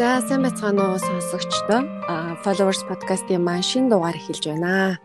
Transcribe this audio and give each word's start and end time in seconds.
За 0.00 0.24
сайн 0.24 0.40
байцгаана 0.40 0.96
уу 0.96 0.98
сонсогчдоо. 0.98 1.84
Followers 2.40 2.80
podcast-ийн 2.88 3.44
маань 3.44 3.60
шинэ 3.60 3.92
дугаар 3.92 4.16
эхэлж 4.16 4.48
байна. 4.48 4.96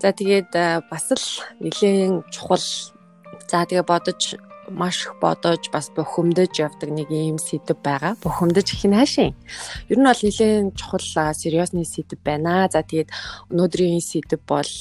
За 0.00 0.08
тэгээд 0.16 0.56
бас 0.88 1.04
л 1.12 1.26
нэлээд 1.60 2.32
чухал. 2.32 2.64
За 3.44 3.68
тэгээ 3.68 3.84
бодож 3.84 4.40
маш 4.72 5.04
их 5.04 5.20
бодож 5.20 5.68
бас 5.68 5.92
бухимдаж 5.92 6.56
явдаг 6.64 6.88
нэг 6.88 7.12
ийм 7.12 7.36
сэдв 7.36 7.76
байгаа. 7.76 8.16
Бухимдаж 8.24 8.72
их 8.72 8.88
наашийн. 8.88 9.36
Ер 9.92 10.00
нь 10.00 10.08
бол 10.08 10.16
нэлээд 10.16 10.80
чухал 10.80 11.04
сериосны 11.36 11.84
сэдв 11.84 12.16
байна. 12.24 12.72
За 12.72 12.80
тэгээд 12.80 13.12
өнөөдрийн 13.52 14.00
сэдв 14.00 14.40
бол 14.48 14.72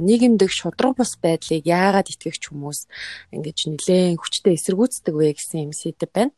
нийгэмдэх 0.00 0.48
шудраг 0.48 0.96
бус 0.96 1.20
байдлыг 1.20 1.68
яагаад 1.68 2.08
итгэгч 2.08 2.48
хүмүүс 2.48 2.88
ингэж 3.36 3.58
нэлээд 3.68 4.16
хүчтэй 4.16 4.56
эсэргүүцдэг 4.56 5.12
вэ 5.12 5.36
гэсэн 5.36 5.68
юм 5.68 5.72
сэдв 5.76 6.08
байна. 6.08 6.32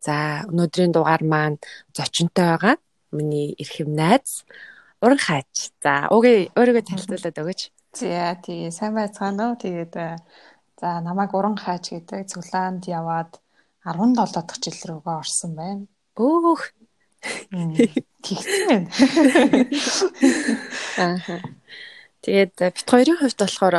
За 0.00 0.44
өнөөдрийн 0.50 0.92
дугаар 0.92 1.22
маань 1.22 1.58
зочинтой 1.96 2.44
байгаа. 2.44 2.74
Миний 3.12 3.54
эрхэм 3.58 3.94
найз 3.94 4.44
Уран 5.00 5.18
хаач. 5.22 5.70
За 5.82 6.10
угээ 6.10 6.50
өөрийгөө 6.58 6.84
танилцуулаад 6.86 7.38
өгөөч. 7.38 7.60
За 7.94 8.34
тий 8.42 8.70
сайн 8.74 8.98
байцгаана 8.98 9.54
уу. 9.54 9.60
Тэгээд 9.62 9.94
за 10.80 10.88
намайг 11.06 11.30
Уран 11.38 11.54
хаач 11.54 11.94
гэдэг 11.94 12.26
Цуглаанд 12.26 12.90
яваад 12.90 13.38
17 13.86 14.18
дахь 14.34 14.58
жил 14.58 14.78
рүүгээ 14.90 15.16
орсон 15.22 15.52
байна. 15.54 15.86
Өөх. 16.18 16.74
Тэгсэн. 18.22 18.90
Аа. 20.98 21.18
Тэгээд 22.26 22.54
бит 22.58 22.88
хоёрын 22.90 23.18
хувьд 23.22 23.38
болохоор 23.38 23.76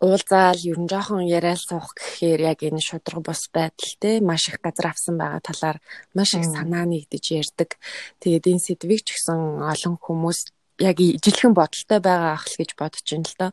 уулзаал 0.00 0.58
ер 0.58 0.78
нь 0.80 0.90
жоохон 0.90 1.26
яриад 1.26 1.60
суух 1.60 1.94
гэхээр 1.94 2.40
яг 2.52 2.58
энэ 2.66 2.82
шудраг 2.82 3.22
бус 3.22 3.46
байдал 3.52 3.92
те 4.02 4.20
маш 4.20 4.48
их 4.50 4.58
газар 4.60 4.90
авсан 4.90 5.16
байгаа 5.18 5.40
талаар 5.40 5.78
маш 6.14 6.34
их 6.34 6.44
санаа 6.44 6.84
нэгдэж 6.84 7.24
ярьдаг. 7.40 7.78
Тэгээд 8.20 8.50
энэ 8.50 8.64
сэдвийг 8.64 9.02
ч 9.06 9.14
гэсэн 9.14 9.62
олон 9.62 9.96
хүмүүс 10.02 10.40
яг 10.82 10.98
ижилхэн 10.98 11.54
бодолтой 11.54 12.00
байгаа 12.02 12.34
ах 12.34 12.46
л 12.50 12.58
гэж 12.58 12.70
бодож 12.74 13.06
байна 13.06 13.28
л 13.30 13.38
доо. 13.38 13.52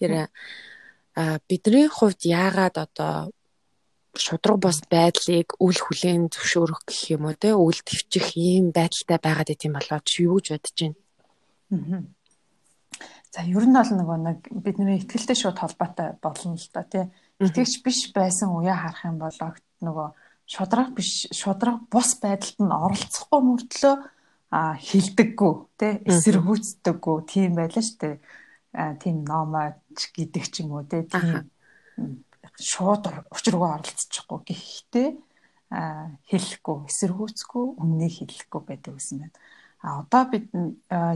Тэр 0.00 0.12
бидний 1.48 1.88
хувьд 1.88 2.20
яагаад 2.24 2.76
одоо 2.80 3.14
шудраг 4.16 4.58
бос 4.64 4.80
байдлыг 4.88 5.52
үл 5.60 5.76
хүлээн 5.76 6.32
зөвшөөрөх 6.32 6.88
гэх 6.88 7.00
юм 7.14 7.28
уу 7.28 7.36
те 7.36 7.52
үл 7.52 7.78
твчих 7.84 8.36
ийм 8.36 8.72
байдалтай 8.72 9.18
байгаад 9.20 9.52
идэм 9.52 9.76
болоо 9.76 10.00
чи 10.04 10.24
юу 10.24 10.40
гэж 10.40 10.46
бодож 10.56 10.76
байна? 10.80 10.96
За 13.36 13.44
ер 13.44 13.68
нь 13.68 13.76
бол 13.76 13.90
нөгөө 13.92 14.18
нэг 14.24 14.38
бидний 14.64 14.96
ихтгэлтэй 14.96 15.36
шууд 15.36 15.60
холбоотой 15.60 16.16
болно 16.24 16.56
л 16.56 16.68
да 16.72 16.88
тий. 16.88 17.04
Итгэгч 17.36 17.84
биш 17.84 18.08
байсан 18.16 18.48
уяа 18.56 18.80
харах 18.80 19.04
юм 19.04 19.20
бол 19.20 19.36
нөгөө 19.84 20.08
шудраг 20.48 20.96
биш 20.96 21.28
шудраг 21.36 21.84
бус 21.92 22.16
байдалд 22.16 22.56
нь 22.64 22.72
оролцохгүй 22.72 23.40
мөртлөө 23.44 23.94
хилдэггүй 24.88 25.52
тий 25.76 25.92
эсэргүүцдэггүй 26.08 27.16
тийм 27.28 27.60
байлаа 27.60 27.84
дээ. 28.00 28.16
тийм 29.04 29.16
номооч 29.28 30.00
гэдэг 30.16 30.44
ч 30.48 30.64
юм 30.64 30.72
уу 30.72 30.88
тий 30.88 31.04
тийм 31.04 31.44
шууд 32.56 33.04
учиргүй 33.36 33.68
оролцчихгүй 33.68 34.40
гэхдээ 34.48 35.08
хэлэхгүй 36.24 36.76
эсэргүүцгүй 36.88 37.64
өмнөө 37.84 38.10
хэлэхгүй 38.16 38.62
байдаг 38.64 38.96
гэсэн 38.96 39.28
байна. 39.28 39.36
А 39.84 40.00
одоо 40.00 40.24
бид 40.30 40.48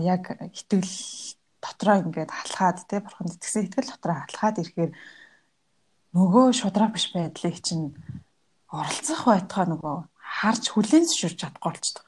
яг 0.04 0.36
итгэл 0.52 0.84
дотроо 1.60 1.96
ингээд 2.02 2.30
халахад 2.32 2.78
те 2.88 3.00
бурханд 3.04 3.36
итгэсэн 3.36 3.68
итгэл 3.68 3.92
дотроо 3.92 4.16
халахад 4.24 4.56
ирэхээр 4.60 4.92
нөгөө 6.16 6.46
шудраг 6.56 6.90
биш 6.96 7.06
байдлыг 7.14 7.56
чинь 7.62 7.94
оролцох 8.72 9.20
байтугай 9.28 9.66
нөгөө 9.70 9.96
харж 10.18 10.64
хүлээн 10.72 11.06
зөвшөөрч 11.06 11.38
чадахгүй 11.38 11.70
болчихдог. 11.70 12.06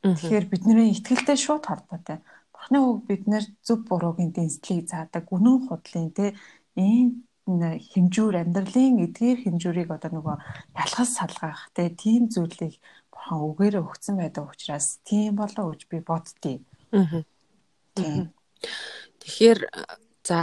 Тэгэхээр 0.00 0.46
бидний 0.48 0.96
итгэлтэй 0.96 1.36
шууд 1.36 1.64
холбоотой. 1.68 2.18
Бурхны 2.52 2.78
үг 2.80 2.98
биднэр 3.08 3.44
зөв 3.64 3.84
буруугийн 3.84 4.32
дэнслийг 4.32 4.88
заадаг, 4.88 5.28
үнэн 5.28 5.68
худлын 5.68 6.08
те 6.16 6.36
энэ 6.76 7.20
хэмжүүр 7.48 8.34
амьдралын 8.40 9.04
эдгээр 9.04 9.38
хэмжүүрийг 9.44 9.90
одоо 9.92 10.10
нөгөө 10.20 10.36
ялхас 10.76 11.10
салгах 11.18 11.68
те 11.76 11.92
тийм 11.92 12.32
зүйлийг 12.32 12.80
бурхан 13.12 13.40
үгээр 13.44 13.74
өгсөн 13.84 14.16
байдаг 14.20 14.44
учраас 14.48 15.00
тийм 15.04 15.36
болоо 15.40 15.72
гэж 15.72 15.82
би 15.90 15.98
боддتي. 16.00 16.54
Аа. 16.92 17.24
Тийм. 17.96 18.32
Тэгэхээр 19.20 19.60
за 20.24 20.40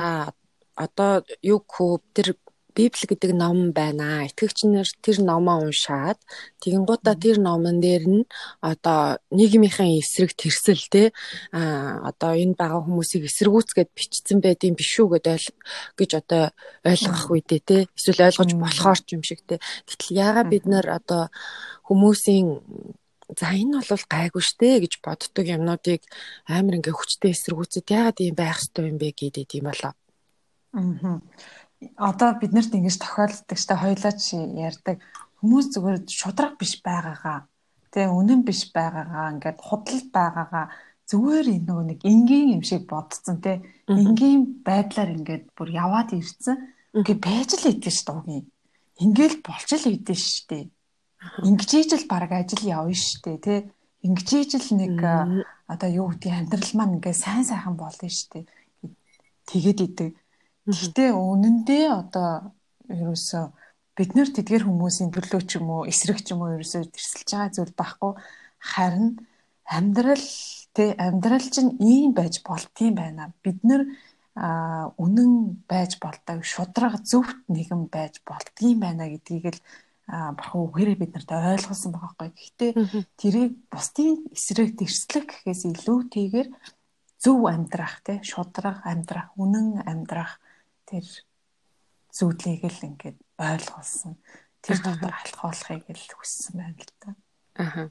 одоо 0.77 1.25
юу 1.41 1.59
хөө 1.65 2.01
тэр 2.13 2.37
Библи 2.77 3.09
гэдэг 3.09 3.33
ном 3.33 3.73
байна. 3.73 4.29
Итгэгч 4.29 4.69
нар 4.69 4.85
тэр 5.01 5.17
номоо 5.25 5.65
уншаад 5.65 6.21
тэгэнгუутаа 6.61 7.17
тэр 7.17 7.41
номон 7.41 7.81
дээр 7.81 8.05
нь 8.05 8.23
одоо 8.61 9.17
нийгмийнхээ 9.33 9.97
эсрэг 9.97 10.37
тэрсэл 10.37 10.85
те 10.93 11.03
а 11.49 12.05
одоо 12.13 12.37
энэ 12.37 12.53
бага 12.53 12.85
хүмүүсийг 12.85 13.25
эсэргүүцгээд 13.25 13.89
бичсэн 13.97 14.45
байдığım 14.45 14.77
биш 14.77 14.93
үү 15.01 15.09
гэдээ 15.09 15.37
гэж 15.97 16.11
одоо 16.21 16.53
ойлгох 16.85 17.25
үедээ 17.33 17.61
те 17.65 17.77
эсвэл 17.97 18.29
ойлгож 18.29 18.51
болохоор 18.61 18.99
ч 19.01 19.09
юм 19.17 19.25
шиг 19.25 19.41
те. 19.41 19.57
Гэтэл 19.89 20.21
яагаад 20.21 20.47
бид 20.53 20.69
нар 20.69 20.85
одоо 21.01 21.33
хүмүүсийн 21.89 22.61
за 23.35 23.51
энэ 23.51 23.83
бол 23.83 24.05
гайгүй 24.07 24.43
штэ 24.43 24.79
гэж 24.83 25.03
боддог 25.03 25.45
юмнуудыг 25.45 26.01
амар 26.47 26.79
ингээ 26.79 26.95
хүчтэй 26.95 27.35
эсэргүүцэд 27.35 27.87
яагаад 27.91 28.17
ийм 28.23 28.35
байх 28.39 28.63
ёстой 28.63 28.87
юм 28.87 28.97
бэ 28.97 29.11
гэдэг 29.11 29.47
юм 29.59 29.67
болоо. 29.67 29.93
Аа. 30.71 31.19
Одоо 31.99 32.29
биднэрт 32.39 32.71
ингэж 32.71 32.97
тохиолддог 33.03 33.57
штэ 33.59 33.75
хоёлаа 33.75 34.13
чи 34.15 34.39
ярьдаг 34.39 35.03
хүмүүс 35.43 35.67
зүгээр 35.75 35.97
шудраг 36.07 36.55
биш 36.57 36.79
байгаагаа 36.81 37.45
тэгээ 37.91 38.15
үнэн 38.15 38.41
биш 38.47 38.71
байгаагаа 38.71 39.33
ингээд 39.35 39.59
худлал 39.59 40.05
байгаагаа 40.15 40.65
зүгээр 41.11 41.47
энэ 41.55 41.65
нөгөө 41.67 41.85
нэг 41.91 41.99
энгийн 42.07 42.55
юм 42.55 42.63
шиг 42.63 42.87
бодцсон 42.87 43.37
те 43.43 43.61
энгийн 43.87 44.63
байдлаар 44.63 45.11
ингээд 45.15 45.45
бүр 45.55 45.69
яваад 45.75 46.15
ирсэн. 46.15 46.57
Ингээ 46.97 47.17
байж 47.19 47.49
л 47.59 47.69
идэв 47.71 47.93
штэ 47.93 48.11
угийн. 48.15 48.45
Ингээл 49.03 49.37
болж 49.45 49.69
л 49.77 49.85
идэв 49.93 50.17
штэ 50.17 50.71
Ингэж 51.43 51.71
ижил 51.73 52.03
баг 52.07 52.31
ажил 52.31 52.63
явна 52.63 52.93
штэ 52.93 53.37
тий. 53.37 53.59
Ингэж 54.03 54.29
ижил 54.33 54.67
нэг 54.77 54.95
одоо 55.67 55.89
юу 55.89 56.07
гэдэг 56.13 56.31
амьдрал 56.31 56.71
маань 56.75 56.95
ингээ 56.97 57.15
сайн 57.15 57.43
сайхан 57.43 57.75
болно 57.75 58.09
штэ. 58.09 58.45
Тэгээд 59.47 59.79
идэг. 59.87 60.11
Гэхдээ 60.67 61.11
үнэндээ 61.15 61.85
одоо 61.91 62.51
ерөөсөө 62.91 63.45
бид 63.97 64.11
нэр 64.15 64.29
тэдгэр 64.35 64.63
хүмүүсийн 64.67 65.11
төлөө 65.15 65.41
ч 65.47 65.57
юм 65.57 65.67
уу 65.71 65.87
эсрэг 65.87 66.19
ч 66.21 66.35
юм 66.35 66.43
уу 66.43 66.59
ерөөсөө 66.59 66.91
тэрсэлж 66.91 67.29
байгаа 67.31 67.55
зүйл 67.55 67.73
байхгүй 67.73 68.11
харин 68.59 69.07
амьдрал 69.65 70.27
тэ 70.75 70.95
амьдрал 70.99 71.47
чинь 71.47 71.75
ийм 71.79 72.11
байж 72.13 72.43
болтгийн 72.43 72.95
байна. 72.95 73.33
Бид 73.43 73.59
нэр 73.63 73.87
а 74.37 74.93
үнэн 75.01 75.65
байж 75.65 75.97
болдог 75.97 76.45
шудраг 76.45 77.01
зөвхт 77.01 77.41
нэгэн 77.49 77.89
байж 77.89 78.21
болдгийм 78.21 78.77
байна 78.85 79.09
гэдгийг 79.09 79.45
л 79.57 79.59
бурхан 80.07 80.61
үгээрээ 80.71 80.97
бид 80.97 81.11
нарт 81.13 81.31
ойлгуулсан 81.31 81.91
байгаа 81.91 82.15
байхгүй. 82.15 82.31
Гэхдээ 82.31 82.71
тэрийг 83.19 83.53
бусдын 83.67 84.23
эсрэг 84.31 84.79
тэрслэх 84.79 85.25
гэхээс 85.27 85.61
илүүтэйгээр 85.67 86.49
зөв 87.19 87.39
амьдрах 87.51 87.99
тий 88.07 88.23
шудраг 88.23 88.87
амьдрах, 88.87 89.35
үнэн 89.35 89.83
амьдрах 89.83 90.39
тэр 90.87 91.03
зүйлийг 92.15 92.63
л 92.63 92.85
ингээд 92.87 93.19
ойлгуулсан. 93.35 94.15
Тэр 94.63 94.77
дотор 94.79 95.13
алхахыг 95.43 95.91
л 95.91 96.15
хүссэн 96.15 96.55
байна 96.55 96.79
л 96.79 96.93
да. 97.03 97.09
Аа. 97.59 97.89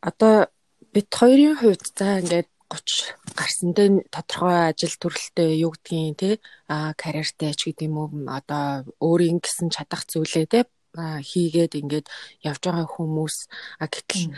Одоо 0.00 0.48
бид 0.96 1.12
хоёрын 1.12 1.60
хувьд 1.60 1.84
за 1.92 2.24
ингээд 2.24 2.48
30 2.72 3.36
гарсан 3.38 3.70
дээр 3.76 3.94
тодорхой 4.10 4.74
ажил 4.74 4.94
төрөлтэй 4.98 5.62
юу 5.62 5.70
гэдгийг 5.70 6.18
те 6.18 6.30
а 6.66 6.94
карьертэй 6.98 7.54
ч 7.54 7.70
гэдэг 7.70 7.86
юм 7.86 7.96
уу 8.00 8.08
одоо 8.26 8.82
өөрийн 8.98 9.38
гэсэн 9.38 9.70
чадах 9.70 10.02
зүйлээ 10.10 10.46
те 10.50 10.60
хийгээд 10.96 11.72
ингээд 11.80 12.06
явж 12.42 12.62
байгаа 12.64 12.88
хүмүүс. 12.88 13.36
А 13.80 13.86
гэтэл 13.86 14.32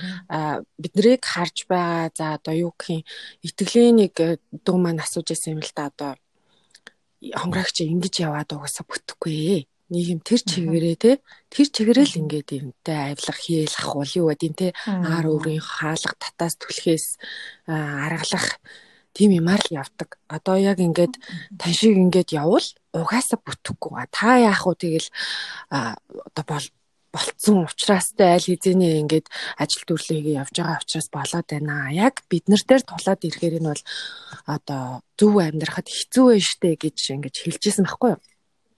биднийг 0.79 1.23
харж 1.23 1.67
байгаа 1.71 2.11
за 2.15 2.35
одоо 2.37 2.55
юу 2.55 2.73
гэх 2.75 3.01
юм 3.01 3.03
итгэлийн 3.47 3.97
нэг 4.03 4.15
э, 4.19 4.39
дүү 4.53 4.77
маань 4.79 5.03
асууж 5.03 5.31
байсан 5.31 5.57
юм 5.57 5.63
л 5.63 5.73
да 5.75 5.91
одоо. 5.91 6.13
Хонгорогч 7.19 7.83
ингэж 7.83 8.15
яваад 8.27 8.51
угаасаа 8.55 8.87
бүтэхгүй. 8.87 9.67
Нийгэм 9.89 10.21
тэр 10.21 10.41
чигээрээ 10.45 10.97
те 11.01 11.11
тэр 11.49 11.67
чигээрээ 11.73 12.07
л 12.13 12.21
ингээд 12.21 12.49
юмтай 12.61 13.17
авилах 13.17 13.41
хийлах 13.41 13.89
бол 13.97 14.13
юу 14.21 14.29
гэдэг 14.29 14.53
те 14.53 14.69
аар 14.85 15.27
өөрийн 15.33 15.65
хаалга 15.65 16.13
татаас 16.21 16.61
түлхээс 16.61 17.17
аргалах 17.65 18.61
тийм 19.19 19.35
юмар 19.35 19.59
л 19.67 19.83
явдаг. 19.83 20.23
Одоо 20.31 20.55
яг 20.55 20.79
ингээд 20.79 21.19
тань 21.59 21.75
шиг 21.75 21.99
ингээд 21.99 22.31
явал 22.39 22.63
угаасаа 22.95 23.43
бүтэхгүй. 23.43 24.07
Та 24.15 24.39
яах 24.39 24.63
вэ 24.71 24.79
тэгэл 24.79 25.09
одоо 25.75 26.45
бол 26.47 26.67
болцсон 27.11 27.67
ухраастай 27.67 28.39
аль 28.39 28.47
хэзээний 28.47 29.03
ингээд 29.03 29.27
ажил 29.59 29.85
төрлөгийг 29.89 30.39
явж 30.39 30.55
байгаа 30.55 30.79
учраас 30.79 31.09
болоод 31.11 31.49
байна. 31.51 31.91
Яг 31.91 32.23
бид 32.31 32.47
нар 32.47 32.63
дээр 32.63 32.83
тулаад 32.87 33.27
ирэхээр 33.27 33.59
нь 33.59 33.71
бол 33.73 33.85
одоо 34.47 35.03
зөв 35.19 35.35
амьдрахад 35.41 35.89
хэцүү 35.91 36.27
байж 36.37 36.45
штэ 36.47 36.71
гэж 36.79 36.97
ингэж 37.19 37.35
хэлжсэн 37.43 37.85
байхгүй 37.89 38.15
юу? 38.15 38.21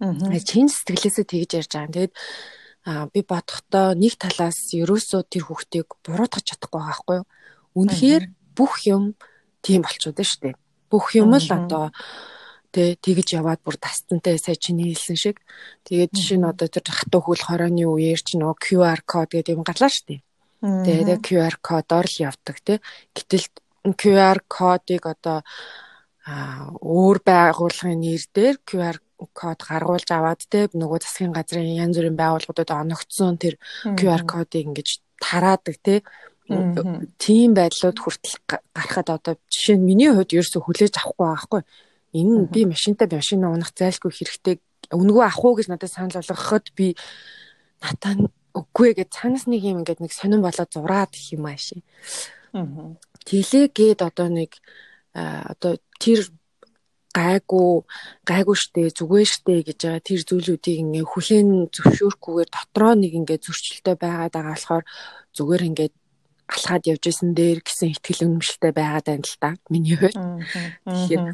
Аа. 0.01 0.41
Чин 0.41 0.73
сэтгэлээсээ 0.73 1.27
тэгж 1.29 1.51
ярьж 1.61 1.73
байгаа. 1.75 1.93
Тэгээд 1.93 2.15
а 2.89 3.07
би 3.13 3.21
бодохдоо 3.21 3.93
нэг 3.93 4.17
талаас 4.17 4.73
ерөөсөө 4.73 5.23
тэр 5.29 5.45
хүүхдийг 5.45 5.89
буруутгах 6.01 6.47
чадахгүй 6.49 6.81
байгаа 6.81 6.89
байхгүй 6.89 7.17
юу. 7.21 7.27
Үнэхээр 7.77 8.25
бүх 8.57 8.73
юм 8.89 9.21
тийм 9.63 9.85
болчиход 9.85 10.21
шүү 10.21 10.41
дээ. 10.43 10.55
Бүх 10.91 11.15
юм 11.15 11.33
л 11.37 11.49
одоо 11.49 11.93
тэ 12.71 12.95
тэгж 13.03 13.39
яваад 13.39 13.61
бүр 13.67 13.77
тасцантай 13.77 14.39
сая 14.39 14.55
чиний 14.55 14.95
хэлсэн 14.95 15.19
шиг 15.19 15.37
тэгээд 15.87 16.15
жишээ 16.15 16.39
нь 16.39 16.47
одоо 16.47 16.69
тэр 16.71 16.87
хатуу 16.87 17.21
хөл 17.21 17.43
хорооны 17.43 17.83
үеэр 17.83 18.21
чи 18.23 18.39
нөгөө 18.39 18.59
QR 18.63 19.01
код 19.03 19.35
гэдэг 19.35 19.59
юм 19.59 19.67
галаа 19.67 19.91
шүү 19.91 20.07
дээ. 20.07 20.21
Тэгээд 20.61 21.21
QR 21.27 21.55
кодоор 21.59 22.07
л 22.07 22.17
явдаг 22.23 22.57
тэ. 22.63 22.79
Гэтэл 23.17 23.47
QR 23.97 24.39
кодыг 24.47 25.03
одоо 25.09 25.43
өөр 26.29 27.19
байгууллагын 27.27 27.99
нэр 27.99 28.23
дээр 28.31 28.57
QR 28.63 28.97
код 29.35 29.59
гаргуулж 29.65 30.09
аваад 30.13 30.45
те 30.47 30.69
нөгөө 30.71 31.01
засгийн 31.03 31.33
газрын 31.33 31.75
янз 31.75 31.97
бүрийн 31.97 32.17
байгууллагуудад 32.17 32.71
оногдсон 32.71 33.35
тэр 33.41 33.57
QR 33.99 34.23
кодыг 34.29 34.69
ингэж 34.69 34.89
тараадаг 35.21 35.77
те 35.83 35.95
тийм 37.19 37.55
байдлууд 37.55 37.99
хүртэл 38.01 38.37
гарахад 38.75 39.09
одоо 39.11 39.35
жишээ 39.53 39.79
нь 39.79 39.87
миний 39.87 40.11
хувьд 40.11 40.35
ерөөсө 40.35 40.59
хүлээж 40.59 40.95
авахгүй 40.99 41.27
байгаа 41.27 41.43
хгүй 41.47 41.63
энэ 42.19 42.51
би 42.51 42.61
машинтай 42.67 43.07
машин 43.07 43.47
унах 43.47 43.71
зайлшгүй 43.79 44.11
хэрэгтэй 44.11 44.57
өнгөө 44.91 45.25
ах 45.25 45.39
уу 45.39 45.55
гэж 45.55 45.71
надад 45.71 45.95
санал 45.95 46.19
болгоход 46.19 46.67
би 46.75 46.99
натаа 47.79 48.19
үгүй 48.55 48.99
гэж 48.99 49.09
цаанаас 49.15 49.47
нэг 49.47 49.63
юм 49.63 49.87
ингээд 49.87 50.03
нэг 50.03 50.13
сонирн 50.13 50.43
болоод 50.43 50.71
зураад 50.75 51.15
их 51.15 51.39
юм 51.39 51.47
ааши. 51.47 51.87
Тэлээ 53.27 53.71
гээд 53.71 54.01
одоо 54.03 54.27
нэг 54.27 54.59
одоо 55.15 55.79
тэр 56.03 56.27
гайгүй 57.15 57.83
гайгүй 58.27 58.57
штэ 58.59 58.91
зүгээр 58.95 59.29
штэ 59.31 59.55
гэж 59.67 59.79
байгаа 59.83 60.03
тэр 60.03 60.21
зүйлүүдийг 60.27 60.79
ингээ 60.83 61.07
хүлээн 61.07 61.51
зөвшөөрөхгүйгээр 61.75 62.51
дотроо 62.51 62.95
нэг 62.95 63.13
ингээ 63.19 63.39
зөрчилтэй 63.43 63.97
байгаад 63.99 64.35
байгаа 64.35 64.55
болохоор 64.55 64.85
зүгээр 65.35 65.63
ингээ 65.71 65.89
алхаад 66.51 66.83
явж 66.91 67.05
исэн 67.07 67.31
дээр 67.39 67.63
гэсэн 67.63 67.95
ихтгэл 67.95 68.27
үнэмшилтэй 68.27 68.73
байгаад 68.75 69.07
байна 69.07 69.27
л 69.27 69.39
та 69.39 69.51
миний 69.71 69.97
хувьд. 69.97 70.19
Тэгэхээр 70.85 71.25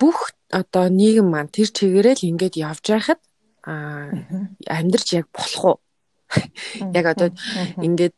бүх 0.00 0.34
одоо 0.50 0.86
нийгэм 0.90 1.28
маань 1.30 1.54
тэр 1.54 1.70
чигээрээ 1.70 2.14
л 2.18 2.28
ингээд 2.34 2.54
явж 2.58 2.84
байхад 2.90 3.20
а 3.62 4.10
амьдрч 4.66 5.06
яг 5.14 5.26
болох 5.30 5.62
уу? 5.64 5.78
Яг 6.98 7.06
одоо 7.14 7.30
ингээд 7.78 8.14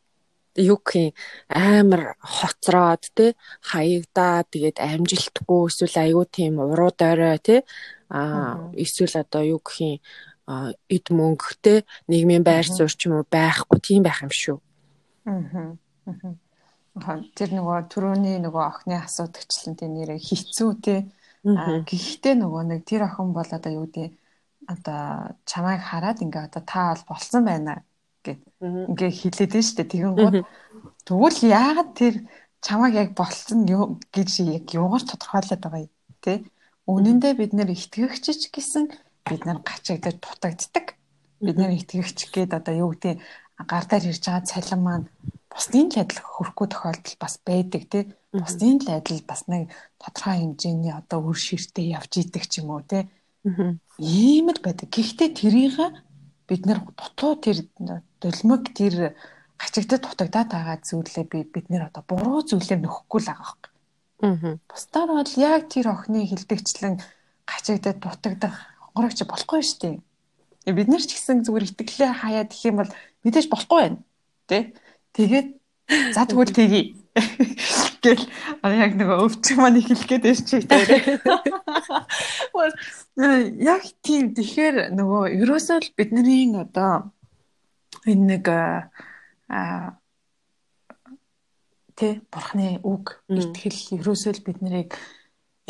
юу 0.57 0.79
гэх 0.83 1.15
амар 1.49 2.17
хоцроод 2.19 3.03
те 3.15 3.37
хаягдаа 3.63 4.43
тэгээд 4.51 4.79
амжилтгүй 4.83 5.61
эсвэл 5.71 5.97
аюу 6.05 6.25
тийм 6.27 6.59
уруу 6.59 6.91
дойроо 6.91 7.39
те 7.39 7.63
а 8.11 8.59
эсвэл 8.75 9.15
одоо 9.23 9.43
юу 9.55 9.61
гэх 9.63 10.03
эд 10.91 11.07
мөнгөтэй 11.15 11.87
нийгмийн 12.11 12.43
байр 12.43 12.67
суурь 12.67 12.95
ч 12.99 13.07
юм 13.07 13.23
уу 13.23 13.27
байхгүй 13.31 13.79
тийм 13.79 14.03
байх 14.03 14.27
юм 14.27 14.33
шүү. 14.35 14.59
Аа. 15.31 15.79
Тэр 17.37 17.51
нөгөө 17.55 17.89
түрүүний 17.93 18.37
нөгөө 18.43 18.65
охины 18.67 18.97
асуудагчлан 18.99 19.75
тийм 19.79 19.95
нэрээ 19.95 20.19
хитцүү 20.19 20.71
те. 20.83 20.97
А 21.47 21.81
гэхдээ 21.87 22.35
нөгөө 22.37 22.63
нэг 22.67 22.81
тэр 22.85 23.07
охин 23.07 23.33
бол 23.33 23.47
одоо 23.47 23.73
юу 23.73 23.87
гэдэг 23.87 24.13
одоо 24.67 25.35
чамайг 25.47 25.81
хараад 25.81 26.21
ингээ 26.21 26.47
одоо 26.51 26.63
та 26.67 26.93
бол 26.93 27.05
болсон 27.15 27.43
байна 27.47 27.83
гэд 28.27 28.41
ингээ 28.61 29.11
хэлээд 29.11 29.53
нь 29.57 29.65
штэ. 29.65 29.87
Тэгэн 29.87 30.15
гоо 30.19 30.31
тэгвэл 31.07 31.41
яагаад 31.47 31.91
тэр 31.97 32.15
чамайг 32.61 32.95
яг 32.95 33.11
болцсон 33.17 33.65
гэж 33.65 34.31
яг 34.45 34.67
юугаар 34.75 35.05
тодорхойлоод 35.07 35.63
байгаа 35.65 35.89
те 36.21 36.45
үнэндээ 36.91 37.33
бид 37.39 37.53
нэр 37.55 37.71
итгэгчч 37.71 38.51
гэсэн 38.51 38.85
бид 39.29 39.43
нар 39.47 39.59
гачигдад 39.63 40.19
дутагддаг. 40.19 40.87
Бид 41.41 41.57
нэр 41.57 41.73
итгэгч 41.79 42.35
гээд 42.35 42.53
одоо 42.59 42.75
юу 42.75 42.91
гэдэг 42.93 43.23
гардаар 43.71 44.05
ирж 44.11 44.25
байгаа 44.27 44.45
цалин 44.51 44.81
маань 44.83 45.07
бусдын 45.51 45.91
л 45.91 46.01
адил 46.03 46.23
хөрөхгүй 46.23 46.67
тохиолдол 46.71 47.17
бас 47.21 47.35
байдаг 47.45 47.83
тий 47.91 48.03
бусдын 48.33 48.79
л 48.81 48.89
адил 48.95 49.23
бас 49.27 49.45
нэг 49.51 49.69
тодорхой 49.99 50.39
хэмжээний 50.41 50.95
одоо 50.95 51.19
үр 51.27 51.39
ширтээ 51.39 51.99
явж 51.99 52.13
идэг 52.23 52.45
ч 52.47 52.63
юм 52.63 52.71
уу 52.71 52.83
тий 52.87 53.11
ийм 53.45 54.47
л 54.55 54.61
байдаг 54.63 54.89
гэхдээ 54.89 55.31
тэрийг 55.35 55.77
бид 56.49 56.63
нэр 56.67 56.81
дутуу 56.95 57.35
тэр 57.39 57.67
дөлмөг 58.23 58.63
тэр 58.75 59.15
гачигдад 59.61 60.03
дутагдаад 60.03 60.49
байгаа 60.51 60.79
зүйлээ 60.81 61.25
би 61.29 61.39
бид 61.45 61.67
нэр 61.69 61.89
одоо 61.89 62.03
буруу 62.09 62.41
зүйлээр 62.43 62.81
нөхгүй 62.81 63.21
л 63.21 63.29
байгаа 63.29 63.45
байхгүй. 63.45 63.71
Аа. 64.25 64.57
Бусдаар 64.69 65.11
бол 65.13 65.35
яг 65.37 65.63
тэр 65.69 65.87
охины 65.93 66.25
хилдэгчлэн 66.25 66.95
гачигдад 67.45 68.01
дутагдах 68.01 68.57
хонгорогч 68.81 69.19
болохгүй 69.29 69.61
шүү 69.63 69.79
дээ. 70.65 70.75
Бид 70.77 70.89
нар 70.89 71.05
ч 71.05 71.13
гэсэн 71.13 71.45
зүгээр 71.45 71.69
итгэлээ 71.77 72.13
хаяад 72.25 72.51
их 72.53 72.63
юм 72.65 72.77
бол 72.81 72.91
мэдээж 73.25 73.47
болохгүй 73.53 73.79
байна. 73.81 73.99
Тэ? 74.49 74.73
Тэгээд 75.17 75.49
за 76.15 76.23
тэгвэл 76.27 76.55
тгий. 76.55 77.01
гэл 78.01 78.25
яг 78.65 78.93
нөгөө 78.97 79.19
өвчин 79.27 79.59
маань 79.61 79.81
эхлэх 79.81 80.07
гээд 80.07 80.25
байна 80.25 80.47
чи 80.47 80.63
тэр. 80.65 80.89
Яг 83.61 83.83
тийм 84.01 84.33
тэгэхээр 84.33 84.95
нөгөө 84.95 85.23
ерөөсөө 85.43 85.79
л 85.83 85.91
бидний 85.99 86.55
одоо 86.55 87.13
энэ 88.07 88.25
нэг 88.39 88.45
а 89.51 89.99
тэ 91.99 92.23
бурхны 92.33 92.81
үг 92.81 93.21
итгэл 93.29 94.01
ерөөсөө 94.01 94.33
л 94.41 94.45
бид 94.47 94.59
нарыг 94.65 94.97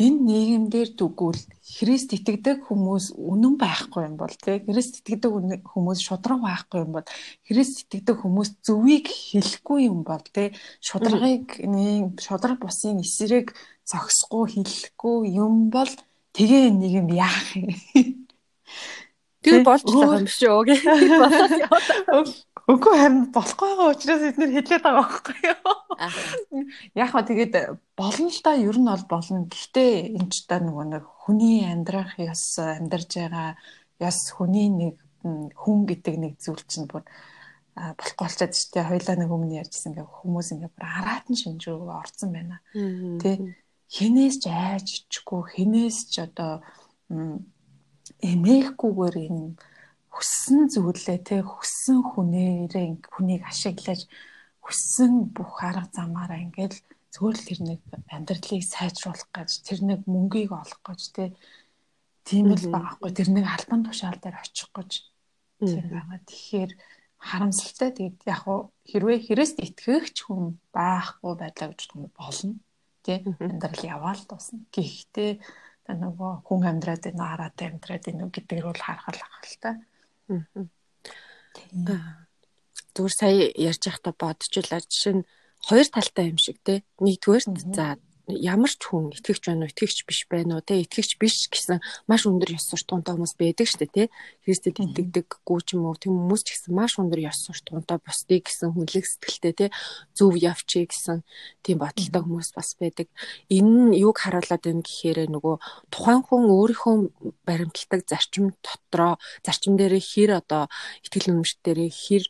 энэ 0.01 0.19
нийгэмдэр 0.27 0.89
дүгүүл 0.97 1.41
Христ 1.61 2.09
итгэдэг 2.17 2.67
хүмүүс 2.67 3.13
үнэн 3.15 3.55
байхгүй 3.61 4.01
юм 4.09 4.15
бол 4.17 4.33
тий 4.33 4.57
Христ 4.65 4.99
итгэдэг 5.05 5.61
хүмүүс 5.71 5.99
шудраг 6.01 6.41
байхгүй 6.41 6.79
юм 6.83 6.91
бол 6.97 7.07
Христ 7.47 7.85
итгэдэг 7.85 8.17
хүмүүс 8.25 8.49
зөвийг 8.65 9.05
хэлэхгүй 9.07 9.79
юм 9.85 10.01
бол 10.01 10.23
тий 10.33 10.57
шударгыг 10.81 11.61
нэг 11.61 12.17
шудраг 12.17 12.57
бусын 12.59 13.05
эсрэг 13.05 13.53
зогсохгүй 13.85 14.45
хэлэхгүй 14.57 15.17
юм 15.37 15.69
бол 15.69 15.91
тэгээ 16.33 16.65
нэг 16.71 16.91
юм 17.05 17.07
яах 17.13 17.47
юм? 17.55 17.69
Тэр 19.41 19.65
болж 19.65 19.85
байгаа 19.85 20.21
юм 20.21 20.29
шүү 20.29 20.45
яваад. 21.65 22.29
Үгүй 22.69 22.93
харин 22.93 23.23
болохгүй 23.33 23.69
байгаа 23.73 23.91
учраас 23.91 24.21
бид 24.21 24.37
нэр 24.37 24.51
хэлээд 24.55 24.83
байгаа 24.85 25.01
байхгүй 25.01 25.37
юу? 25.49 25.73
Яг 26.95 27.09
хаа 27.11 27.23
тэгээд 27.23 27.53
болно 27.95 28.29
л 28.29 28.41
да 28.43 28.53
ер 28.55 28.77
нь 28.77 28.89
бол 28.89 29.05
болно. 29.09 29.47
Гэхдээ 29.47 30.15
энэ 30.17 30.31
ч 30.31 30.45
та 30.49 30.59
нөгөө 30.59 30.85
нэг 30.91 31.05
хүний 31.25 31.65
амьдрах 31.65 32.17
ёс 32.19 32.57
амьдарж 32.59 33.09
байгаа 33.17 33.55
ёс 33.99 34.19
хүний 34.35 34.69
нэг 34.69 34.95
хүн 35.21 35.79
гэдэг 35.85 36.15
нэг 36.17 36.33
зүйл 36.41 36.63
чинь 36.65 36.89
бүр 36.89 37.05
болохгүй 37.75 38.25
болчиход 38.25 38.53
шүү 38.57 38.71
дээ. 38.73 38.89
Хоёлаа 38.89 39.15
нэг 39.15 39.29
өмнө 39.31 39.59
ярьжсэн 39.61 39.91
ингээ 39.93 40.07
хүмүүс 40.07 40.47
ингээ 40.53 40.71
бүр 40.75 40.85
араад 40.87 41.25
нь 41.29 41.39
шинжүү 41.39 41.77
орцсон 41.87 42.29
байна. 42.33 42.57
Тэ 43.21 43.55
хинээс 43.91 44.35
ч 44.41 44.45
айж 44.49 44.87
ичгүй 45.07 45.41
хинээс 45.55 45.97
ч 46.11 46.25
одоо 46.25 46.65
эмээхгүйгээр 48.19 49.15
энэ 49.27 49.55
хүссэн 50.11 50.67
зүйлээ 50.73 51.19
те 51.23 51.35
хүссэн 51.41 51.99
хүнээрээ 52.11 52.87
хүнийг 53.13 53.43
ашиглаж 53.47 54.09
хүссэн 54.71 55.35
бүх 55.35 55.59
арга 55.59 55.91
замаараа 55.91 56.39
ингээл 56.47 56.79
зөвөр 57.11 57.35
л 57.35 57.43
тэр 57.43 57.59
нэг 57.67 57.79
амьдралыг 58.07 58.63
сайжруулах 58.63 59.27
гэж 59.35 59.67
тэр 59.67 59.79
нэг 59.83 59.99
мөнгийг 60.07 60.55
олох 60.55 60.79
гэж 60.87 61.01
те. 61.11 61.35
Тийм 62.23 62.55
л 62.55 62.71
байгаахгүй 62.71 63.11
тэр 63.11 63.29
нэг 63.35 63.45
албан 63.51 63.83
тушаал 63.83 64.15
дээр 64.15 64.39
очих 64.39 64.71
гэж 64.71 64.91
тийм 65.59 65.91
байгаа. 65.91 66.19
Тэгэхээр 66.23 66.71
харамсалтай 67.19 67.91
тэгээд 67.91 68.17
яг 68.31 68.39
хуу 68.47 68.71
хэрвээ 68.87 69.19
хэрэгст 69.27 69.57
итгэгч 69.59 70.17
хүн 70.23 70.55
байхгүй 70.71 71.33
байлаа 71.35 71.67
гэж 71.75 71.81
болно 72.15 72.55
тий 73.03 73.19
амьдрал 73.39 73.83
яваал 73.83 74.23
дуусна. 74.29 74.63
Гэхдээ 74.71 75.31
нөгөө 75.91 76.31
хүн 76.47 76.61
амьдраад 76.69 77.03
байна 77.05 77.25
хараатай 77.27 77.67
амьдраад 77.69 78.03
байна 78.05 78.29
гэдгээр 78.31 78.65
бол 78.69 78.81
харах 78.81 79.07
л 79.11 79.21
ахал 79.25 79.55
та. 79.61 79.71
Зүгээр 82.95 83.15
сая 83.19 83.35
ярьж 83.69 83.83
байхдаа 83.87 84.13
бодчихлаа. 84.19 84.81
Жишээ 84.83 85.15
нь 85.17 85.27
хоёр 85.67 85.87
талтай 85.89 86.25
юм 86.31 86.39
шиг 86.41 86.57
те. 86.65 86.83
Нэгдүгээр 86.99 87.43
за 87.75 87.97
ямар 88.29 88.69
ч 88.71 88.79
хүн 88.87 89.11
итгэгч 89.11 89.43
байна 89.43 89.65
уу 89.65 89.71
итгэгч 89.71 89.97
биш 90.07 90.19
байна 90.29 90.55
уу 90.55 90.63
те. 90.63 90.79
Итгэгч 90.79 91.17
биш 91.19 91.49
гэсэн 91.51 91.81
маш 92.07 92.23
өндөр 92.29 92.55
ёс 92.55 92.65
суртахуунтай 92.69 93.13
хүмүүс 93.17 93.35
байдаг 93.35 93.67
шүү 93.67 93.79
дээ 93.81 93.91
те. 93.91 94.03
Христэд 94.45 94.77
итгэдэггүй 94.79 95.59
ч 95.65 95.69
юм 95.75 95.89
уу 95.89 95.97
тийм 95.97 96.15
хүмүүс 96.15 96.41
ч 96.45 96.47
гэсэн 96.55 96.71
маш 96.71 96.95
өндөр 97.01 97.19
ёс 97.27 97.39
суртахуунтай 97.43 97.97
бусдыг 97.99 98.41
гэсэн 98.47 98.69
хүнлэг 98.71 99.05
сэтгэлтэй 99.05 99.53
те. 99.57 99.65
Зөв 100.15 100.37
явчээ 100.37 100.85
гэсэн 100.87 101.17
тийм 101.65 101.77
бодолтой 101.81 102.21
хүмүүс 102.21 102.49
бас 102.55 102.69
байдаг. 102.79 103.07
Энэ 103.49 103.91
нь 103.91 103.99
юг 103.99 104.21
харуулад 104.21 104.61
байна 104.63 104.85
гэхээр 104.85 105.27
нөгөө 105.33 105.55
тухайн 105.91 106.21
хүн 106.23 106.43
өөрийнхөө 106.47 106.95
баримтлагдаг 107.43 108.01
зарчим 108.07 108.55
дотроо 108.61 109.17
зарчим 109.43 109.75
дээр 109.75 109.97
хэр 109.99 110.39
одоо 110.39 110.69
итгэл 111.03 111.35
үнэмшил 111.35 111.59
дээр 111.65 111.89
хэр 111.89 112.23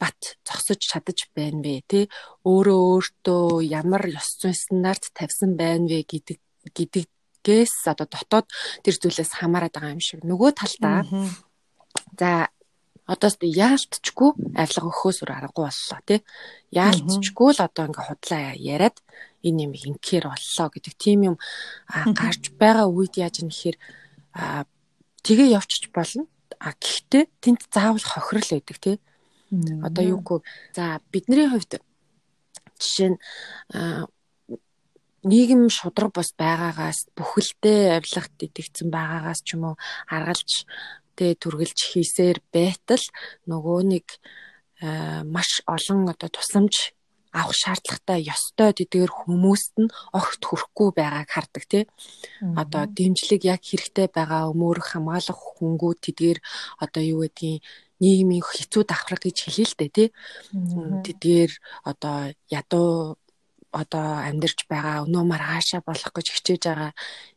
бат 0.00 0.40
зогсож 0.46 0.80
чадаж 0.80 1.28
байна 1.36 1.60
вэ 1.60 1.76
тий 1.90 2.04
өөрөө 2.48 2.80
өөртөө 2.90 3.44
ямар 3.68 4.02
ёс 4.08 4.40
зүйн 4.40 4.56
стандарт 4.56 5.12
тавьсан 5.12 5.54
байна 5.60 5.86
вэ 5.86 6.00
гэдэг 6.08 6.38
гэдгээс 6.76 7.74
одоо 7.92 8.08
дотоод 8.08 8.46
тэр 8.84 8.94
зүйлээс 8.96 9.32
хамаарат 9.38 9.76
байгаа 9.76 9.94
юм 9.94 10.02
шиг 10.02 10.24
нөгөө 10.24 10.50
талдаа 10.56 11.04
за 12.18 12.48
одоос 13.10 13.36
яалтчгүй 13.42 14.30
авилга 14.54 14.86
өгөхөөс 14.86 15.18
өөр 15.22 15.32
аргагүй 15.34 15.64
боллоо 15.66 16.00
тий. 16.06 16.20
Яалтчгүй 16.70 17.50
л 17.58 17.64
одоо 17.66 17.84
ингээ 17.90 18.06
худлаа 18.06 18.54
яриад 18.54 18.96
энэ 19.42 19.66
юм 19.66 19.72
инкээр 19.74 20.30
боллоо 20.30 20.68
гэдэг 20.70 20.94
тийм 20.94 21.34
юм 21.34 21.36
гарч 21.90 22.54
байгаа 22.54 22.86
үед 22.86 23.18
яаж 23.18 23.42
нэхэр 23.42 23.76
тэгээ 25.26 25.48
явчих 25.58 25.90
болно. 25.90 26.30
А 26.62 26.70
гэхдээ 26.78 27.24
тэнд 27.42 27.66
заавал 27.72 28.04
хохирол 28.04 28.46
байдаг 28.46 28.78
тий. 28.78 28.96
Одоо 29.50 30.04
юугүй 30.04 30.38
за 30.76 31.00
бидний 31.10 31.48
хувьд 31.50 31.82
жишээ 32.78 33.10
нь 33.12 33.18
нийгэм 35.26 35.68
шудраг 35.68 36.14
бос 36.14 36.32
байгаагаас 36.38 37.10
бүхэлдээ 37.16 37.98
авилгад 37.98 38.38
итгэцэн 38.46 38.88
байгаагаас 38.88 39.40
ч 39.44 39.58
юм 39.58 39.74
уу 39.74 39.76
аргалж 40.08 40.64
тэ 41.16 41.36
түргэлж 41.36 41.78
хийсээр 41.92 42.38
байтал 42.54 43.04
нөгөө 43.50 43.78
нэг 43.92 44.06
маш 44.80 45.60
олон 45.68 46.08
одоо 46.08 46.30
тусламж 46.32 46.96
авах 47.32 47.54
шаардлагатай 47.54 48.26
ёстой 48.26 48.70
тэдгээр 48.74 49.12
хүмүүст 49.12 49.74
нь 49.82 49.92
огт 50.18 50.42
хүрэхгүй 50.42 50.88
байгааг 50.98 51.28
хардаг 51.30 51.64
тий. 51.70 51.84
Одоо 52.58 52.90
дэмжлэг 52.90 53.42
яг 53.46 53.62
хэрэгтэй 53.62 54.08
байгаа 54.10 54.50
өмөөрөх 54.50 54.98
хамгаалах 54.98 55.38
хүнгүүд 55.38 55.98
тэдгээр 56.02 56.38
одоо 56.82 57.02
юу 57.06 57.20
гэдгийг 57.22 57.62
нийгмийн 58.00 58.42
хэцүү 58.42 58.82
давхраг 58.88 59.20
гэж 59.20 59.36
хэлээ 59.44 59.68
л 59.68 59.76
дээ 59.78 59.90
тий. 59.92 60.08
Тэдгээр 61.04 61.52
одоо 61.84 62.32
ядуу 62.48 63.20
одоо 63.70 64.06
амьдарч 64.26 64.66
байгаа 64.66 65.04
өнөө 65.06 65.24
маргаашаа 65.28 65.80
болох 65.86 66.10
гэж 66.10 66.26
хичээж 66.34 66.62
байгаа 66.66 66.92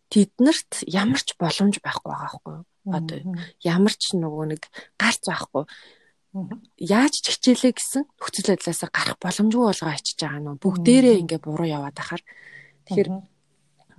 тэднэрт 0.10 0.72
ямар 0.90 1.22
ч 1.22 1.38
боломж 1.38 1.78
байхгүй 1.84 2.10
байгаа 2.10 2.42
юу? 2.48 2.64
Одоо 2.90 3.18
ямар 3.62 3.94
ч 3.94 4.18
нөгөө 4.18 4.46
нэг 4.58 4.64
гарц 4.98 5.24
байхгүй. 5.30 5.64
Яаж 6.82 7.14
ч 7.22 7.26
хичээлээ 7.38 7.74
гэсэн 7.78 8.04
нөхцөл 8.10 8.50
байдлаасаа 8.58 8.90
гарах 8.90 9.18
боломжгүй 9.22 9.64
болгоо 9.70 9.90
ачиж 9.94 10.18
байгаа 10.18 10.42
нөө 10.42 10.56
бүгдээрээ 10.58 11.22
ингээ 11.22 11.42
буруу 11.46 11.70
яваад 11.70 11.98
ахаар 12.02 12.24
тэгэхээр 12.90 13.10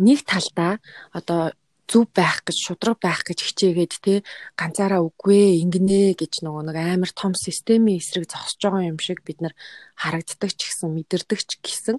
нэг 0.02 0.18
талдаа 0.26 0.82
одоо 1.14 1.54
зүв 1.90 2.08
байх 2.16 2.40
гэж 2.46 2.56
шудраг 2.56 2.98
байх 3.00 3.20
гэж 3.28 3.38
хичээгээд 3.44 3.92
те 4.00 4.14
ганцаараа 4.56 5.04
үгүй 5.04 5.60
ингэнэ 5.62 6.16
гэж 6.16 6.40
нөгөө 6.44 6.62
нэг 6.72 6.76
амар 6.80 7.12
том 7.12 7.32
системийн 7.36 8.00
эсрэг 8.00 8.24
зогсож 8.28 8.60
байгаа 8.60 8.88
юм 8.88 8.98
шиг 8.98 9.20
бид 9.26 9.44
нар 9.44 9.54
харагддаг 9.96 10.50
ч 10.56 10.60
гэсэн 10.64 10.90
мэдэрдэг 10.96 11.40
ч 11.44 11.50
гэсэн 11.60 11.96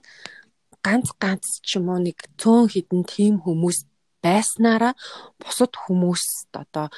ганц 0.86 1.08
ганц 1.22 1.62
ч 1.62 1.78
юм 1.78 1.94
уу 1.94 2.02
нэг 2.02 2.18
цөөн 2.42 2.66
хідэн 2.74 3.04
тийм 3.06 3.42
хүмүүс 3.46 3.86
байснараа 4.26 4.94
бусад 5.38 5.74
хүмүүст 5.78 6.50
одоо 6.54 6.90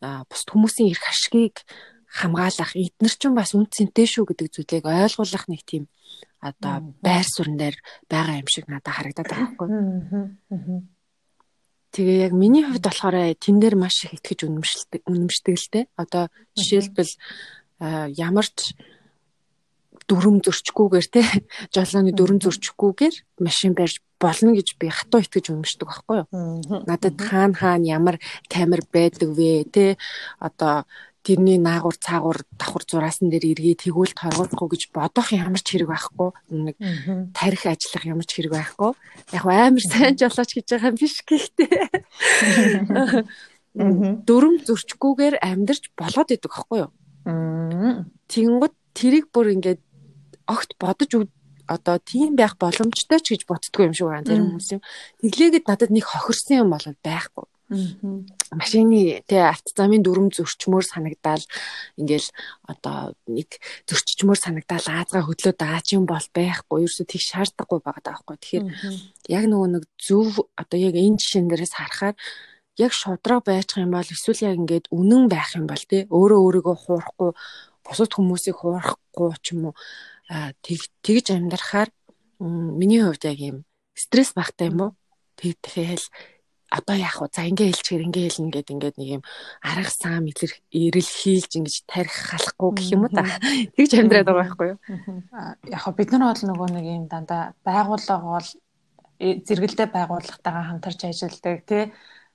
бусад 0.00 0.48
хүмүүсийн 0.48 0.92
эрх 0.92 1.04
ашгийг 1.12 1.56
хамгаалах 2.08 2.72
эднэр 2.74 3.14
ч 3.20 3.22
бас 3.30 3.52
үн 3.52 3.68
цэнтэй 3.68 4.06
шүү 4.08 4.24
гэдэг 4.32 4.48
зүйлийг 4.50 4.84
ойлгуулах 4.88 5.46
нэг 5.46 5.62
тийм 5.68 5.84
одоо 6.40 6.96
байр 7.04 7.26
суурин 7.28 7.60
дээр 7.60 7.76
байгаа 8.08 8.40
юм 8.40 8.48
шиг 8.48 8.66
надад 8.66 8.96
харагдаад 8.96 9.28
байгаа 9.28 9.46
байхгүй. 9.46 9.68
Тэгээ 11.90 12.30
яг 12.30 12.32
миний 12.32 12.62
хувьд 12.62 12.86
болохоор 12.86 13.34
тэн 13.34 13.56
дээр 13.58 13.74
маш 13.74 14.06
их 14.06 14.14
итгэж 14.14 14.46
үнэмшилдэг 14.46 15.02
үнэмшдэг 15.10 15.54
л 15.58 15.68
дээ. 15.74 15.84
Одоо 15.98 16.30
жишээлбэл 16.54 17.12
ямар 18.14 18.46
ч 18.46 18.78
дүрм 20.10 20.42
зөрчгүүгээр 20.42 21.06
те 21.10 21.22
жолооны 21.74 22.10
дүрм 22.14 22.38
зөрчгүүгээр 22.42 23.14
машин 23.42 23.74
барьж 23.78 24.02
болно 24.18 24.52
гэж 24.58 24.74
би 24.76 24.90
хатуу 24.90 25.22
итгэж 25.22 25.54
үнэмшдэг 25.54 25.86
байхгүй 25.86 26.16
юу. 26.26 26.26
Надад 26.86 27.16
хаана 27.16 27.54
хаана 27.54 27.86
ямар 27.86 28.16
камер 28.50 28.82
байдаг 28.90 29.30
вэ 29.30 29.64
те? 29.70 29.96
Одоо 30.42 30.84
тэрний 31.22 31.58
наагур 31.60 31.96
цаагур 32.00 32.40
давхар 32.56 32.84
зураасан 32.88 33.28
дээр 33.28 33.52
эргээ 33.52 33.76
тэгвэл 33.84 34.16
торгуулахгүй 34.16 34.68
гэж 34.72 34.82
бодох 34.94 35.32
ямар 35.36 35.60
ч 35.60 35.76
хэрэг 35.76 35.92
байхгүй. 35.92 36.32
Нэг 36.48 36.76
тарих 37.36 37.68
ажиллах 37.68 38.04
ямар 38.08 38.24
ч 38.24 38.40
хэрэг 38.40 38.52
байхгүй. 38.56 38.92
Яг 39.36 39.44
амар 39.44 39.84
сайн 39.84 40.16
жолооч 40.16 40.50
гэж 40.56 40.66
байгаа 40.72 40.90
юм 40.90 40.96
биш 40.96 41.20
гэхдээ. 41.28 41.76
Дөрөм 44.24 44.54
зөрчгүүгээр 44.64 45.36
амьдарч 45.44 45.92
болоод 45.92 46.32
идэг 46.32 46.50
байхгүй 46.50 46.78
юу? 46.88 46.90
Тэгэнгუთ 48.32 48.74
тэрийг 48.96 49.28
бүр 49.28 49.52
ингээд 49.60 49.80
огт 50.48 50.70
бодож 50.80 51.28
одоо 51.68 51.96
тийм 52.02 52.34
байх 52.34 52.56
боломжтой 52.56 53.20
ч 53.20 53.36
гэж 53.36 53.44
боддгоо 53.44 53.92
юм 53.92 53.94
шиг 53.94 54.08
байна. 54.08 54.26
Зарим 54.26 54.56
хүмүүс 54.56 54.74
юм. 54.74 54.82
Тэглээгээд 55.22 55.68
надад 55.68 55.90
нэг 55.94 56.08
хохирсон 56.08 56.66
юм 56.66 56.74
бол 56.74 56.82
байхгүй 57.04 57.46
машины 57.70 59.22
тэ 59.30 59.46
автозамын 59.46 60.02
дүрм 60.02 60.34
зөрчмөр 60.34 60.82
санагдаал 60.82 61.44
ингээл 61.94 62.28
одоо 62.66 63.14
нэг 63.30 63.62
зөрччмөр 63.86 64.38
санагдаал 64.38 64.86
аазгаа 64.90 65.22
хөдлөө 65.22 65.54
дааж 65.54 65.86
юм 65.94 66.04
бол 66.10 66.26
байхгүй 66.34 66.84
ерөөсө 66.84 67.06
тийх 67.06 67.22
шаардлагагүй 67.22 67.80
байгаа 67.86 68.02
даахгүй. 68.02 68.36
Тэгэхээр 68.42 68.66
яг 69.30 69.44
нөгөө 69.46 69.68
нэг 69.78 69.84
зөв 70.02 70.50
одоо 70.58 70.78
яг 70.82 70.94
энэ 70.98 71.22
жишээн 71.22 71.46
дээрээс 71.46 71.74
харахаар 71.78 72.16
яг 72.74 72.92
шудраа 72.92 73.40
байчих 73.44 73.78
юм 73.78 73.94
бол 73.94 74.02
эсвэл 74.02 74.44
яг 74.50 74.56
ингээд 74.58 74.86
үнэн 74.90 75.30
байх 75.30 75.54
юм 75.54 75.70
бол 75.70 75.84
тий 75.86 76.10
өөрөө 76.10 76.40
өөрийгөө 76.42 76.76
хуурахгүй 76.76 77.30
бусад 77.86 78.10
хүмүүсийг 78.10 78.56
хуурахгүй 78.58 79.30
ч 79.42 79.46
юм 79.54 79.70
уу 79.70 79.74
тэгж 80.62 81.26
амьдрахаар 81.34 81.90
миний 82.40 83.02
хувьд 83.02 83.24
яг 83.30 83.38
юм 83.38 83.56
стресс 83.94 84.32
багтай 84.32 84.70
юм 84.70 84.80
уу? 84.80 84.90
Тэг 85.36 85.58
тэгэхээр 85.60 86.02
одоо 86.70 86.96
яах 86.96 87.18
вэ? 87.20 87.28
За 87.34 87.42
ингээ 87.50 87.74
хэлчихэр 87.74 88.06
ингээ 88.06 88.26
хэлнэ 88.30 88.54
гэд 88.54 88.68
ингээд 88.70 88.96
нэг 88.96 89.08
юм 89.18 89.22
арга 89.58 89.90
сам 89.90 90.30
ирэл 90.30 91.10
хийлж 91.18 91.50
ингэж 91.58 91.76
тарих 91.90 92.14
халахгүй 92.14 92.70
гэх 92.78 92.88
юм 92.94 93.02
уу 93.04 93.12
та. 93.12 93.26
Тэгж 93.74 93.92
амьдраад 93.98 94.26
байгаа 94.30 94.40
байхгүй 94.46 94.68
юу? 94.70 94.78
Яг 95.66 95.80
хоо 95.82 95.94
бид 95.98 96.10
нар 96.14 96.30
бол 96.30 96.42
нөгөө 96.46 96.68
нэг 96.78 96.86
юм 96.86 97.04
дандаа 97.10 97.58
байгууллага 97.66 98.26
бол 98.38 98.48
э, 99.18 99.42
зэрэгэлдээ 99.42 99.88
байгууллагатайгаа 99.90 100.64
хамтарч 100.70 101.00
ажилладаг 101.10 101.58
тий 101.66 101.84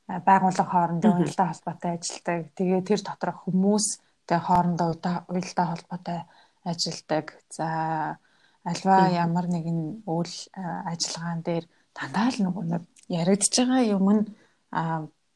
байгууллага 0.08 0.70
хоорондын 0.70 1.18
уялдаа 1.18 1.48
холбоотой 1.50 1.92
ажилладаг. 1.98 2.42
Тэгээ 2.60 2.82
тэр 2.86 3.02
доторх 3.02 3.40
хүмүүс 3.48 3.86
тэгээ 4.28 4.46
хоорондоо 4.46 4.90
уялдаа 5.32 5.66
холбоотой 5.72 6.20
ажилладаг. 6.68 7.26
За 7.50 7.68
альва 8.66 9.10
ямар 9.10 9.48
нэгэн 9.50 10.06
үйл 10.06 10.36
ажиллагаан 10.92 11.42
дээр 11.42 11.66
дандаа 11.98 12.30
л 12.30 12.40
нөгөө 12.46 12.64
нэг 12.70 12.84
яригдж 13.10 13.54
байгаа 13.60 13.84
юм 13.96 14.08
нь 14.16 14.24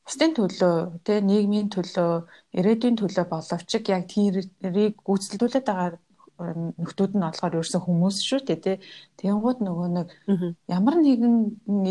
бусдын 0.05 0.31
төлөө 0.38 0.75
тэ 1.05 1.21
нийгмийн 1.21 1.69
төлөө 1.69 2.11
ирээдүйн 2.57 2.95
төлөө 2.97 3.25
боловч 3.29 3.69
яг 3.89 4.03
тэрийг 4.09 4.95
гүйцэлдүүлээд 5.05 5.65
байгаа 5.69 5.99
нөхдүүд 6.39 7.13
нь 7.15 7.23
болохоор 7.23 7.55
ерөөсөн 7.59 7.83
хүмүүс 7.83 8.17
шүү 8.23 8.39
дээ 8.47 8.59
тий. 8.63 8.77
Тэнгууд 9.19 9.59
нөгөө 9.59 9.89
нэг 9.97 10.07
ямар 10.71 10.95
нэгэн 10.97 11.35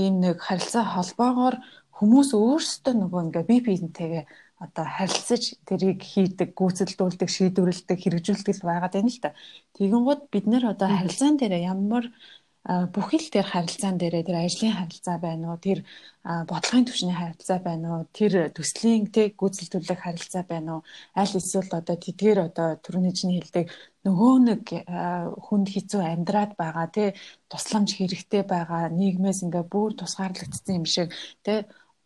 ийм 0.02 0.14
нэг 0.24 0.36
харилцаа 0.40 0.84
холбоогоор 0.94 1.56
хүмүүс 1.98 2.30
өөрсдөө 2.32 2.94
нөгөө 2.96 3.20
ингээ 3.28 3.44
бие 3.50 3.62
биентэйгээ 3.66 4.24
одоо 4.58 4.86
харилцаж 4.88 5.54
тэрийг 5.68 6.02
хийдэг, 6.02 6.50
гүйцэлдүүлдэг, 6.58 7.30
шийдвэрлэдэг, 7.30 7.98
хэрэгжүүлдэг 8.02 8.54
л 8.58 8.66
байгаад 8.66 8.94
байна 8.96 9.12
л 9.12 9.22
та. 9.22 9.30
Тэгэнгუთ 9.78 10.22
бид 10.34 10.46
нэр 10.50 10.64
одоо 10.74 10.88
харилцаан 10.90 11.38
дээр 11.38 11.62
ямар 11.62 12.10
бүхэл 12.66 13.26
тэр 13.32 13.46
харилцаан 13.48 13.96
дээрээ 13.98 14.24
тэр 14.28 14.38
ажлын 14.44 14.76
харилцаа 14.76 15.16
байна 15.22 15.54
уу? 15.54 15.58
Тэр 15.62 15.78
бодлогын 16.50 16.86
түвшний 16.88 17.16
харилцаа 17.16 17.58
байна 17.64 17.86
уу? 17.88 18.02
Тэр 18.12 18.32
төслийн 18.56 19.08
тэг 19.08 19.38
гүйцэлдүүлэх 19.40 20.00
харилцаа 20.04 20.44
байна 20.44 20.70
уу? 20.76 20.82
Аль 21.16 21.32
эсвэл 21.38 21.72
одоо 21.72 21.96
тэдгээр 21.96 22.38
одоо 22.48 22.68
түрүүний 22.84 23.14
чинь 23.16 23.34
хэлдэг 23.38 23.66
нөгөө 24.04 24.34
нэг 24.48 24.62
хүнд 25.46 25.68
хэцүү 25.74 26.02
амьдраад 26.12 26.52
байгаа 26.60 26.86
тий 26.96 27.08
тусламж 27.48 27.88
хэрэгтэй 27.96 28.42
байгаа 28.44 28.92
нийгмээс 29.00 29.40
ингээ 29.46 29.64
бүр 29.72 29.90
тусгаарлагдсан 29.96 30.78
юм 30.80 30.86
шиг 30.94 31.08
тий 31.44 31.58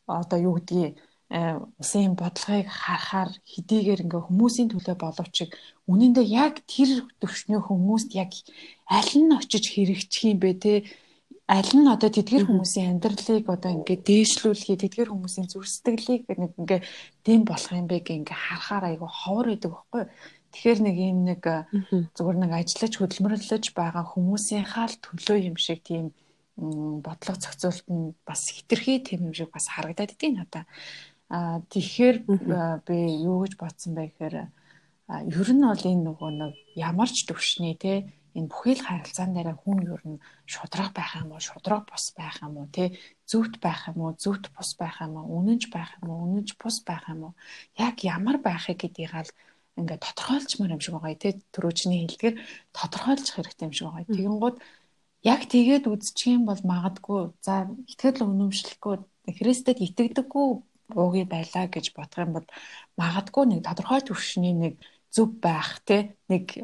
одоо 0.06 0.38
юу 0.38 0.54
гэдгийг 0.58 0.94
улсын 1.32 2.12
бодлогыг 2.12 2.68
харахаар 2.68 3.30
хэдийгээр 3.48 4.04
ингээ 4.04 4.22
хүмүүсийн 4.28 4.68
төлөө 4.68 4.96
боловч 5.00 5.36
үнэндээ 5.88 6.26
яг 6.28 6.60
тэр 6.68 7.08
төвшний 7.20 7.56
хүмүүст 7.56 8.12
яг 8.12 8.36
аль 8.84 9.14
нь 9.16 9.32
очиж 9.32 9.64
хэрэгжих 9.72 10.28
юм 10.28 10.38
бэ 10.44 10.52
те? 10.60 10.74
Аль 11.48 11.72
нь 11.72 11.88
одоо 11.88 12.12
тэдгэр 12.12 12.44
хүмүүсийн 12.44 13.00
амьдралыг 13.00 13.48
одоо 13.48 13.70
ингээ 13.80 13.98
дээшлүүлэхий 14.04 14.76
тэдгэр 14.76 15.08
хүмүүсийн 15.08 15.48
зүрх 15.48 15.72
сэтгэлийг 15.72 16.28
нэг 16.28 16.52
ингээ 16.60 16.80
дэм 17.24 17.48
болох 17.48 17.72
юм 17.72 17.88
бэ 17.88 18.04
гэх 18.04 18.20
ингээ 18.20 18.36
харахаар 18.36 18.84
айгу 18.92 19.08
ховор 19.08 19.46
байдаг 19.48 19.72
байхгүй. 19.72 20.04
Тэгэхээр 20.52 20.80
нэг 20.84 20.96
юм 21.00 21.18
нэг 21.24 21.42
зүгээр 22.12 22.38
нэг 22.44 22.52
ажиллаж 22.60 22.92
хөдөлмөрлөж 23.00 23.64
байгаа 23.72 24.04
хүмүүсийнхаа 24.04 24.86
л 24.92 24.96
төлөө 25.00 25.38
юм 25.48 25.56
шиг 25.56 25.80
тийм 25.80 26.12
бодлого 26.56 27.40
зохицуулт 27.40 27.88
нь 27.88 28.12
бас 28.28 28.52
хитрхи 28.52 29.00
тийм 29.00 29.32
юм 29.32 29.34
шиг 29.34 29.50
бас 29.50 29.66
харагдаад 29.72 30.12
идэв 30.12 30.36
надаа. 30.36 30.64
Аа 31.32 31.64
тэгэхээр 31.72 32.16
би 32.86 32.96
юу 33.24 33.40
гэж 33.42 33.56
бодсон 33.56 33.96
бэ 33.96 34.12
гэхээр 34.12 34.36
ер 35.40 35.48
нь 35.56 35.64
бол 35.64 35.84
энэ 35.92 36.04
нөгөө 36.04 36.30
нэг 36.40 36.54
ямар 36.76 37.08
ч 37.08 37.24
төвшний 37.24 37.72
те 37.72 38.12
энэ 38.36 38.52
бүхэл 38.52 38.84
харилцаан 38.84 39.32
дээр 39.32 39.56
хүн 39.60 39.80
ер 39.96 40.02
нь 40.08 40.22
шудраг 40.52 40.92
байх 40.92 41.12
юм 41.20 41.32
уу 41.32 41.40
шудраг 41.40 41.88
бус 41.88 42.06
байх 42.16 42.36
юм 42.44 42.54
уу 42.60 42.68
те 42.76 42.84
зөвхт 43.24 43.64
байх 43.64 43.80
юм 43.88 43.98
уу 44.04 44.12
зөвхт 44.22 44.52
бус 44.56 44.70
байх 44.80 44.96
юм 45.04 45.16
уу 45.16 45.40
үнэнч 45.40 45.72
байх 45.72 45.90
юм 46.00 46.08
уу 46.12 46.20
үнэнч 46.28 46.50
бус 46.60 46.76
байх 46.88 47.04
юм 47.12 47.20
уу. 47.28 47.34
Яг 47.76 47.96
ямар 48.04 48.36
байхыг 48.36 48.84
гэдгийг 48.84 49.12
аль 49.16 49.32
ингээд 49.80 50.04
тодорхойлчмаар 50.04 50.74
юм 50.76 50.84
шиг 50.84 50.94
байгаа 50.96 51.16
тий 51.16 51.32
төрөөчний 51.52 52.00
хэлдгэр 52.04 52.34
тодорхойлж 52.76 53.26
хэрэгтэй 53.32 53.64
юм 53.68 53.74
шиг 53.76 53.88
байгаа. 53.88 54.08
Тэгэнгუთ 54.16 54.56
яг 55.32 55.40
тэгээд 55.48 55.84
үзчих 55.92 56.36
юм 56.36 56.44
бол 56.48 56.60
магадгүй 56.60 57.22
за 57.40 57.72
итгэл 57.88 58.24
үнэмшлэхгүй 58.28 58.96
Христэд 59.38 59.78
итгэдэггүй 59.80 60.48
уугийн 60.94 61.28
байлаа 61.28 61.66
гэж 61.68 61.92
бодох 61.96 62.20
юм 62.24 62.32
бол 62.36 62.48
магадгүй 63.00 63.44
нэг 63.46 63.60
тодорхой 63.66 64.00
төвшний 64.04 64.54
нэг 64.54 64.74
зүв 65.12 65.28
байх 65.44 65.84
те 65.84 66.16
нэг 66.28 66.56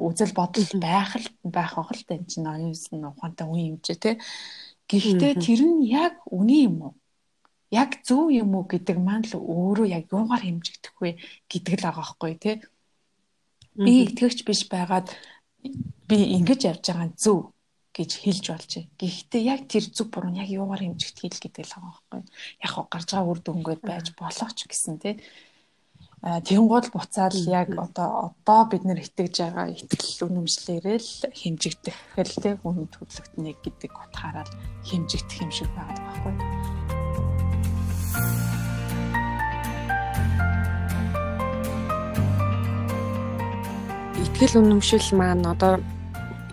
үзэл 0.00 0.32
бодол 0.32 0.70
байх 0.80 1.16
л 1.20 1.28
байх 1.44 1.72
байгаа 1.76 1.96
л 1.96 2.12
энэ 2.16 2.28
чинь 2.30 2.48
оюунсан 2.48 3.04
ухаантай 3.04 3.46
үе 3.46 3.72
юм 3.72 3.78
чи 3.84 3.94
те 3.94 4.16
гэхдээ 4.90 5.34
тэр 5.38 5.60
нь 5.68 5.86
яг 5.86 6.18
үний 6.26 6.66
юм 6.66 6.90
уу? 6.90 6.94
Яг 7.70 8.02
зөв 8.02 8.34
юм 8.34 8.56
уу 8.58 8.66
гэдэг 8.66 8.98
маань 8.98 9.28
л 9.30 9.38
өөрөө 9.38 9.86
яг 9.86 10.10
юугаар 10.10 10.42
хэмжигдэх 10.42 10.96
вэ 10.98 11.10
гэдэг 11.46 11.74
л 11.78 11.84
байгаа 11.86 12.02
байхгүй 12.02 12.34
тий. 12.42 12.56
Би 13.78 13.92
итгэгч 14.10 14.42
биш 14.42 14.66
байгаад 14.66 15.14
би 16.08 16.18
ингэж 16.40 16.60
явж 16.66 16.84
байгаа 16.90 17.08
зөв 17.14 17.54
гэж 18.00 18.10
хэлж 18.16 18.44
болж 18.48 18.70
байна. 18.80 18.88
Гэхдээ 18.96 19.42
яг 19.44 19.60
тэр 19.68 19.84
зөв 19.92 20.08
буруу 20.08 20.32
нь 20.32 20.40
яг 20.40 20.48
юугаар 20.48 20.80
хэмжигдэх 20.80 21.36
л 21.36 21.44
гэдэг 21.44 21.64
л 21.68 21.74
байгаа 21.76 21.92
байхгүй. 21.92 22.20
Яг 22.64 22.72
гарч 22.88 23.08
байгаа 23.12 23.28
үр 23.28 23.40
дүнгээд 23.44 23.82
байж 23.84 24.06
болох 24.16 24.52
ч 24.56 24.64
гэсэн 24.64 24.96
тий. 25.04 25.20
А 26.24 26.40
тэгэн 26.40 26.68
гол 26.68 26.88
буцаал 26.92 27.36
яг 27.48 27.68
одоо 27.76 28.32
одоо 28.32 28.60
бид 28.72 28.84
нэр 28.88 29.04
итгэж 29.04 29.36
байгаа 29.40 29.68
итгэл 29.68 30.32
үнэмшлэрээ 30.32 30.96
л 30.96 31.12
хэмжигдэх 31.28 31.96
хэл 32.16 32.34
тий 32.40 32.54
хүн 32.56 32.88
төрлөختнэ 32.88 33.52
гэдэг 33.60 33.92
утгаараа 33.92 34.48
хэмжигдэх 34.88 35.44
юм 35.44 35.52
шиг 35.52 35.68
байгаа 35.76 35.96
байхгүй. 35.96 36.34
Итгэл 44.24 44.60
үнэмшил 44.60 45.08
маань 45.16 45.44
одоо 45.44 45.80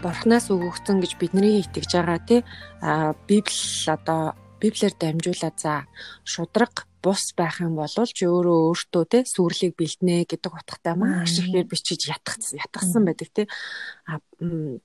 Бурханаас 0.04 0.50
өгөгдсөн 0.54 1.02
гэж 1.02 1.12
бидний 1.22 1.62
итгэж 1.62 1.92
байгаа 1.98 2.20
тий 2.28 2.42
а 2.82 3.14
Библи 3.28 3.58
одоо 3.88 4.34
Библиэр 4.62 4.94
дамжуулаад 4.98 5.58
за 5.62 5.86
шудраг 6.26 6.90
бус 7.04 7.32
байх 7.38 7.62
юм 7.62 7.78
бол 7.78 7.88
ч 7.88 8.26
өөрөө 8.26 8.74
өөртөө 8.74 9.04
те 9.06 9.20
сүрлийг 9.22 9.78
бэлднэ 9.78 10.26
гэдэг 10.26 10.50
утгатай 10.50 10.96
маш 10.98 11.38
ихээр 11.38 11.70
бичиж 11.70 12.10
ятгсан 12.10 12.58
ятгсан 12.58 13.06
байдаг 13.06 13.30
те. 13.32 13.44
А 14.10 14.18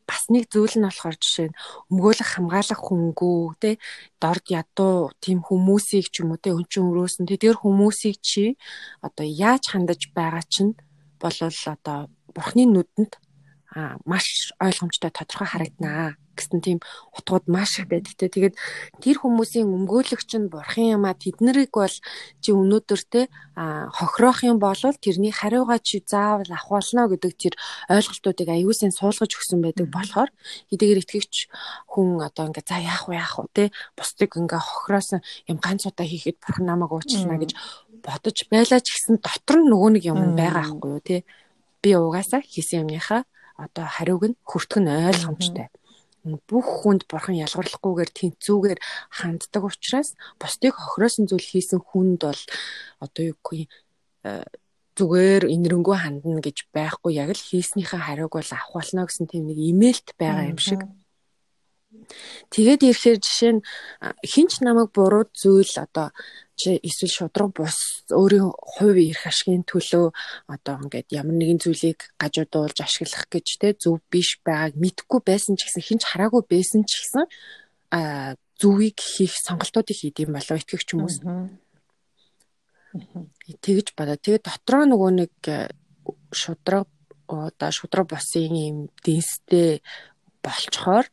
бас 0.05 0.23
нэг 0.29 0.53
зүйл 0.53 0.77
нь 0.77 0.85
болохоор 0.85 1.17
жишээ 1.17 1.49
нь 1.49 1.59
өмгөөлөх 1.89 2.31
хамгаалах 2.37 2.81
хөнгүү 2.85 3.41
те 3.65 3.71
дорд 4.21 4.45
ядуу 4.53 5.11
тийм 5.25 5.41
хүмүүсийг 5.41 6.13
ч 6.13 6.21
юм 6.21 6.37
уу 6.37 6.41
те 6.45 6.53
өн 6.53 6.69
чин 6.69 6.93
өрөөсөн 6.93 7.25
те 7.25 7.41
тэр 7.41 7.57
хүмүүсийг 7.57 8.21
чи 8.21 8.61
одоо 9.01 9.25
яаж 9.25 9.73
хандаж 9.73 10.13
байгаа 10.13 10.45
чинь 10.45 10.77
болвол 11.17 11.59
одоо 11.75 12.13
бурхны 12.37 12.69
нүдэнд 12.69 13.13
маш 14.05 14.53
ойлгомжтой 14.61 15.11
тодорхой 15.11 15.49
харагданаа 15.49 16.17
гэсэн 16.37 16.61
тийм 16.65 16.79
утгууд 17.13 17.45
маш 17.47 17.79
их 17.79 17.89
байдаг 17.89 18.17
те. 18.17 18.29
Тэгээд 18.29 18.57
тэр 19.01 19.17
хүмүүсийн 19.21 19.69
өмгөөлөгч 19.69 20.31
нь 20.41 20.49
бурхан 20.49 20.97
юм 20.97 21.05
а 21.05 21.13
тэднэрийг 21.13 21.73
бол 21.73 21.93
чи 22.41 22.51
өнөөдөр 22.53 23.03
те 23.09 23.21
хохироох 23.57 24.45
юм 24.49 24.57
бол 24.59 24.77
тэрний 24.77 25.33
хариугаа 25.33 25.79
чи 25.79 26.01
заавал 26.01 26.49
авахулна 26.49 27.09
гэдэг 27.13 27.33
тэр 27.37 27.55
ойлголтуудыг 27.93 28.49
аюулсын 28.49 28.93
суулгаж 28.93 29.33
өгсөн 29.37 29.61
байдаг 29.61 29.93
болохоор 29.93 30.31
хэдийгээр 30.73 31.03
итгэгч 31.05 31.35
хүн 31.93 32.25
одоо 32.25 32.49
ингээ 32.49 32.65
за 32.65 32.81
яах 32.81 33.09
вэ 33.09 33.21
яах 33.21 33.37
вэ 33.39 33.49
те 33.53 33.65
бусдыг 33.97 34.33
ингээ 34.41 34.61
хохироосон 34.61 35.21
юм 35.49 35.59
ганц 35.61 35.85
удаа 35.85 36.07
хийхэд 36.09 36.41
бурхан 36.41 36.65
намайг 36.65 36.93
уучлана 36.97 37.37
гэж 37.37 37.53
бодож 38.01 38.39
байлаа 38.49 38.81
ч 38.81 38.89
гэсэн 38.97 39.21
дотор 39.21 39.57
нь 39.61 39.69
нөгөө 39.69 39.91
нэг 40.01 40.05
юм 40.09 40.33
байгаа 40.33 40.73
байхгүй 40.73 40.91
юу 40.97 41.03
те. 41.05 41.17
Би 41.83 41.99
угаасаа 41.99 42.41
хийсэн 42.41 42.87
юмныхаа 42.87 43.27
одоо 43.67 43.87
хариуг 43.87 44.23
нь 44.33 44.37
хүртэх 44.43 44.79
нь 44.83 44.91
ойлгомжтой. 44.91 45.69
Бүх 46.23 46.67
хүнд 46.83 47.03
бурхан 47.11 47.35
ялгарлахгүйгээр 47.35 48.11
тэнцүүгээр 48.15 48.81
ханддаг 49.11 49.63
учраас 49.67 50.15
бусдыг 50.39 50.75
хохироосон 50.79 51.27
зүйл 51.27 51.43
хийсэн 51.43 51.83
хүнд 51.83 52.23
бол 52.23 52.43
одоо 53.03 53.23
юу 53.35 53.39
гэх 53.43 53.67
юм 53.67 53.69
э, 54.31 54.47
зүгээр 54.95 55.51
инэрэнгүү 55.51 55.97
хандна 55.99 56.39
гэж 56.39 56.71
байхгүй 56.71 57.19
яг 57.19 57.35
л 57.35 57.43
хийснийхээ 57.43 58.07
хариуг 58.07 58.39
бол 58.39 58.51
авах 58.55 58.71
болно 58.71 59.09
гэсэн 59.09 59.27
тийм 59.27 59.51
нэг 59.51 59.59
имэйлт 59.59 60.09
байгаа 60.15 60.47
юм 60.53 60.61
шиг. 60.63 60.87
Тэгээд 62.53 62.83
ирэхээр 62.89 63.19
жишээ 63.21 63.53
нь 63.57 63.65
хинч 64.25 64.61
намайг 64.65 64.93
буруу 64.97 65.29
зүйл 65.33 65.75
одоо 65.77 66.13
чи 66.57 66.77
эсвэл 66.81 67.17
шудраг 67.17 67.51
бус 67.57 68.05
өөрийн 68.13 68.53
хувь 68.53 69.01
эрх 69.01 69.25
ашигын 69.29 69.65
төлөө 69.65 70.13
одоо 70.49 70.75
ингээд 70.85 71.09
ямар 71.13 71.37
нэгэн 71.37 71.61
зүйлийг 71.61 72.01
гажуудуулж 72.21 72.79
ашиглах 72.81 73.27
гэж 73.33 73.47
те 73.61 73.69
зөв 73.77 74.01
биш 74.13 74.41
байгааг 74.45 74.77
мэдхгүй 74.77 75.21
байсан 75.25 75.57
ч 75.57 75.69
гэсэн 75.69 75.83
хинч 75.85 76.03
хараагүй 76.07 76.43
байсан 76.49 76.85
ч 76.85 76.93
гэсэн 77.01 77.25
а 77.93 78.37
зүвийг 78.61 78.97
хийх 79.01 79.35
сонголтуудыг 79.37 79.97
хийдэм 79.97 80.33
болоо 80.33 80.57
итгэгч 80.61 80.89
хүмүүс. 80.93 81.17
Тэгэж 83.65 83.97
бодоо. 83.97 84.17
Тэгээ 84.21 84.45
дотроо 84.45 84.85
нөгөө 84.87 85.11
нэг 85.19 85.35
э, 85.49 85.73
шудраг 86.31 86.89
одоо 87.27 87.71
шудраг 87.73 88.07
босын 88.13 88.53
юм 88.53 88.77
дэнстэй 89.01 89.81
болчхоор 90.45 91.09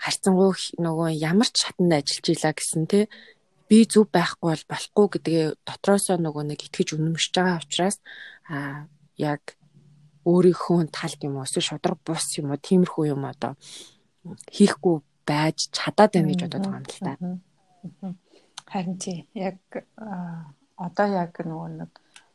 харьцангуй 0.00 0.56
нөгөө 0.80 1.08
ямар 1.20 1.48
ч 1.52 1.68
шатанд 1.68 1.92
ажиллаж 1.92 2.26
ийла 2.32 2.52
гэсэн 2.56 2.84
те 2.88 3.00
би 3.68 3.84
зүв 3.84 4.08
байхгүй 4.08 4.48
бол 4.48 4.64
болохгүй 4.72 5.06
гэдгээ 5.12 5.44
дотроосоо 5.68 6.16
нөгөө 6.16 6.44
нэг 6.48 6.60
итгэж 6.66 6.88
үнэмшиж 6.96 7.32
байгаа 7.36 7.60
учраас 7.60 7.96
а 8.48 8.88
яг 9.20 9.60
өөрийнхөө 10.24 10.88
талд 10.88 11.20
юм 11.22 11.36
уу 11.36 11.44
эсвэл 11.44 11.68
шудраг 11.76 12.00
бус 12.00 12.26
юм 12.40 12.50
уу 12.50 12.58
тиймэрхүү 12.58 13.04
юм 13.12 13.22
одоо 13.28 13.52
хийхгүй 14.56 14.96
байж 15.28 15.68
чадаад 15.76 16.10
байна 16.16 16.28
гэж 16.32 16.40
бодоод 16.44 16.64
байгаа 16.64 16.80
юм 16.80 16.88
л 16.88 17.00
та. 17.04 17.12
Харин 18.72 18.96
тий 18.98 19.18
яг 19.36 19.60
одоо 20.76 21.06
яг 21.06 21.32
нөгөө 21.44 21.68
нэг 21.80 21.92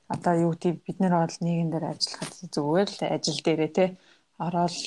одоо 0.08 0.34
юу 0.38 0.54
гэдэг 0.54 0.86
бид 0.86 0.98
нар 1.02 1.26
бол 1.26 1.38
нийгэм 1.42 1.70
дээр 1.74 1.86
ажиллахад 1.92 2.34
зүгээр 2.54 2.90
л 2.94 3.02
ажил 3.10 3.40
дээрээ 3.42 3.72
те 3.74 3.86
ороод 4.38 4.78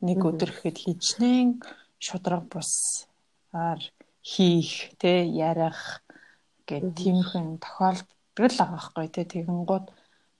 нэг 0.00 0.18
өдөр 0.24 0.50
ихэд 0.52 0.76
хичнээн 0.84 1.48
шудраг 1.98 2.44
бусаар 2.52 3.80
хийх 4.24 4.96
те 5.00 5.28
ярих 5.28 6.00
гэдэг 6.68 6.92
тиймэрхүү 6.96 7.60
тохиолдол 7.60 8.08
л 8.48 8.58
байгаа 8.58 8.72
байхгүй 8.72 9.08
те 9.12 9.22
тэгэн 9.28 9.60
гууд 9.68 9.86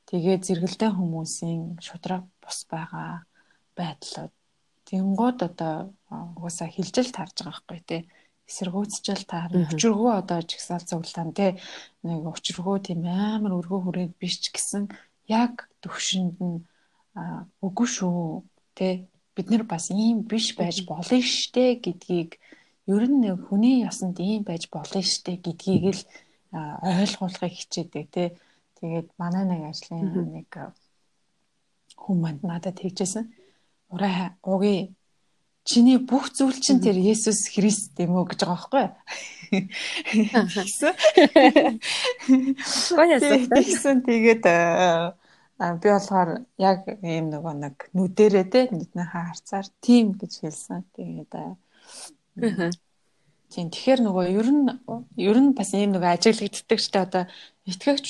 тэгээ 0.09 0.37
зэрэгэлдээ 0.47 0.91
хүмүүсийн 0.97 1.63
шудраг 1.85 2.25
бус 2.43 2.59
байгаа 2.71 3.29
байдлууд. 3.77 4.33
Тэнгууд 4.89 5.39
одоо 5.49 5.75
угаасаа 6.37 6.69
хилжил 6.69 7.11
таарж 7.13 7.37
байгаа 7.45 7.53
байхгүй 7.53 7.81
те 7.89 7.99
эсэргүүцжил 8.49 9.25
таарна. 9.25 9.65
Өчргөө 9.73 10.13
одоо 10.21 10.41
жигсаал 10.45 10.85
цуглаан 10.85 11.33
те 11.33 11.57
нэг 12.05 12.21
өчргөө 12.29 12.77
тийм 12.85 13.09
амар 13.09 13.57
өргөө 13.59 13.81
хүрээд 13.85 14.13
биш 14.21 14.41
ч 14.43 14.53
гэсэн 14.53 14.93
яг 15.29 15.69
төвшөнд 15.81 16.37
нь 16.45 16.59
үгүй 17.65 17.89
шүү 17.89 18.45
те 18.77 19.09
бид 19.35 19.51
нар 19.51 19.65
бас 19.67 19.91
ийм 19.91 20.23
биш 20.31 20.55
байж 20.59 20.87
болно 20.87 21.19
штэ 21.21 21.83
гэдгийг 21.85 22.39
ер 22.87 23.05
нь 23.11 23.29
хүний 23.47 23.83
ясанд 23.83 24.19
ийм 24.21 24.43
байж 24.47 24.71
болно 24.71 25.03
штэ 25.03 25.43
гэдгийг 25.45 25.85
л 25.95 26.03
ойлгуулахыг 26.55 27.53
хичээдэг 27.53 28.07
тий. 28.15 28.29
Тэгээд 28.79 29.09
манай 29.19 29.45
нэг 29.45 29.63
ажлын 29.71 30.07
нэг 30.35 30.51
манд 32.09 32.41
надад 32.43 32.79
тэгжсэн. 32.79 33.27
Ураа 33.91 34.37
ууги 34.43 34.95
чиний 35.65 35.99
бүх 35.99 36.31
зүйл 36.31 36.61
чинь 36.61 36.81
тэр 36.85 36.97
Есүс 37.01 37.49
Христ 37.49 37.97
юм 37.99 38.21
уу 38.21 38.29
гэж 38.29 38.45
байгаа 38.45 38.61
байхгүй. 38.61 38.87
Гоёсэн. 42.93 44.05
Тэгээд 44.05 44.45
би 45.59 45.89
болохоор 45.89 46.31
яг 46.59 46.79
ийм 47.03 47.31
нөгөө 47.31 47.55
нэг 47.63 47.77
нүдэрээ 47.95 48.47
те 48.51 48.61
нүднээ 48.75 49.07
харцаар 49.07 49.67
тийм 49.79 50.19
гэж 50.19 50.33
хэлсэн. 50.43 50.83
Тэгээд 50.99 51.33
тийм 53.55 53.67
тэгэхээр 53.71 54.01
нөгөө 54.03 54.25
ер 54.35 54.49
нь 54.51 54.67
ер 55.15 55.39
нь 55.39 55.55
бас 55.55 55.71
ийм 55.79 55.95
нөгөө 55.95 56.11
ажиглагддаг 56.19 56.79
ч 56.83 56.87
та 56.91 57.07
одоо 57.07 57.25
итгэгч 57.71 58.07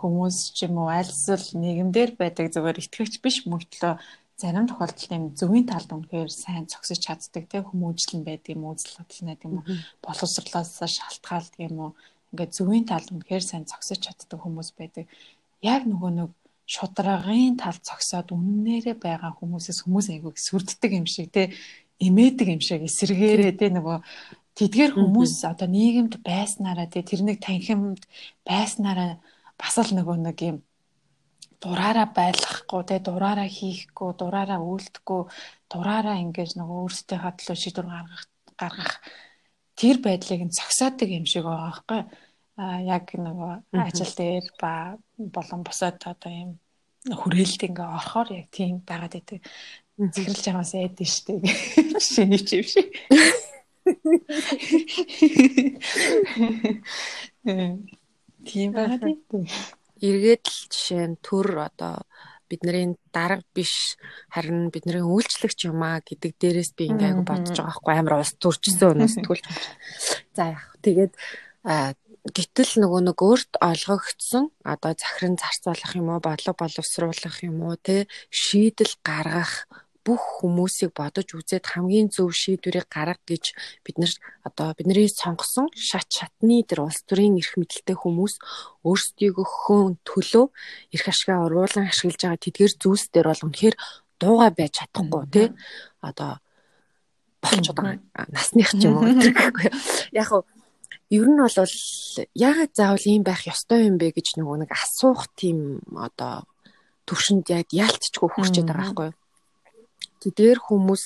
хүмүүс 0.00 0.36
ч 0.56 0.64
юм 0.64 0.80
уу 0.80 0.88
альсвал 0.88 1.44
нийгэмдэр 1.52 2.16
байдаг 2.16 2.48
зүгээр 2.48 2.80
итгэгч 2.80 3.20
биш 3.20 3.44
мөртлөө 3.44 4.00
зарим 4.40 4.66
тохиолдолд 4.66 5.12
юм 5.12 5.24
зөвийн 5.36 5.68
талд 5.68 5.92
үнэхээр 5.92 6.30
сайн 6.32 6.64
зогсож 6.64 6.96
чаддаг 6.96 7.44
те 7.44 7.60
хүмүүжлэн 7.60 8.24
байдаг 8.24 8.56
юм 8.56 8.72
үзэл 8.72 8.98
бодол 8.98 9.22
нэг 9.28 9.40
юм 9.44 9.54
боловсрлоос 10.00 10.80
шалтгаалдаг 10.80 11.60
юм 11.60 11.76
уу 11.78 11.90
ингээд 12.32 12.56
зөвийн 12.56 12.88
талд 12.88 13.08
үнэхээр 13.14 13.44
сайн 13.44 13.64
зогсож 13.68 14.00
чаддаг 14.02 14.40
хүмүүс 14.42 14.74
байдаг. 14.74 15.06
Яг 15.62 15.86
нөгөө 15.86 16.10
нэг 16.18 16.30
шударгын 16.66 17.56
тал 17.60 17.76
цогсоод 17.76 18.32
үннээрээ 18.32 18.96
байгаа 18.96 19.36
хүмүүсээс 19.36 19.84
хүмүүс 19.84 20.06
айгүйг 20.10 20.36
сүрддэг 20.40 20.92
юм 20.96 21.06
шиг 21.06 21.28
те 21.28 21.52
имээдэг 22.00 22.48
юм 22.48 22.62
шиг 22.64 22.88
эсэргээрээ 22.88 23.52
те 23.60 23.68
нөгөө 23.68 23.98
тэдгээр 24.56 24.92
хүмүүс 24.96 25.44
одоо 25.44 25.68
нийгэмд 25.68 26.24
байснараа 26.24 26.88
те 26.88 27.04
тэр 27.04 27.20
нэг 27.26 27.38
танхимд 27.44 28.02
байснараа 28.48 29.20
бас 29.60 29.76
л 29.78 29.92
нөгөө 29.92 30.16
нэг 30.24 30.38
юм 30.40 30.56
дураараа 31.60 32.08
байлгахгүй 32.12 32.82
те 32.88 32.96
дураараа 33.00 33.48
хийхгүй 33.48 34.10
дураараа 34.20 34.60
үйлдэхгүй 34.60 35.22
дураараа 35.68 36.16
ингэж 36.24 36.56
нөгөө 36.60 36.78
өөрсдийнхөө 36.84 37.32
төлөө 37.40 37.58
шийдвэр 37.60 37.88
гаргах 37.88 38.24
гаргах 38.60 38.92
тэр 39.76 39.96
байдлыг 40.04 40.42
нь 40.44 40.54
зогсоодог 40.54 41.08
юм 41.08 41.26
шиг 41.26 41.44
байгаа 41.44 41.64
байхгүй 41.72 42.00
а 42.56 42.80
яг 42.80 43.14
нөгөө 43.14 43.54
ажил 43.72 44.14
дээр 44.14 44.46
ба 44.60 44.96
болон 45.18 45.62
босоод 45.66 45.98
одоо 46.06 46.32
юм 46.32 46.50
хүрээлт 47.04 47.66
ингээ 47.66 47.88
орохоор 47.98 48.28
яг 48.32 48.46
тийм 48.54 48.80
байгаад 48.86 49.18
байдаг 49.18 49.42
Захирлж 49.94 50.42
ямаас 50.50 50.74
айдэн 50.74 51.06
штэ. 51.06 51.38
Шиний 52.02 52.42
ч 52.42 52.58
юм 52.58 52.66
шиг. 52.66 52.90
Тийм 58.42 58.74
байгаад 58.74 59.06
байдаг. 59.06 59.46
Эргээд 60.02 60.42
л 60.50 60.66
жишээ 60.66 61.14
нь 61.14 61.22
төр 61.22 61.62
одоо 61.62 62.02
бидний 62.50 62.98
дарга 63.14 63.46
биш 63.54 63.94
харин 64.34 64.74
бидний 64.74 64.98
үйлчлэгч 64.98 65.70
юм 65.70 65.78
а 65.86 66.02
гэдэг 66.02 66.42
дээрээс 66.42 66.74
би 66.74 66.90
ингээ 66.90 67.14
айгу 67.14 67.22
бодож 67.22 67.54
байгаа 67.54 67.70
байхгүй. 67.70 67.94
Амар 67.94 68.18
ус 68.18 68.34
төрчсөн 68.34 68.98
өнөөс 68.98 69.22
тэгвэл. 69.22 69.46
За 70.36 70.58
яг 70.58 70.74
тэгээд 70.82 71.14
гэтэл 72.24 72.80
нөгөө 72.80 73.00
нэг 73.12 73.18
өөрт 73.20 73.52
олгогдсон 73.60 74.48
одоо 74.64 74.96
захиран 74.96 75.36
зарцуулах 75.36 75.92
юм 75.92 76.08
уу 76.08 76.24
бодлого 76.24 76.56
боловсруулах 76.56 77.36
юм 77.44 77.60
уу 77.68 77.76
те 77.76 78.08
шийдэл 78.32 78.96
гаргах 79.04 79.68
бүх 80.04 80.40
хүмүүсийг 80.40 80.92
бодож 80.96 81.28
үзээд 81.36 81.64
хамгийн 81.68 82.08
зөв 82.08 82.32
шийдвэрийг 82.32 82.88
гарга 82.88 83.20
гэж 83.28 83.44
бид 83.84 83.96
нар 84.00 84.12
одоо 84.44 84.72
бидний 84.76 85.08
сонгосон 85.08 85.68
шат 85.72 86.08
шатны 86.08 86.64
тэр 86.64 86.84
улс 86.84 87.04
төрийн 87.08 87.40
эрх 87.40 87.56
мэдэлтэй 87.60 87.96
хүмүүс 87.96 88.34
өөрсдийнхөө 88.84 89.82
төлөө 90.04 90.46
эрх 90.96 91.06
ашгаа 91.08 91.44
уруулан 91.48 91.88
ашиглаж 91.88 92.20
байгаа 92.20 92.40
тэдгээр 92.40 92.72
зүйлс 92.80 93.06
дээр 93.12 93.28
бол 93.32 93.44
үнэхээр 93.48 93.76
дууга 94.20 94.48
байж 94.52 94.72
чадахгүй 94.80 95.24
тий 95.32 95.48
одоо 96.04 96.40
болж 97.40 97.66
байгаа 97.72 97.96
насных 98.28 98.72
ч 98.76 98.84
юм 98.84 99.00
уу 99.00 99.08
яг 100.20 100.28
хав 100.28 100.44
ер 101.10 101.26
нь 101.28 101.40
бол 101.40 101.56
яагаад 102.32 102.72
заавал 102.72 103.04
ийм 103.06 103.22
байх 103.26 103.44
ёстой 103.44 103.88
юм 103.88 103.96
бэ 104.00 104.16
гэж 104.16 104.40
нөгөө 104.40 104.56
нэг 104.64 104.70
асуух 104.72 105.28
тийм 105.36 105.84
одоо 105.92 106.48
төвшөнд 107.04 107.46
яг 107.52 107.68
яалтчгүй 107.72 108.28
хөгчөд 108.32 108.64
байгаа 108.68 108.80
байхгүй 108.80 109.08
юу? 109.12 109.16
Тэдгээр 110.24 110.56
хүмүүс 110.56 111.02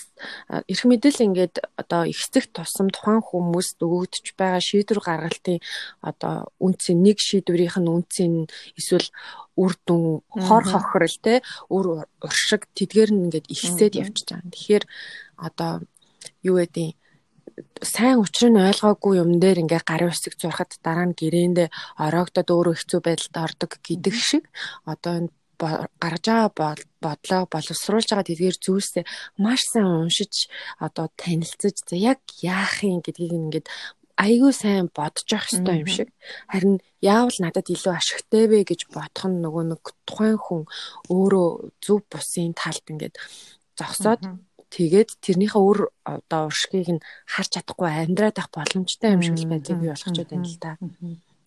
эрх 0.70 0.82
мэдэл 0.86 1.26
ингээд 1.26 1.54
одоо 1.74 2.06
ихцэх 2.06 2.54
тусам 2.54 2.86
тухайн 2.94 3.18
хүмүүст 3.18 3.82
өгөгдөж 3.82 4.26
байгаа 4.38 4.62
шийдвэр 4.62 5.02
гаргалтын 5.02 5.58
одоо 6.06 6.54
үнцийн 6.62 7.02
нэг 7.02 7.18
шийдвэрийнх 7.18 7.82
нь 7.82 7.90
үнцийн 7.90 8.46
эсвэл 8.78 9.10
үр 9.58 9.74
дүн 9.82 10.22
хор 10.30 10.62
хохирол 10.62 11.18
те 11.18 11.42
үр 11.66 12.06
уршиг 12.22 12.70
тэдгээр 12.78 13.10
нь 13.10 13.22
ингээд 13.26 13.50
ихсээд 13.50 13.98
явчихж 13.98 14.28
байгаа. 14.30 14.54
Тэгэхээр 14.54 14.84
одоо 15.34 15.72
юу 16.46 16.62
гэдэг 16.62 16.94
сайн 17.82 18.18
учрыг 18.22 18.50
нь 18.52 18.62
ойлгоогүй 18.70 19.14
юм 19.22 19.30
дээр 19.42 19.62
ингээ 19.62 19.82
гарын 19.86 20.12
үсэг 20.12 20.34
зурхад 20.38 20.76
дараа 20.84 21.06
нь 21.08 21.18
гэрээндээ 21.18 21.68
ороогдоод 22.04 22.48
өөрөө 22.50 22.74
хэцүү 22.78 23.00
байдалд 23.04 23.36
ордог 23.44 23.70
гэдэг 23.82 24.14
шиг 24.14 24.44
одоо 24.84 25.12
энэ 25.18 25.30
гарч 25.58 26.24
байгаа 26.30 26.74
бодлоо 27.02 27.42
боловсруулж 27.50 28.08
байгаа 28.08 28.30
тэдгээр 28.30 28.56
зүйлсээ 28.62 29.04
маш 29.42 29.60
сайн 29.66 29.90
уншиж 30.06 30.46
одоо 30.78 31.10
танилцаж 31.18 31.76
за 31.82 31.96
яг 31.98 32.20
яах 32.42 32.78
юм 32.86 33.02
гэдгийг 33.02 33.34
ингээд 33.34 33.66
айгүй 34.18 34.52
сайн 34.54 34.86
бодож 34.90 35.26
явах 35.30 35.46
хэрэгтэй 35.50 35.76
юм 35.78 35.86
шиг. 35.86 36.08
Харин 36.50 36.76
яавал 37.02 37.38
надад 37.38 37.66
илүү 37.70 37.94
ашигтай 37.94 38.44
вэ 38.50 38.66
гэж 38.66 38.90
бодох 38.90 39.26
нь 39.30 39.42
нөгөө 39.42 39.64
нэг 39.70 39.82
тухайн 40.06 40.38
хүн 40.38 40.62
өөрөө 41.10 41.48
зөв 41.78 42.02
бусын 42.10 42.54
талд 42.54 42.82
ингээд 42.90 43.14
зогсоод 43.78 44.22
тэгээд 44.68 45.10
тэрнийхээ 45.24 45.62
өөр 45.62 45.80
одоо 46.04 46.52
уршгийг 46.52 46.88
нь 46.98 47.04
харж 47.24 47.50
чадахгүй 47.56 47.88
амьдраад 47.88 48.36
авах 48.38 48.52
боломжтой 48.52 49.16
юм 49.16 49.22
шиг 49.24 49.48
байдлыг 49.48 49.78
бий 49.80 49.90
болгочиход 49.90 50.30
байна 50.30 50.48
л 50.48 50.60
та. 50.60 50.70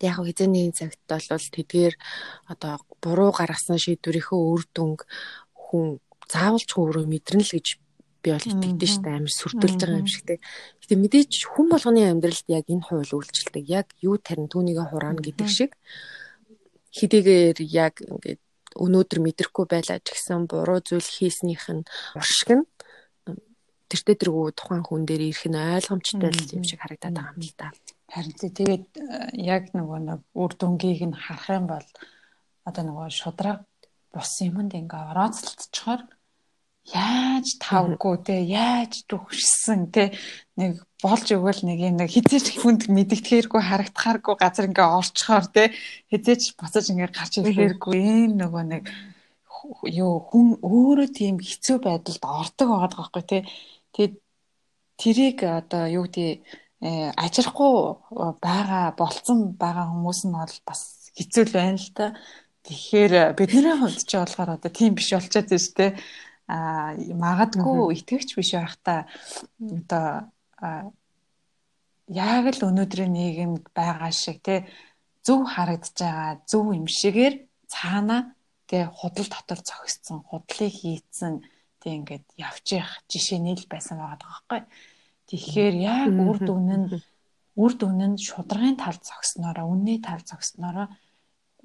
Яг 0.02 0.18
хэзээний 0.18 0.74
цагт 0.74 1.02
бол 1.06 1.22
тэдгээр 1.56 1.94
одоо 2.50 2.74
буруу 3.04 3.32
гаргасан 3.32 3.78
шийдвэрийнхөө 3.78 4.42
үр 4.42 4.64
дүнг 4.74 5.06
хүн 5.54 6.02
заавалч 6.26 6.70
өөрөө 6.74 7.06
мэдэрнэ 7.06 7.46
л 7.46 7.54
гэж 7.54 7.68
би 8.22 8.30
бол 8.34 8.50
итгэдэж 8.50 8.90
штэ 9.02 9.10
амар 9.18 9.34
сүрдүүлж 9.34 9.78
байгаа 9.82 10.02
юм 10.02 10.10
шиг 10.10 10.26
те. 10.26 10.42
Гэтэ 10.82 10.96
мэдээч 10.98 11.34
хүн 11.54 11.68
болгоны 11.74 12.02
амьдралд 12.06 12.48
яг 12.50 12.66
энэ 12.70 12.86
хууль 12.86 13.14
үйлчлдэг. 13.18 13.66
Яг 13.66 13.88
юу 14.02 14.22
тарин 14.22 14.50
түүнийг 14.50 14.78
хураана 14.78 15.22
гэдэг 15.22 15.50
шиг. 15.50 15.74
Хэдийгээр 16.94 17.58
яг 17.66 18.02
ингээд 18.02 18.42
өнөөдөр 18.78 19.20
мэдрэхгүй 19.26 19.66
байлаа 19.68 20.00
ч 20.00 20.16
гэсэн 20.16 20.48
буруу 20.48 20.80
зүйл 20.80 21.04
хийснийх 21.04 21.66
нь 21.68 21.84
уршиг 22.16 22.50
нь 22.62 22.66
тэртээ 23.92 24.18
тэргүү 24.24 24.56
тухайн 24.56 24.84
хүн 24.88 25.04
дээр 25.04 25.24
ирэх 25.28 25.46
нь 25.52 25.60
ойлгомжтой 25.60 26.32
л 26.32 26.56
юм 26.56 26.64
шиг 26.64 26.80
харагдаад 26.80 27.16
байгаа 27.16 27.36
юм 27.36 27.44
л 27.44 27.56
да. 27.60 27.68
Харин 28.12 28.36
тэгээд 28.40 28.88
э, 28.96 29.06
яг 29.40 29.64
нөгөө 29.76 30.00
нэг 30.08 30.20
үр 30.32 30.52
дүнгийг 30.56 31.02
нь 31.12 31.16
харах 31.16 31.48
юм 31.52 31.66
бол 31.68 31.88
одоо 32.68 32.84
нөгөө 32.88 33.08
шудраг 33.12 33.60
бус 34.14 34.32
юмд 34.44 34.72
ингээ 34.76 35.12
орооцолтчоор 35.12 36.02
яаж 36.90 37.48
тавгүй 37.62 38.16
те 38.26 38.36
яаж 38.42 39.06
төгшсөн 39.06 39.94
те 39.94 40.12
нэг 40.58 40.82
болж 41.04 41.28
өгвөл 41.30 41.62
нэг 41.70 41.80
юм 41.88 41.96
нэг 42.02 42.10
хизээч 42.10 42.58
хүнд 42.58 42.90
мэддэхээргүй 42.90 43.62
харагдахааргүй 43.62 44.36
газар 44.36 44.66
ингээ 44.68 44.90
орчхоор 45.00 45.46
те 45.54 45.64
хизээч 46.10 46.58
буцаж 46.58 46.86
ингээ 46.90 47.14
гарч 47.14 47.34
ирэхээргүй 47.40 47.96
энэ 48.02 48.36
нөгөө 48.42 48.64
нэг 48.74 48.84
юу 49.94 50.14
хүн 50.26 50.48
өөрөө 50.66 51.10
тийм 51.14 51.38
хэцүү 51.38 51.78
байдалд 51.86 52.24
ордог 52.26 52.68
байгаа 52.74 52.90
байхгүй 52.98 53.24
те 53.30 53.38
тэгээд 53.94 54.16
тэрийг 55.02 55.38
одоо 55.44 55.84
юу 55.88 56.06
гэдэг 56.08 56.44
Э, 56.82 57.14
ажирахгүй 57.14 57.74
э, 57.94 58.34
байгаа 58.42 58.98
болцсон 58.98 59.54
байгаа 59.54 59.86
хүмүүс 59.94 60.26
нь 60.26 60.34
бол 60.34 60.56
бас 60.66 61.14
хэцүү 61.14 61.44
л 61.46 61.54
байна 61.54 61.78
л 61.78 61.90
та. 61.94 62.06
Тэгэхээр 62.66 63.14
э, 63.22 63.26
бидний 63.38 63.78
хувьд 63.78 64.02
ч 64.02 64.18
болохоор 64.18 64.58
одоо 64.58 64.72
тийм 64.74 64.98
биш 64.98 65.14
болчиход 65.14 65.46
байна 65.46 65.62
шүү 65.62 65.78
дээ. 65.78 65.92
Аа 66.50 66.98
магадгүй 67.22 68.02
итгэвч 68.02 68.30
биш 68.34 68.52
байх 68.58 68.76
та 68.82 69.06
одоо 69.62 70.34
яг 72.10 72.46
л 72.50 72.66
өнөөдрийн 72.66 73.14
нийгэмд 73.14 73.70
байгаа 73.78 74.10
шиг 74.10 74.42
те 74.42 74.66
зөв 75.22 75.46
харагдаж 75.54 75.94
байгаа 76.02 76.42
зөв 76.50 76.66
юм 76.74 76.90
шигээр 76.90 77.46
цаана 77.70 78.34
те 78.66 78.90
худал 78.90 79.30
дотор 79.30 79.62
зогссон 79.62 80.26
худлыг 80.26 80.74
хийцэн 80.82 81.46
те 81.82 81.98
ингээд 81.98 82.26
явчих 82.38 82.86
жишээний 83.12 83.58
л 83.58 83.66
байсан 83.66 83.98
байгаа 83.98 84.22
байхгүй. 84.22 84.62
Тэгэхээр 85.30 85.76
яг 85.82 86.10
үр 86.14 86.38
дүн 86.40 86.68
нь 86.70 86.88
үр 87.58 87.74
дүн 87.76 88.00
нь 88.14 88.22
шударгын 88.22 88.78
тал 88.80 88.98
зогсноороо, 89.02 89.66
үнний 89.74 90.00
тал 90.00 90.22
зогсноороо 90.24 90.88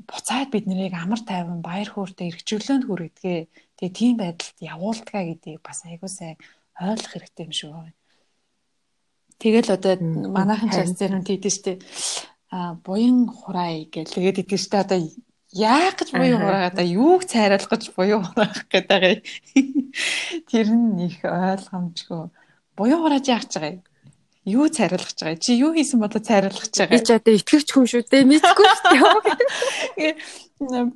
буцаад 0.04 0.50
бид 0.52 0.66
нарыг 0.66 0.94
амар 0.96 1.20
тайван 1.24 1.60
баяр 1.64 1.88
хөөртэй 1.88 2.28
эргжүүлээнд 2.28 2.84
хүргэдгээ. 2.86 3.40
Тэгээ 3.76 3.96
тийм 3.96 4.14
байдалд 4.20 4.58
явуулдгаа 4.60 5.22
гэдгийг 5.24 5.60
бас 5.64 5.84
айгуу 5.88 6.10
сайн 6.12 6.36
ойлгох 6.76 7.12
хэрэгтэй 7.12 7.44
юм 7.48 7.52
шиг 7.56 7.70
байна. 7.72 7.96
Тэгэл 9.40 9.68
одоо 9.72 9.94
манайхан 10.36 10.68
ч 10.72 10.76
зэрэг 10.96 11.24
тийдэж 11.24 11.54
штэ 11.56 11.72
а 12.52 12.76
буян 12.84 13.28
хурай 13.28 13.88
гэж 13.88 14.12
тэгээд 14.12 14.40
идэв 14.44 14.60
штэ 14.60 14.84
одоо 14.84 14.98
яах 15.52 15.94
гэж 15.98 16.10
буян 16.16 16.40
хураа 16.42 16.70
одоо 16.70 16.86
юуг 16.86 17.28
цайруулах 17.28 17.70
гэж 17.70 17.94
буян 17.94 18.24
хураах 18.24 18.66
гэдэг. 18.70 19.22
Тэр 20.50 20.66
нь 20.72 21.06
их 21.06 21.22
ойлгомжгүй 21.22 22.30
буян 22.76 23.00
хурааж 23.00 23.26
яах 23.28 23.44
гэж 23.46 23.54
байгаа 23.56 23.72
юм? 23.78 23.82
Юу 24.46 24.66
цайруулах 24.70 25.10
гэж 25.10 25.18
байгаа? 25.22 25.42
Чи 25.42 25.58
юу 25.58 25.72
хийсэн 25.74 25.98
болоо 26.00 26.20
цайруулах 26.20 26.62
гэж 26.66 26.74
байгаа? 26.76 26.94
Би 26.94 27.00
ч 27.02 27.10
одоо 27.16 27.34
итгэвч 27.34 27.68
хүн 27.72 27.86
шүү 27.90 28.04
дээ. 28.06 28.24
Мэдгүй 28.30 28.66
шүү 28.68 28.94
дээ. 29.98 30.14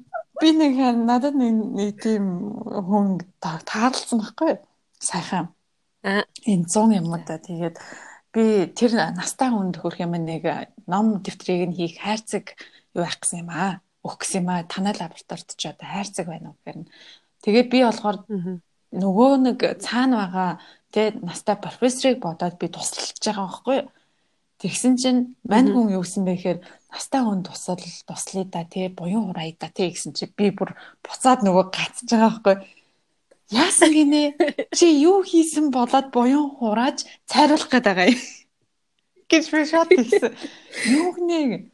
Би 0.41 0.57
нэг 0.57 0.73
надад 1.05 1.37
нэг 1.37 2.01
тийм 2.01 2.57
хүн 2.65 3.21
таарлцсан 3.41 4.25
байхгүй 4.25 4.57
юу? 4.57 4.61
Сайхан. 4.97 5.53
Энэ 6.01 6.65
100 6.65 6.97
юм 6.97 7.13
уу 7.13 7.21
да. 7.29 7.37
Тэгээд 7.37 7.77
би 8.33 8.73
тэр 8.73 8.97
настай 9.13 9.53
хүнд 9.53 9.77
хөрөх 9.85 10.01
юм 10.01 10.17
нэг 10.17 10.49
ном 10.89 11.21
дэвтрийг 11.21 11.69
нь 11.69 11.77
хийх 11.77 12.01
хайрцаг 12.01 12.57
юу 12.97 13.05
байх 13.05 13.21
гэсэн 13.21 13.45
юм 13.45 13.51
аа. 13.53 13.85
Өгөх 14.05 14.25
гэсэн 14.25 14.43
юм 14.45 14.49
аа. 14.51 14.65
Танай 14.65 14.95
лабораторид 14.97 15.51
ч 15.57 15.63
одоо 15.69 15.87
хайрцаг 15.87 16.27
байна 16.27 16.53
уу 16.53 16.57
гэхээр. 16.65 16.89
Тэгээд 17.45 17.69
би 17.73 17.79
болохоор 17.85 18.19
нөгөө 18.91 19.31
нэг 19.45 19.59
цаана 19.81 20.17
байгаа 20.25 20.51
Тэ 20.91 21.15
настай 21.23 21.55
профессорыг 21.55 22.19
бодоод 22.19 22.59
би 22.59 22.67
тусалж 22.67 23.15
байгаа 23.23 23.47
байхгүй 23.47 23.77
юу? 23.79 23.89
Тэгсэн 24.59 24.95
чинь 24.99 25.21
мань 25.47 25.71
хүн 25.71 25.95
юу 25.95 26.03
гэсэн 26.03 26.27
бэ 26.27 26.35
гэхээр 26.35 26.59
настай 26.91 27.23
хүн 27.23 27.47
тусал 27.47 27.79
туслая 27.79 28.45
да 28.51 28.67
тий 28.67 28.91
буян 28.91 29.31
хураа 29.31 29.55
да 29.55 29.71
тий 29.71 29.95
гэсэн 29.95 30.19
чи 30.19 30.27
би 30.27 30.51
бүр 30.51 30.75
буцаад 31.07 31.47
нөгөө 31.47 31.65
гацж 31.71 32.11
байгаа 32.11 32.43
байхгүй? 32.43 32.57
Яасан 33.55 33.91
гинэ? 33.95 34.35
Чи 34.79 34.91
юу 34.99 35.23
хийсэн 35.23 35.71
болоод 35.71 36.11
буян 36.11 36.51
хурааж 36.59 37.07
цайруулах 37.31 37.71
гээд 37.71 37.87
байгаа 37.87 38.11
юм? 38.11 38.19
Гэж 39.31 39.45
би 39.55 39.64
шат 39.64 39.90
хийсэн. 39.95 40.35
Юу 40.90 41.14
гинэ? 41.14 41.71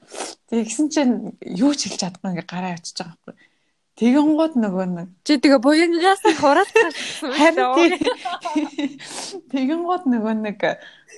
Тэгсэн 0.53 0.87
чинь 0.93 1.15
юу 1.43 1.73
ч 1.73 1.89
хэлж 1.89 2.01
чадахгүй 2.05 2.31
ингээ 2.37 2.47
гараа 2.47 2.73
авчиж 2.77 3.01
байгаа 3.01 3.17
байхгүй? 3.25 3.35
Тэгэн 3.97 4.37
гот 4.37 4.61
нөгөө 4.61 4.87
нэг 4.93 5.09
чи 5.25 5.41
тэгээ 5.41 5.61
буянгаас 5.65 6.21
хураалт 6.37 6.69
гарсан 6.69 7.33
харин 7.33 7.97
тэгэн 9.49 9.83
гот 9.89 10.05
нөгөө 10.05 10.35
нэг 10.45 10.61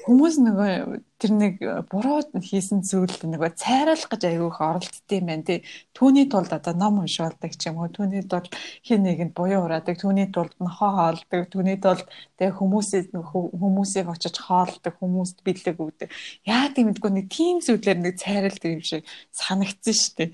хүмүүс 0.06 0.36
нөгөө 0.46 1.02
тэр 1.18 1.32
нэг 1.34 1.54
буруу 1.90 2.22
хийсэн 2.38 2.86
зүйл 2.86 3.10
нөгөө 3.10 3.58
цайруулах 3.58 4.06
гэж 4.14 4.22
айгүйх 4.30 4.58
оролдсон 4.62 5.10
юм 5.10 5.26
байна 5.26 5.42
тий. 5.42 5.58
Түүний 5.90 6.30
тулд 6.30 6.54
одоо 6.54 6.74
ном 6.78 7.02
уншуулдаг 7.02 7.50
ч 7.58 7.66
юм 7.66 7.82
уу, 7.82 7.90
түүний 7.90 8.22
тулд 8.22 8.54
хин 8.86 9.02
нэгэнд 9.02 9.34
буян 9.34 9.66
ураадаг, 9.66 9.98
түүний 9.98 10.30
тулд 10.30 10.54
нохоо 10.62 10.94
хоолдог, 10.94 11.50
түүний 11.50 11.82
тулд 11.82 12.06
тэгээ 12.38 12.54
хүмүүсийг 12.54 13.10
хүмүүсийг 13.10 14.06
очиж 14.06 14.38
хоолдог, 14.38 14.94
хүмүүст 15.02 15.42
бэлэг 15.42 15.82
өгдөг. 15.82 16.08
Яа 16.46 16.70
тийм 16.70 16.94
мэдгүй 16.94 17.10
нэг 17.10 17.26
тийм 17.26 17.58
зүйлээр 17.58 17.98
нэг 17.98 18.14
цайруулдаг 18.22 18.70
юм 18.70 18.82
шиг 18.86 19.02
санагдсан 19.34 19.94
шүү 19.98 20.14
дээ. 20.22 20.30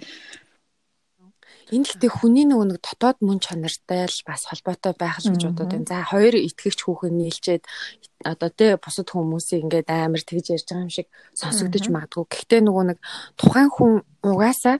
Энэ 1.72 1.96
тэг 1.96 2.12
хүний 2.20 2.44
нөгөө 2.44 2.76
нэг 2.76 2.78
дотоод 2.84 3.18
мөн 3.24 3.40
чанартай 3.40 4.04
л 4.04 4.20
бас 4.28 4.44
холбоотой 4.50 4.92
байх 4.98 5.22
л 5.24 5.32
гэж 5.32 5.42
бодод 5.48 5.70
байна. 5.72 5.88
За 5.88 6.04
хоёр 6.04 6.36
итгэгч 6.36 6.84
хүүхэн 6.84 7.16
нийлчээд 7.16 7.64
одоо 8.24 8.50
тий 8.52 8.76
бусад 8.76 9.08
хүмүүсийг 9.08 9.64
ингээд 9.64 9.88
амар 9.88 10.20
тэгж 10.20 10.52
ярьж 10.52 10.68
байгаа 10.68 10.84
юм 10.84 10.92
шиг 10.92 11.08
сонсогдож 11.32 11.84
магадгүй. 11.88 12.24
Гэхдээ 12.28 12.60
нөгөө 12.68 12.84
нэг 12.92 12.98
тухайн 13.40 13.70
хүн 13.72 13.92
угаасаа 14.20 14.76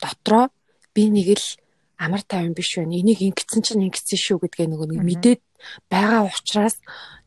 дотроо 0.00 0.48
би 0.96 1.12
нэг 1.12 1.36
л 1.36 1.46
амар 2.00 2.22
тайван 2.24 2.56
биш 2.56 2.78
байна. 2.78 2.96
Энийг 2.96 3.20
ингэсэн 3.20 3.60
чинь 3.60 3.84
ингэсэн 3.92 4.16
шүү 4.16 4.38
гэдгээ 4.48 4.68
нөгөө 4.72 4.88
нэг 4.96 5.02
мэдээд 5.04 5.40
байгаа 5.92 6.30
учраас 6.30 6.80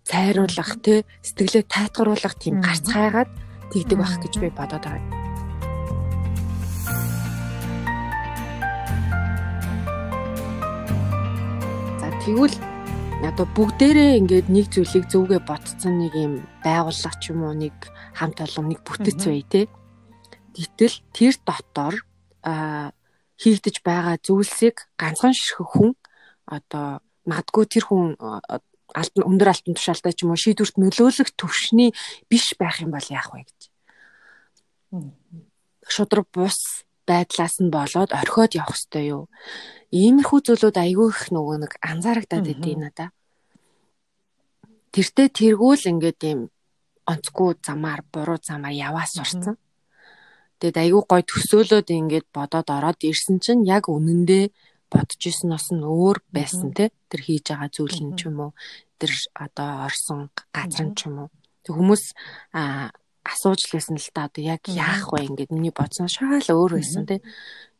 цайруулах 0.07 0.81
тий 0.81 1.05
сэтгэлээ 1.21 1.63
тайтгаруулах 1.69 2.35
тийм 2.39 2.63
гарц 2.63 2.87
хайгаад 2.89 3.29
тэгдэг 3.69 3.97
байх 3.99 4.15
гэж 4.23 4.33
би 4.41 4.49
бодоод 4.49 4.81
байгаа. 4.81 5.20
Тэгвэл 12.21 12.53
одоо 13.25 13.49
бүгдээрээ 13.57 14.21
ингээд 14.21 14.47
нэг 14.53 14.69
зүйлийг 14.69 15.09
зөвгөө 15.09 15.41
ботцсон 15.41 16.05
нэг 16.05 16.13
юм 16.13 16.45
байгууллага 16.61 17.17
ч 17.17 17.33
юм 17.33 17.49
уу 17.49 17.57
нэг 17.57 17.73
хамт 18.13 18.37
олон 18.45 18.69
нэг 18.69 18.85
бүтэц 18.85 19.25
бай 19.25 19.41
тээ. 19.41 19.65
Гэтэл 20.53 20.95
тэр 21.17 21.33
дотор 21.41 22.05
а 22.45 22.93
хийгдэж 23.41 23.81
байгаа 23.81 24.21
зүйлсийг 24.21 24.85
ганцхан 25.01 25.33
ширхэх 25.33 25.65
хүн 25.65 25.97
одоо 26.45 27.01
магадгүй 27.25 27.65
тэр 27.65 27.89
хүн 27.89 28.13
алтан 28.21 29.23
өндөр 29.25 29.49
алтан 29.49 29.73
тушаалтай 29.73 30.13
ч 30.13 30.21
юм 30.21 30.37
уу 30.37 30.37
шийдвэрт 30.37 30.77
нөлөөлөх 30.77 31.33
төвшний 31.33 31.89
биш 32.29 32.53
байх 32.53 32.85
юм 32.85 32.93
бол 32.93 33.07
яах 33.09 33.33
вэ 33.33 33.49
гэж. 33.49 33.59
Шудраг 35.89 36.29
бус 36.29 36.85
байдлаас 37.09 37.55
нь 37.63 37.73
болоод 37.73 38.11
орхиод 38.11 38.51
явах 38.55 38.77
ёстой 38.77 39.05
юу? 39.15 39.23
Иймэрхүү 39.91 40.39
зүйлүүд 40.45 40.77
айгүй 40.77 41.07
их 41.11 41.23
нөгөө 41.35 41.57
нэг 41.63 41.73
анзаарагдаад 41.83 42.47
идэв 42.47 42.77
надаа. 42.79 43.09
Тэртээ 44.93 45.27
тэргүүл 45.39 45.83
ингээд 45.91 46.21
юм 46.31 46.39
онцгүй 47.11 47.59
замаар 47.65 48.01
буруу 48.11 48.39
замаар 48.39 48.75
яваа 48.75 49.07
сурцсан. 49.07 49.55
Тэгэд 50.59 50.77
айгүй 50.77 51.03
гой 51.09 51.21
төсөөлөд 51.25 51.87
ингээд 51.89 52.27
бодоод 52.35 52.67
ороод 52.69 52.99
ирсэн 53.01 53.41
чинь 53.43 53.65
яг 53.65 53.89
үнэндээ 53.89 54.53
бодож 54.91 55.21
ирсноос 55.25 55.73
нь 55.73 55.83
өөр 55.83 56.17
байсан 56.35 56.69
те. 56.77 56.93
Тэр 57.09 57.21
хийж 57.25 57.49
байгаа 57.49 57.69
зүйл 57.73 57.97
нь 58.03 58.15
ч 58.15 58.29
юм 58.29 58.37
уу 58.45 58.51
тэр 59.01 59.11
одоо 59.33 59.89
орсон 59.89 60.29
газар 60.53 60.93
нь 60.93 60.95
ч 60.95 61.09
юм 61.09 61.25
уу. 61.25 61.29
Тэг 61.65 61.73
хүмүүс 61.73 62.03
асууж 63.23 63.61
л 63.69 63.75
байсан 63.77 63.95
л 63.97 64.09
та 64.13 64.25
одоо 64.29 64.41
яг 64.41 64.65
яах 64.65 65.13
вэ 65.13 65.29
ингээд 65.29 65.53
миний 65.53 65.73
бодсон 65.73 66.09
шал 66.09 66.41
өөр 66.41 66.81
байсан 66.81 67.05
тий. 67.05 67.21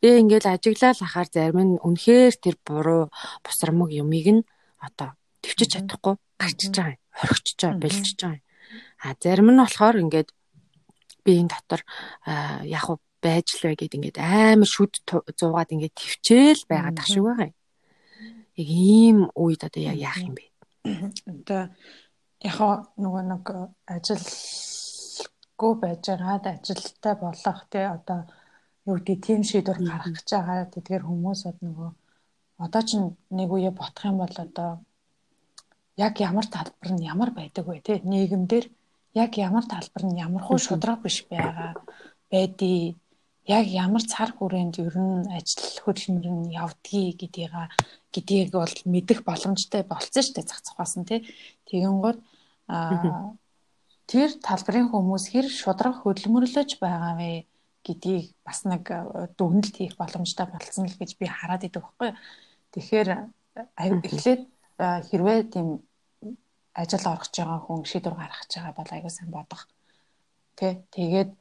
Тэгээ 0.01 0.21
ингээд 0.21 0.45
ажиглал 0.45 1.01
ахаар 1.01 1.29
зарим 1.33 1.59
нь 1.65 1.81
үнэхээр 1.81 2.33
тэр 2.37 2.55
буруу 2.61 3.09
босромог 3.41 3.89
юмыг 3.89 4.27
нь 4.29 4.41
одоо 4.77 5.17
төвчж 5.41 5.81
чадахгүй 5.81 6.15
гарчиж 6.37 6.73
байгаа 6.77 6.93
юм. 6.93 7.01
Хоригчж 7.17 7.59
байгаа, 7.61 7.81
бэлчж 7.81 8.19
байгаа 8.21 8.37
юм. 8.37 8.45
А 9.01 9.15
зарим 9.17 9.49
нь 9.49 9.61
болохоор 9.61 9.97
ингээд 10.01 10.29
би 11.25 11.31
энэ 11.41 11.53
дотор 11.53 11.81
яг 12.65 12.85
уу 12.89 12.99
байж 13.21 13.47
л 13.57 13.65
вэ 13.65 13.77
гэд 13.77 13.97
ингээд 13.97 14.17
амар 14.21 14.69
шүд 14.69 15.05
зуугаад 15.37 15.73
ингээд 15.73 15.97
төвчээл 15.97 16.63
байгаа 16.69 16.93
тах 16.97 17.09
шиг 17.09 17.25
байгаа 17.25 17.49
юм. 17.49 17.57
Яг 18.57 18.67
ийм 18.69 19.17
үед 19.37 19.61
одоо 19.65 19.81
яг 19.81 19.97
яах 19.97 20.21
юм 20.21 20.33
бэ? 20.37 20.45
Одоо 21.29 21.61
яг 22.41 22.57
нөгөө 22.97 23.23
нэг 23.29 23.45
ажил 23.85 24.21
гүй 25.61 25.73
байж 25.83 26.03
байгаад 26.09 26.45
ажилттай 26.53 27.15
болох 27.23 27.59
тий 27.71 27.85
одоо 27.97 28.19
юу 28.89 28.97
гэдэг 28.97 29.19
тийм 29.25 29.41
шийдвэр 29.49 29.79
гаргах 29.89 30.13
гэж 30.17 30.29
байгаа. 30.33 30.71
Тэгэхээр 30.73 31.03
хүмүүс 31.05 31.41
од 31.49 31.57
нөгөө 31.65 31.89
одоо 32.65 32.81
ч 32.87 32.89
нэг 33.37 33.49
үе 33.55 33.71
ботох 33.79 34.05
юм 34.09 34.17
бол 34.21 34.35
одоо 34.45 34.69
яг 36.05 36.13
ямар 36.27 36.45
талбар 36.55 36.89
нь 36.93 37.05
ямар 37.11 37.29
байдаг 37.39 37.65
вэ 37.67 37.81
тий? 37.85 37.97
Нийгэмдэр 38.11 38.65
яг 39.13 39.31
ямар 39.37 39.65
талбар 39.73 40.03
нь 40.05 40.21
ямар 40.25 40.43
хөө 40.45 40.59
шудраг 40.65 40.99
биш 41.03 41.17
байгаа 41.29 41.71
байдгийг 42.31 42.95
яг 43.45 43.65
ямар 43.67 44.03
цар 44.13 44.29
хүрээнд 44.33 44.75
ер 44.85 44.95
нь 44.97 45.29
ажил 45.37 45.65
хөдөлмөр 45.83 46.27
нь 46.29 46.53
явдгийг 46.63 47.15
гэдгийг 47.21 47.53
гэдгийг 48.13 48.49
бол 48.53 48.75
мэдэх 48.93 49.19
боломжтой 49.27 49.81
болсон 49.83 50.21
шүү 50.23 50.35
дээ 50.35 50.49
зах 50.49 50.61
зохиос 50.65 50.93
нь 50.97 51.07
тий. 51.09 51.19
Тэгэн 51.67 51.97
гол 52.05 52.17
тэр 54.11 54.29
талбарын 54.43 54.91
хүмүүс 54.91 55.31
хэр 55.31 55.47
шудраг 55.47 56.03
хөдөлмөрлөж 56.03 56.69
байгаа 56.83 57.15
вэ 57.15 57.47
гэдгийг 57.85 58.35
бас 58.43 58.67
нэг 58.67 58.83
э, 58.91 59.31
дүгнэлт 59.39 59.75
хийх 59.79 59.95
боломжтой 59.95 60.45
болсон 60.51 60.85
л 60.91 60.99
гэж 60.99 61.15
би 61.15 61.25
хараад 61.31 61.63
идэг 61.63 61.79
байхгүй. 61.79 62.11
Тэгэхээр 62.75 63.09
эхлээд 63.79 64.41
хэрвээ 65.07 65.39
тийм 65.53 65.67
ажил 66.75 67.07
орох 67.07 67.25
гэж 67.31 67.35
байгаа 67.39 67.59
хүн 67.63 67.81
шийдвэр 67.87 68.15
гаргах 68.19 68.43
гэж 68.43 68.51
байгаа 68.59 68.75
бол 68.77 68.91
аягүй 68.91 69.13
сайн 69.15 69.31
бодох. 69.31 69.63
Тэ 70.59 70.83
тэгээд 70.91 71.31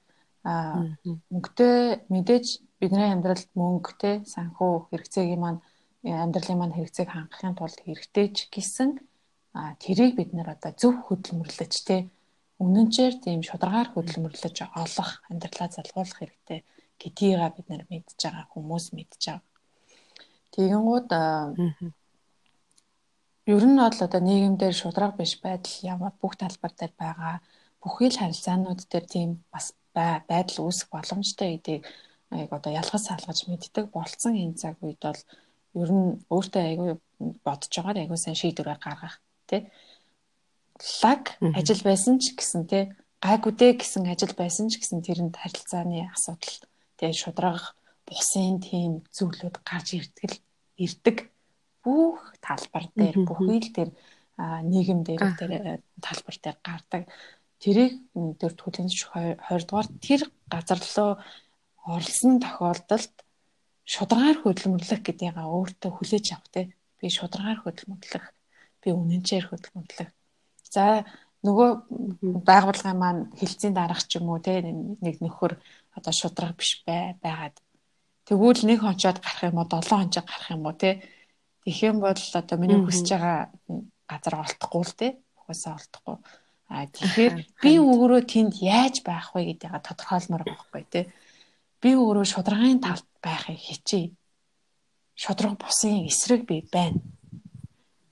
мөнгөтэй 0.41 2.07
мэдээж 2.09 2.47
бидний 2.81 3.13
амьдралд 3.13 3.51
мөнгөтэй 3.53 4.25
санхүү 4.25 4.89
хэрэгцээгийн 4.89 5.43
маань 5.43 5.61
э, 6.07 6.15
амьдралын 6.17 6.59
маань 6.59 6.77
хэрэгцээг 6.79 7.11
хангахын 7.13 7.59
тулд 7.59 7.79
хэрэгтэй 7.85 8.27
ч 8.33 8.49
гэсэн 8.49 8.91
тэрийг 9.83 10.17
бид 10.17 10.33
нэр 10.33 10.57
одоо 10.57 10.73
зөв 10.73 10.95
хөдөлмөрлөж 11.05 11.75
тэ 11.85 12.09
үнэнчээр 12.61 13.15
тийм 13.25 13.41
шударгаар 13.49 13.89
хөдөлмөрлөж 13.93 14.57
олох 14.83 15.11
амьдралаа 15.31 15.69
залгуулах 15.73 16.19
хэрэгтэй 16.21 16.61
гэдгийг 17.01 17.41
бид 17.57 17.67
нэр 17.73 17.83
мэдж 17.89 18.21
байгаа 18.21 18.47
хүмүүс 18.53 18.87
мэдж 18.97 19.23
байгаа. 19.25 19.49
Тэгэнгүүт 20.53 21.09
ер 23.55 23.65
нь 23.71 23.81
бол 23.81 23.99
одоо 24.07 24.21
нийгэмдэр 24.29 24.75
шудраг 24.77 25.13
биш 25.17 25.33
байдал 25.41 25.77
ямар 25.95 26.13
бүх 26.21 26.37
талбар 26.37 26.73
дээр 26.77 26.93
байгаа 27.01 27.37
бүхий 27.83 28.09
л 28.13 28.21
харилцаанууд 28.21 28.81
дээр 28.93 29.07
тийм 29.15 29.31
бас 29.53 29.73
байдал 29.95 30.59
үүсэх 30.69 30.89
боломжтой 30.93 31.49
гэдгийг 31.57 31.83
яг 32.45 32.51
одоо 32.53 32.73
ялгаж 32.81 33.03
салгаж 33.09 33.39
мэддэг 33.49 33.87
болцсон 33.91 34.35
энэ 34.37 34.61
цаг 34.61 34.77
үед 34.85 35.01
бол 35.01 35.21
ер 35.83 35.91
нь 35.97 36.09
өөртөө 36.35 36.63
айгүй 36.69 36.91
бодож 37.47 37.73
байгаа 37.75 38.03
айгүй 38.03 38.19
сайн 38.21 38.39
шийдвэрээр 38.39 38.81
гаргах 38.85 39.17
тий 39.49 39.61
лаг 41.03 41.37
ажил 41.59 41.83
байсан 41.85 42.19
ч 42.23 42.33
гэсэн 42.37 42.63
тий 42.71 42.85
гайгүй 43.21 43.53
дээ 43.53 43.73
гэсэн 43.81 44.09
ажил 44.09 44.35
байсан 44.37 44.73
ч 44.73 44.81
гэсэн 44.81 45.05
тэрэнд 45.05 45.37
харилцааны 45.37 46.09
асуудал 46.15 46.57
тий 46.99 47.13
шудраг 47.13 47.77
бусын 48.09 48.59
тийм 48.65 49.05
зүйлүүд 49.13 49.57
гарч 49.61 49.89
ирдэг 50.01 50.33
ирдэг 50.81 51.17
бүх 51.85 52.21
талбар 52.41 52.89
дээр 52.97 53.17
бүхий 53.29 53.61
л 53.61 53.71
тэр 53.77 53.89
нийгэм 54.41 55.05
дээр 55.05 55.23
тэр 55.37 55.53
талбар 56.01 56.37
дээр 56.41 56.59
гардаг. 56.65 57.03
Тэрийг 57.61 58.01
тэр 58.41 58.53
төлөвлөж 58.57 58.97
20 59.13 59.69
дугаар 59.69 59.89
тэр 60.01 60.23
газар 60.49 60.81
руу 60.81 61.21
оролцсон 61.85 62.41
тохиолдолд 62.41 63.15
шударгаар 63.85 64.39
хөдөлмөрлөх 64.41 65.01
гэдгийг 65.05 65.37
өөртөө 65.37 65.91
хүлээж 65.93 66.27
авах 66.33 66.49
те. 66.53 66.73
Би 67.01 67.09
шударгаар 67.13 67.61
хөдөлмөрлөх 67.65 68.25
би 68.81 68.89
үнэнчээр 68.97 69.45
хөдөлмөрлөх 69.53 70.09
За 70.71 71.05
нөгөө 71.43 71.69
байгууллагын 72.47 72.99
маань 72.99 73.23
хилцээний 73.35 73.75
дарах 73.75 74.07
ч 74.07 74.23
юм 74.23 74.31
уу 74.31 74.39
те 74.39 74.63
нэг 74.63 75.17
нөхөр 75.19 75.59
одоо 75.99 76.13
шудраг 76.15 76.55
биш 76.55 76.85
бай 76.87 77.19
байгаад. 77.19 77.59
Тэгвэл 78.29 78.63
нэг 78.71 78.87
хончоод 78.87 79.19
гарах 79.19 79.43
юм 79.51 79.59
уу 79.59 79.67
7 79.67 79.83
хончоо 79.91 80.23
гарах 80.23 80.49
юм 80.55 80.65
уу 80.69 80.77
те. 80.79 81.03
Тэгэх 81.67 81.83
юм 81.91 81.99
бол 82.05 82.15
одоо 82.15 82.57
миний 82.61 82.79
хүсэж 82.79 83.09
байгаа 83.11 83.39
газар 84.07 84.35
олдохгүй 84.47 84.85
л 84.87 84.95
те 84.95 85.09
угаасаа 85.43 85.75
олдохгүй. 85.81 86.17
А 86.71 86.87
тэгэхээр 86.87 87.35
би 87.59 87.73
өөрөө 87.83 88.23
тэнд 88.31 88.55
яаж 88.63 89.03
байх 89.03 89.35
вэ 89.35 89.59
гэдгийг 89.59 89.83
тодорхойлмоор 89.83 90.45
байгаа 90.47 90.55
байхгүй 90.71 90.85
те. 90.87 91.01
Би 91.83 91.91
өөрөө 91.99 92.27
шударгын 92.31 92.79
талд 92.79 93.07
байхыг 93.19 93.59
хичээе 93.59 94.15
шудраг 95.19 95.59
бусын 95.59 96.07
эсрэг 96.07 96.47
би 96.47 96.63
байна. 96.73 97.01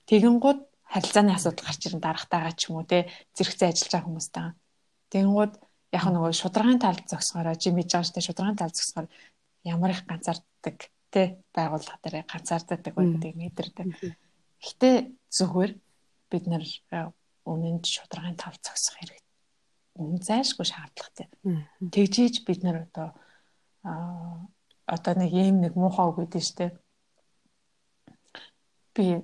Тэгэн 0.05 0.37
гууд 0.43 0.68
харилцааны 0.89 1.33
асуудал 1.37 1.65
гарч 1.69 1.81
ирэн 1.85 2.01
дарахтайгаа 2.01 2.53
ч 2.57 2.69
юм 2.69 2.81
уу 2.81 2.85
те 2.89 3.07
зэрэгцээ 3.37 3.69
ажиллаж 3.69 3.91
байгаа 3.93 4.07
хүмүүстэй. 4.09 4.47
Тэнгүүд 5.13 5.53
яг 5.93 6.03
нөгөө 6.09 6.33
шударгын 6.33 6.81
талд 6.81 7.05
зогсохороо 7.05 7.55
жимэж 7.57 7.87
байгаа 7.93 8.09
штэ 8.09 8.25
шударгын 8.25 8.57
талд 8.57 8.75
зогсохоор 8.77 9.07
ямар 9.65 9.91
их 9.93 10.01
ганцаарддаг 10.09 10.77
тэ 11.13 11.41
байгууллага 11.53 12.01
дээр 12.01 12.25
ганцаардаг 12.25 12.79
байдгийг 12.93 13.35
мэдэрдэг. 13.37 13.87
Гэтэ 14.65 14.89
зүгээр 15.33 15.71
бид 16.29 16.45
нар 16.49 16.63
үнэнд 17.45 17.83
шударгын 17.85 18.37
тав 18.37 18.53
зогсох 18.61 18.97
хэрэгтэй. 18.97 19.25
Үнэн 19.97 20.21
зайлшгүй 20.21 20.65
шаардлагатай. 20.69 21.27
Тэгжиж 21.93 22.45
бид 22.45 22.61
нар 22.61 22.85
одоо 22.85 23.09
а 23.83 24.45
одоо 24.85 25.13
нэг 25.17 25.31
ийм 25.33 25.61
нэг 25.61 25.73
муухай 25.73 26.05
үг 26.05 26.17
гэдэг 26.29 26.43
штэ. 26.43 26.65
Би 28.93 29.21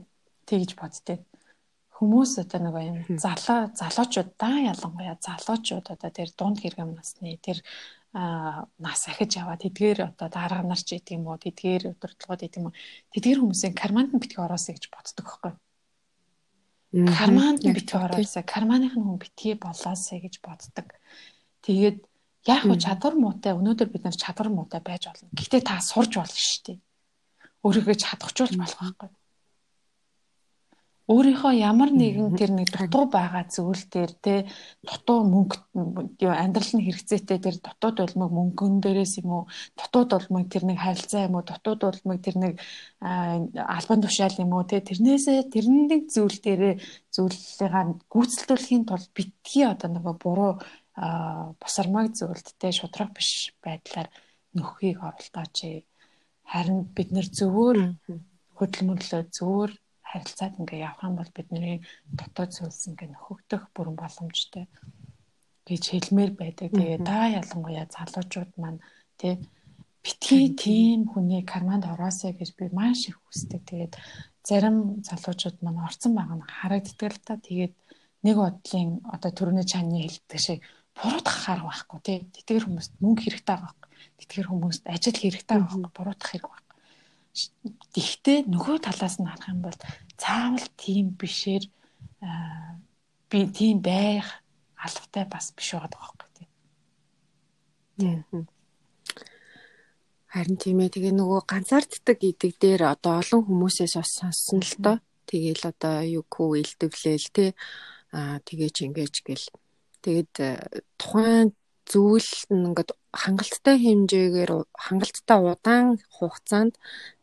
тэгж 0.50 0.74
боддتي. 0.78 1.22
Хүмүүс 1.96 2.44
одоо 2.44 2.60
нэг 2.60 2.76
юм 2.76 2.98
залуу 3.16 3.72
залуучууд 3.72 4.36
даа 4.36 4.58
ялангуяа 4.68 5.16
залуучууд 5.16 5.96
одоо 5.96 6.12
тэр 6.12 6.30
дунд 6.36 6.60
хэргэм 6.60 6.92
насны 6.92 7.40
тэр 7.40 7.64
нас 8.16 9.02
ахиж 9.08 9.40
яваад 9.40 9.64
тэдгээр 9.64 10.12
одоо 10.12 10.28
дарга 10.28 10.60
нар 10.68 10.76
ч 10.80 11.00
гэдэг 11.00 11.16
юм 11.16 11.32
уу 11.32 11.40
тэдгээр 11.40 11.96
удирдлагууд 11.96 12.42
гэдэг 12.44 12.60
юм 12.60 12.68
уу 12.68 12.76
тэдгээр 13.16 13.40
хүмүүсийн 13.40 13.76
карманд 13.80 14.12
нь 14.12 14.20
битгий 14.20 14.44
ороосэй 14.44 14.76
гэж 14.76 14.86
боддог 14.92 15.24
байхгүй. 15.24 15.54
Карманд 17.16 17.64
нь 17.64 17.76
битгий 17.76 18.00
ороосэй, 18.00 18.44
карманых 18.44 18.96
нь 18.96 19.04
хүн 19.04 19.20
битгий 19.20 19.56
болоосэй 19.56 20.20
гэж 20.20 20.44
боддог. 20.44 20.88
Тэгээд 21.64 21.98
яг 22.52 22.62
хөө 22.68 22.76
чадвар 22.76 23.16
муутай 23.16 23.56
өнөөдөр 23.56 23.88
бид 23.88 24.04
нар 24.04 24.16
чадвар 24.20 24.52
муутай 24.52 24.84
байж 24.84 25.08
болно. 25.08 25.32
Гэхдээ 25.32 25.64
та 25.64 25.80
сурж 25.80 26.20
болно 26.20 26.40
шүү 26.40 26.76
дээ. 26.76 26.80
Өөрийгөө 27.64 27.96
чадахжуулж 28.00 28.56
болох 28.60 28.80
байхгүй 28.84 29.10
өөрийнхөө 31.06 31.54
ямар 31.62 31.94
нэгэн 31.94 32.34
тэр 32.34 32.52
нэг 32.58 32.74
дутуу 32.74 33.06
байгаа 33.14 33.46
зүйл 33.46 33.84
дээр 33.94 34.12
те 34.26 34.36
дутуу 34.82 35.22
мөнгө 35.22 35.58
амьдрал 36.26 36.72
нь 36.74 36.86
хэрэгцээтэй 36.86 37.40
тэр 37.46 37.56
дутууд 37.62 37.98
болмог 38.02 38.32
мөнгөн 38.34 38.82
дээрээс 38.82 39.22
юм 39.22 39.30
уу 39.38 39.44
дутууд 39.78 40.10
болмог 40.18 40.50
тэр 40.50 40.66
нэг 40.66 40.82
харилцаа 40.82 41.30
юм 41.30 41.38
уу 41.38 41.46
дутууд 41.46 41.82
болмог 41.86 42.20
тэр 42.26 42.38
нэг 42.42 42.54
албан 43.06 44.02
тушаал 44.02 44.42
юм 44.42 44.58
уу 44.58 44.66
те 44.66 44.82
тэрнээсээ 44.82 45.54
тэрний 45.54 46.10
зүйл 46.10 46.38
дээрээ 46.42 46.76
зүйлээ 47.14 47.70
гүйцэлдүүлэхийн 48.10 48.84
тулд 48.90 49.10
битгий 49.14 49.66
одоо 49.70 49.90
нөгөө 49.94 50.16
буруу 50.18 50.52
босармаг 51.62 52.18
зүйлд 52.18 52.48
те 52.58 52.74
шудраг 52.74 53.14
биш 53.14 53.54
байдлаар 53.62 54.10
нөхөхийг 54.58 55.06
оролдооч 55.06 55.86
харин 56.50 56.90
бид 56.96 57.10
нар 57.14 57.28
зөвөр 57.30 57.78
хөдөлмөрлөө 58.58 59.22
зөвөр 59.38 59.72
харилцаад 60.16 60.56
ингээ 60.64 60.88
явах 60.88 61.04
юм 61.04 61.16
бол 61.20 61.32
бидний 61.36 61.84
дотоод 62.16 62.52
зүйлс 62.56 62.88
ингээ 62.90 63.12
нөхөгдөх 63.12 63.64
бүрэн 63.76 63.96
боломжтой 64.00 64.66
гэж 65.68 65.84
хэлмээр 65.92 66.32
байдаг. 66.40 66.72
Тэгээ 66.72 67.04
та 67.04 67.28
ялангуяа 67.42 67.86
залуучууд 67.90 68.52
маань 68.56 68.80
тий 69.20 69.44
битгий 70.06 70.54
тийм 70.54 71.10
хүний 71.10 71.42
карманд 71.42 71.90
ороосэй 71.90 72.38
гэж 72.38 72.50
би 72.54 72.70
маш 72.70 73.10
их 73.10 73.18
хүсдэг. 73.26 73.62
Тэгээд 73.66 73.94
зарим 74.46 75.02
залуучууд 75.02 75.58
маань 75.66 75.82
орцсон 75.82 76.14
байгаа 76.14 76.38
нь 76.38 76.46
харагддаг 76.46 77.12
л 77.12 77.22
та. 77.26 77.34
Тэгээд 77.42 77.74
нэг 78.22 78.36
бодлын 78.38 79.02
одоо 79.10 79.32
төрөний 79.34 79.66
чанны 79.66 80.06
хэлдэг 80.06 80.40
шиг 80.40 80.60
буруудах 80.94 81.38
харах 81.50 81.66
байхгүй 81.66 82.00
тий. 82.06 82.20
Тэтгэр 82.30 82.70
хүмүүст 82.70 82.94
мөнгө 83.02 83.22
хэрэгтэй 83.26 83.50
байгаа 83.50 83.74
байхгүй. 83.74 83.90
Тэтгэр 84.22 84.48
хүмүүст 84.54 84.84
ажил 84.86 85.18
хэрэгтэй 85.18 85.58
байгаа 85.58 85.66
байхгүй. 85.66 85.98
Буруудах 85.98 86.30
хэрэг 86.30 86.50
байхгүй. 86.54 86.78
Гэхдээ 87.98 88.38
нөгөө 88.54 88.78
талаас 88.86 89.16
нь 89.18 89.26
харах 89.26 89.50
юм 89.50 89.62
бол 89.66 89.80
цаавал 90.22 90.68
тийм 90.78 91.16
бишээр 91.20 91.64
би 93.30 93.40
тийм 93.58 93.82
байх 93.82 94.28
албатай 94.86 95.26
бас 95.26 95.52
биш 95.56 95.74
байгаа 95.74 95.92
байхгүй 95.92 96.30
тийм. 96.36 96.50
Харин 100.34 100.58
тийм 100.60 100.78
ээ 100.84 100.94
тэгээ 100.94 101.14
нөгөө 101.16 101.42
ганцаарддаг 101.48 102.20
идэг 102.20 102.54
дээр 102.60 102.82
одоо 102.92 103.24
олон 103.24 103.42
хүмүүсээс 103.48 103.94
бас 103.96 104.12
сонссон 104.20 104.60
л 104.68 104.76
доо. 104.84 104.98
Тэгээл 105.32 105.64
одоо 105.72 105.96
юу 106.04 106.24
күү 106.28 106.50
илдэвлээл 106.62 107.28
те 107.32 107.46
аа 108.12 108.44
тэгэж 108.44 108.76
ингэж 108.86 109.16
гэл. 109.24 109.48
Тэгээд 110.04 110.34
тухайн 111.00 111.56
зүйл 111.88 112.30
ингээд 112.52 112.92
хангалттай 113.16 113.76
хэмжээгээр 113.80 114.52
хангалттай 114.86 115.40
удаан 115.40 115.86
хугацаанд 116.18 116.74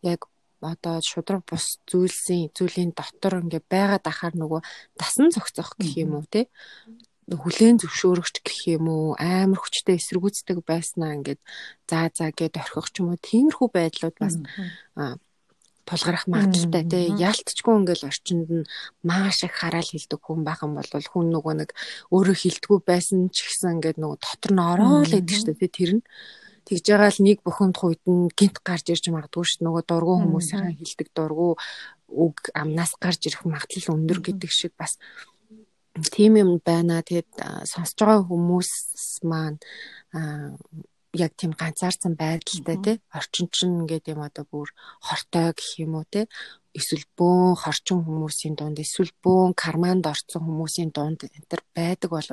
яг 0.01 0.32
одоо 0.63 0.97
шудраг 1.03 1.43
бус 1.49 1.83
зүйлсийн 1.91 2.55
зүйлийн 2.57 2.91
дотор 2.95 3.43
ингээ 3.43 3.63
байгаад 3.67 4.05
ахаар 4.07 4.35
нөгөө 4.39 4.61
дасан 4.99 5.29
зохицох 5.35 5.75
гэх 5.79 5.93
юм 6.03 6.15
уу 6.17 6.27
те 6.31 6.49
хүлэн 7.31 7.79
зөвшөөрөгч 7.81 8.43
гэх 8.43 8.61
юм 8.77 8.87
уу 8.91 9.15
амар 9.17 9.61
хүчтэй 9.63 9.97
эсэргүүцдэг 9.97 10.59
байснаа 10.67 11.15
ингээд 11.17 11.41
заа 11.87 12.11
заа 12.11 12.31
гэд 12.35 12.59
орхих 12.59 12.91
ч 12.91 13.01
юм 13.01 13.15
уу. 13.15 13.21
Тиймэрхүү 13.23 13.69
байдлууд 13.71 14.17
бас 14.19 14.35
тулгарах 15.87 16.27
магадaltaй 16.27 16.85
тий? 16.91 17.07
Яалтчгүй 17.15 17.75
ингээл 17.79 18.09
орчинд 18.11 18.49
нь 18.51 18.69
маш 19.07 19.43
их 19.47 19.55
хараал 19.55 19.87
хилдэг 19.87 20.21
хүн 20.23 20.43
байх 20.47 20.63
юм 20.67 20.75
бол 20.79 20.87
хүн 20.87 21.27
нөгөө 21.31 21.55
нэг 21.63 21.71
өөрөө 22.11 22.37
хилдэггүй 22.43 22.81
байсан 22.87 23.31
ч 23.35 23.47
гэсэн 23.47 23.79
ингээд 23.79 23.99
нөгөө 23.99 24.19
дотор 24.23 24.53
нь 24.55 24.63
ороод 24.63 25.11
идэг 25.11 25.37
шүү 25.37 25.47
дээ 25.55 25.61
тий? 25.63 25.71
Тэр 25.71 25.91
нь 25.99 26.05
тэгж 26.67 26.85
байгаа 26.89 27.11
л 27.11 27.25
нэг 27.27 27.39
бухимдах 27.43 27.85
үед 27.85 28.03
нь 28.07 28.31
гинт 28.39 28.59
гарч 28.63 28.87
ирж 28.93 29.05
магадгүй 29.11 29.45
шүү 29.45 29.65
нөгөө 29.67 29.83
дургу 29.89 30.15
хүмүүсийн 30.23 30.77
хилдэг 30.79 31.09
дургу 31.17 31.59
үг 32.09 32.37
амнаас 32.55 32.93
гарч 33.01 33.21
ирэх 33.27 33.43
магадлал 33.49 33.97
өндөр 33.97 34.21
гэдэг 34.21 34.51
шиг 34.53 34.73
бас 34.79 34.99
тийм 36.13 36.37
юм 36.37 36.51
байна. 36.65 37.03
Тэгээд 37.05 37.31
сонсож 37.69 37.99
байгаа 37.99 38.25
хүмүүс 38.29 38.71
маань 39.29 39.59
яг 41.13 41.33
тийм 41.37 41.53
ганцаарсан 41.53 42.17
байдалтай 42.17 42.77
тий 42.85 42.97
орчин 43.13 43.49
чинь 43.53 43.85
ингээд 43.85 44.09
юм 44.17 44.25
одоо 44.25 44.45
бүр 44.49 44.73
хортой 45.01 45.53
гэх 45.53 45.85
юм 45.85 46.01
уу 46.01 46.07
тий 46.09 46.25
эсвэл 46.73 47.05
бөөн 47.17 47.55
хорчин 47.61 48.01
хүмүүсийн 48.05 48.57
дунд 48.57 48.81
эсвэл 48.81 49.13
бөөн 49.21 49.53
карманд 49.53 50.09
орцсон 50.09 50.43
хүмүүсийн 50.43 50.91
дунд 50.93 51.29
энэ 51.29 51.49
төр 51.49 51.63
байдаг 51.77 52.11
бол 52.11 52.29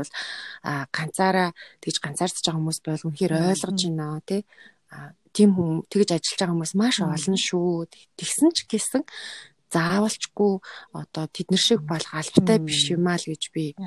а 0.63 0.88
ганцаараа 0.95 1.52
тэгж 1.84 1.97
ганцаардж 1.99 2.39
байгаа 2.39 2.60
хүмүүс 2.60 2.80
байл 2.84 3.08
үнэхээр 3.08 3.34
ойлгож 3.36 3.82
байна 3.91 4.23
тий. 4.23 4.41
Тийм 5.36 5.49
хүм 5.54 5.84
тэгж 5.91 6.10
ажиллаж 6.15 6.39
байгаа 6.39 6.54
хүмүүс 6.56 6.73
маш 6.80 6.97
олон 7.04 7.38
шүү. 7.38 7.88
Тэгсэн 8.17 8.49
ч 8.56 8.58
гэсэн 8.71 9.04
заавалчгүй 9.69 10.54
одоо 10.97 11.25
тэднэр 11.30 11.62
шиг 11.62 11.82
болох 11.86 12.10
албатай 12.15 12.58
биш 12.58 12.89
юм 12.89 13.06
аа 13.06 13.21
л 13.21 13.30
гэж 13.30 13.43
би 13.54 13.78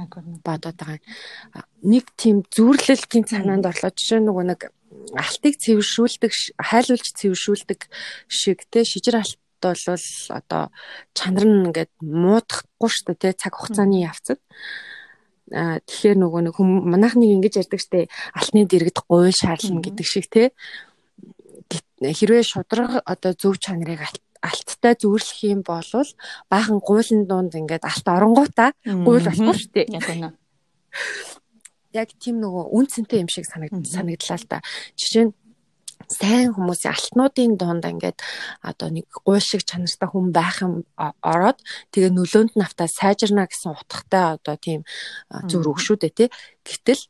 бодоод 0.46 0.78
байгаа. 0.78 1.02
Нэг 1.82 2.06
тийм 2.14 2.46
зүрлэлтийн 2.46 3.26
санаанд 3.26 3.66
орлоо. 3.66 3.90
Жишээ 3.90 4.22
нөгөө 4.22 4.44
нэг 4.46 4.70
алтыг 5.18 5.58
цэвэршүүлдэг 5.58 6.32
хайлуулж 6.54 7.06
цэвэршүүлдэг 7.18 7.80
шиг 8.30 8.62
те 8.70 8.86
шижир 8.86 9.18
алт 9.18 9.41
бол 9.62 10.04
одоо 10.34 10.62
чанар 11.14 11.44
нь 11.46 11.64
ингээд 11.70 11.92
муудахгүй 12.02 12.90
шүү 12.90 13.14
дээ 13.14 13.38
цаг 13.38 13.54
хугацааны 13.54 14.02
явцад. 14.02 14.40
Тэгэхээр 15.52 16.18
нөгөө 16.18 16.40
нэг 16.48 16.56
манайх 16.58 17.14
нэг 17.14 17.30
ингэж 17.36 17.54
ярьдаг 17.62 17.80
штэ 17.80 18.08
алтны 18.34 18.64
дэргэд 18.66 18.98
гуйл 19.04 19.30
шаарлна 19.30 19.84
гэдэг 19.84 20.06
шиг 20.06 20.26
те 20.32 20.50
хэрвээ 22.00 22.42
шудраг 22.42 23.04
одоо 23.04 23.32
зөв 23.36 23.60
чанарыг 23.60 24.00
алттай 24.42 24.94
зүүрлэх 24.98 25.40
юм 25.46 25.60
бол 25.62 25.86
баахан 26.50 26.78
гуйлын 26.82 27.28
дунд 27.30 27.54
ингээд 27.54 27.86
алт 27.86 28.06
оронгуудаа 28.06 28.74
гуйл 28.82 29.26
болохгүй 29.28 29.70
дээ. 29.70 30.32
Яг 31.92 32.08
тийм 32.16 32.40
нөгөө 32.40 32.72
үн 32.72 32.86
цэнтэй 32.88 33.20
юм 33.20 33.28
шиг 33.28 33.44
санагдлаа 33.44 34.38
л 34.40 34.46
да. 34.48 34.64
Жишээ 34.96 35.28
нь 35.28 35.32
сайн 36.12 36.52
хүмүүсийн 36.54 36.92
алтнуудын 36.94 37.52
дунд 37.56 37.84
ингээд 37.88 38.18
одоо 38.60 38.88
нэг 38.92 39.08
гуй 39.24 39.40
шиг 39.40 39.64
чанартай 39.64 40.08
хүн 40.08 40.30
байх 40.30 40.60
юм 40.60 40.84
ороод 40.98 41.58
тэгээ 41.92 42.12
нөлөөнд 42.12 42.52
нь 42.54 42.64
автаа 42.64 42.88
сайжирна 42.88 43.48
гэсэн 43.48 43.72
утгатай 43.72 44.36
одоо 44.36 44.56
тийм 44.60 44.80
зөв 45.48 45.64
өгшүүдэ 45.66 46.08
тий. 46.12 46.28
Гэтэл 46.62 47.02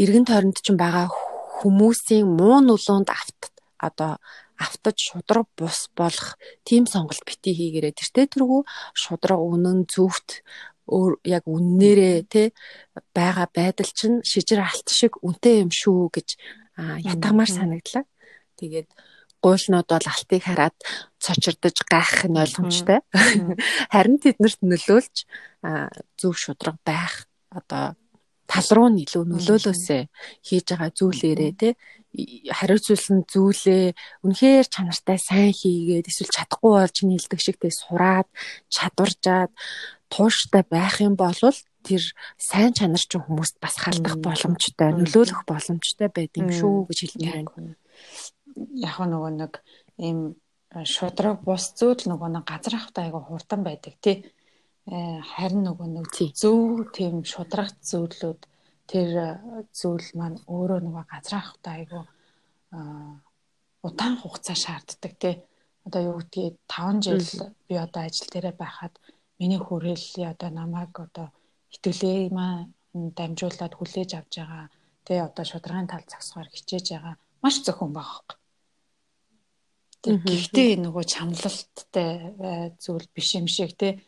эргэн 0.00 0.24
тойронд 0.26 0.58
ч 0.64 0.72
байгаа 0.72 1.12
хүмүүсийн 1.60 2.26
муу 2.26 2.58
нөлөөнд 2.64 3.08
авт 3.12 3.52
одоо 3.76 4.16
автаж 4.60 4.96
шудраг 5.00 5.48
бус 5.56 5.88
болох 5.96 6.36
тийм 6.68 6.84
сонголт 6.84 7.24
бити 7.24 7.50
хийгээрээ 7.56 7.96
тэртээ 7.96 8.26
тэргүй 8.36 8.62
шудраг 8.92 9.40
үнэн 9.40 9.88
зөвхт 9.88 10.44
өөр 10.90 11.12
яг 11.24 11.44
үннээрээ 11.46 12.16
те 12.28 12.42
байгаа 13.16 13.48
байдал 13.48 13.90
чинь 13.98 14.20
шижир 14.26 14.60
алт 14.60 14.88
шиг 14.90 15.16
үнэтэй 15.24 15.64
юм 15.64 15.70
шүү 15.72 16.12
гэж 16.12 16.28
ятгамаар 17.04 17.50
санагдлаа. 17.50 18.04
Тэгээд 18.56 18.88
гуйлнууд 19.40 19.88
бол 19.88 20.06
алтыг 20.06 20.42
хараад 20.44 20.76
цочирдож 21.18 21.76
гайх 21.88 22.28
нь 22.28 22.40
ойлгомжтой. 22.40 23.00
Харин 23.94 24.20
тэднэрт 24.20 24.60
нөлөөлж 24.60 25.16
зөв 26.20 26.34
шудраг 26.36 26.76
байх 26.84 27.24
одоо 27.48 27.96
тал 28.50 28.68
руу 28.74 28.88
нь 28.92 29.02
илүү 29.06 29.24
нөлөөлөөсөө 29.30 30.02
хийж 30.44 30.66
байгаа 30.68 30.90
зүйлээрээ 30.92 31.52
те 31.56 31.68
хариуцуулсан 32.50 33.22
зүйлээ 33.30 33.94
үнэхээр 34.26 34.66
чанартай 34.66 35.18
сайн 35.22 35.54
хийгээд 35.54 36.10
эсвэл 36.10 36.34
чадахгүй 36.34 36.72
бол 36.74 36.90
чиний 36.90 37.16
хэлдэг 37.22 37.40
шигтэй 37.40 37.70
сураад 37.70 38.26
чадваржаад 38.66 39.54
тууштай 40.10 40.66
байх 40.66 40.98
юм 40.98 41.14
бол 41.14 41.38
тэр 41.82 42.02
сайн 42.38 42.72
чанар 42.76 43.00
чинь 43.00 43.24
хүмүүст 43.24 43.56
бас 43.60 43.76
халдах 43.80 44.16
боломжтой, 44.20 44.92
нөлөөлөх 44.94 45.42
боломжтой 45.48 46.08
байд 46.08 46.32
юм 46.36 46.50
шүү 46.52 46.86
гэж 46.88 46.98
хэлмээр 47.00 47.48
байна. 47.48 47.74
Яг 48.76 48.96
нөгөө 49.00 49.30
нэг 49.40 49.52
ийм 49.98 50.18
шудраг 50.70 51.42
бус 51.44 51.72
зүйл 51.78 52.04
нөгөө 52.06 52.28
нэг 52.36 52.44
газар 52.46 52.74
хавтаа 52.78 53.04
айгу 53.08 53.20
хурдан 53.26 53.64
байдаг 53.66 53.94
тий. 54.04 54.22
Э, 54.86 55.20
харин 55.22 55.66
нөгөө 55.66 55.88
нэг 55.96 56.06
зөв 56.34 56.90
тийм 56.94 57.24
шудраг 57.26 57.74
зүйлүүд 57.82 58.40
тэр 58.90 59.10
зүйл 59.74 60.08
маань 60.18 60.38
өөрөө 60.46 60.80
нөгөө 60.86 61.04
газар 61.10 61.42
хавтаа 61.42 61.74
айгу 61.78 62.00
удаан 63.82 64.14
хугацаа 64.18 64.56
шаарддаг 64.56 65.12
тий. 65.18 65.34
Одоо 65.86 66.02
юу 66.12 66.16
гэдгийг 66.20 66.56
5 66.68 67.02
жил 67.02 67.24
би 67.66 67.74
одоо 67.74 68.02
ажил 68.04 68.28
дээрээ 68.30 68.54
байхад 68.54 68.94
миний 69.38 69.58
хүрээллий 69.58 70.28
одоо 70.28 70.50
намайг 70.50 70.92
одоо 70.94 71.32
итгэлээ 71.74 72.30
маа 72.34 72.66
дамжуулаад 72.92 73.74
хүлээж 73.76 74.10
авч 74.18 74.32
байгаа. 74.42 74.66
Тэгээ 75.04 75.26
одоо 75.28 75.44
шударгын 75.46 75.90
тал 75.90 76.04
загсгаар 76.06 76.48
хичээж 76.50 76.86
байгаа 76.92 77.14
маш 77.42 77.56
зөвхөн 77.64 77.92
байгаа. 77.94 78.36
Тэг 80.00 80.24
гэхдээ 80.24 80.80
нөгөө 80.80 81.04
чамлалттай 81.12 82.10
зүйл 82.80 83.06
биш 83.12 83.36
юм 83.36 83.46
шиг 83.46 83.76
те 83.76 84.00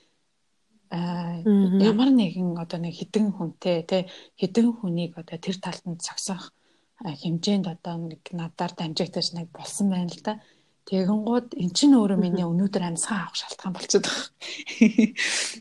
ямар 0.92 2.10
нэгэн 2.12 2.56
одоо 2.56 2.78
нэг 2.80 2.96
хідэн 2.96 3.32
хүнтэй 3.32 3.84
те 3.84 3.98
хідэн 4.40 4.72
хүнийг 4.72 5.16
одоо 5.20 5.36
тэр 5.36 5.56
талд 5.60 5.84
нь 5.88 6.00
цагсах 6.00 6.52
хэмжээнд 7.00 7.66
одоо 7.68 7.94
нэг 8.08 8.24
надаар 8.32 8.72
дамжигдаж 8.76 9.36
нэг 9.36 9.48
болсон 9.52 9.92
байна 9.92 10.12
л 10.12 10.22
да. 10.24 10.40
Тэгэнгუთ 10.82 11.54
эн 11.62 11.70
чинь 11.76 11.94
өөрөө 11.94 12.18
миний 12.18 12.42
өнөөдөр 12.42 12.82
амьсгаа 12.82 13.30
авах 13.30 13.38
шалтгаан 13.38 13.74
болчиход 13.76 14.08
байна. 14.08 14.26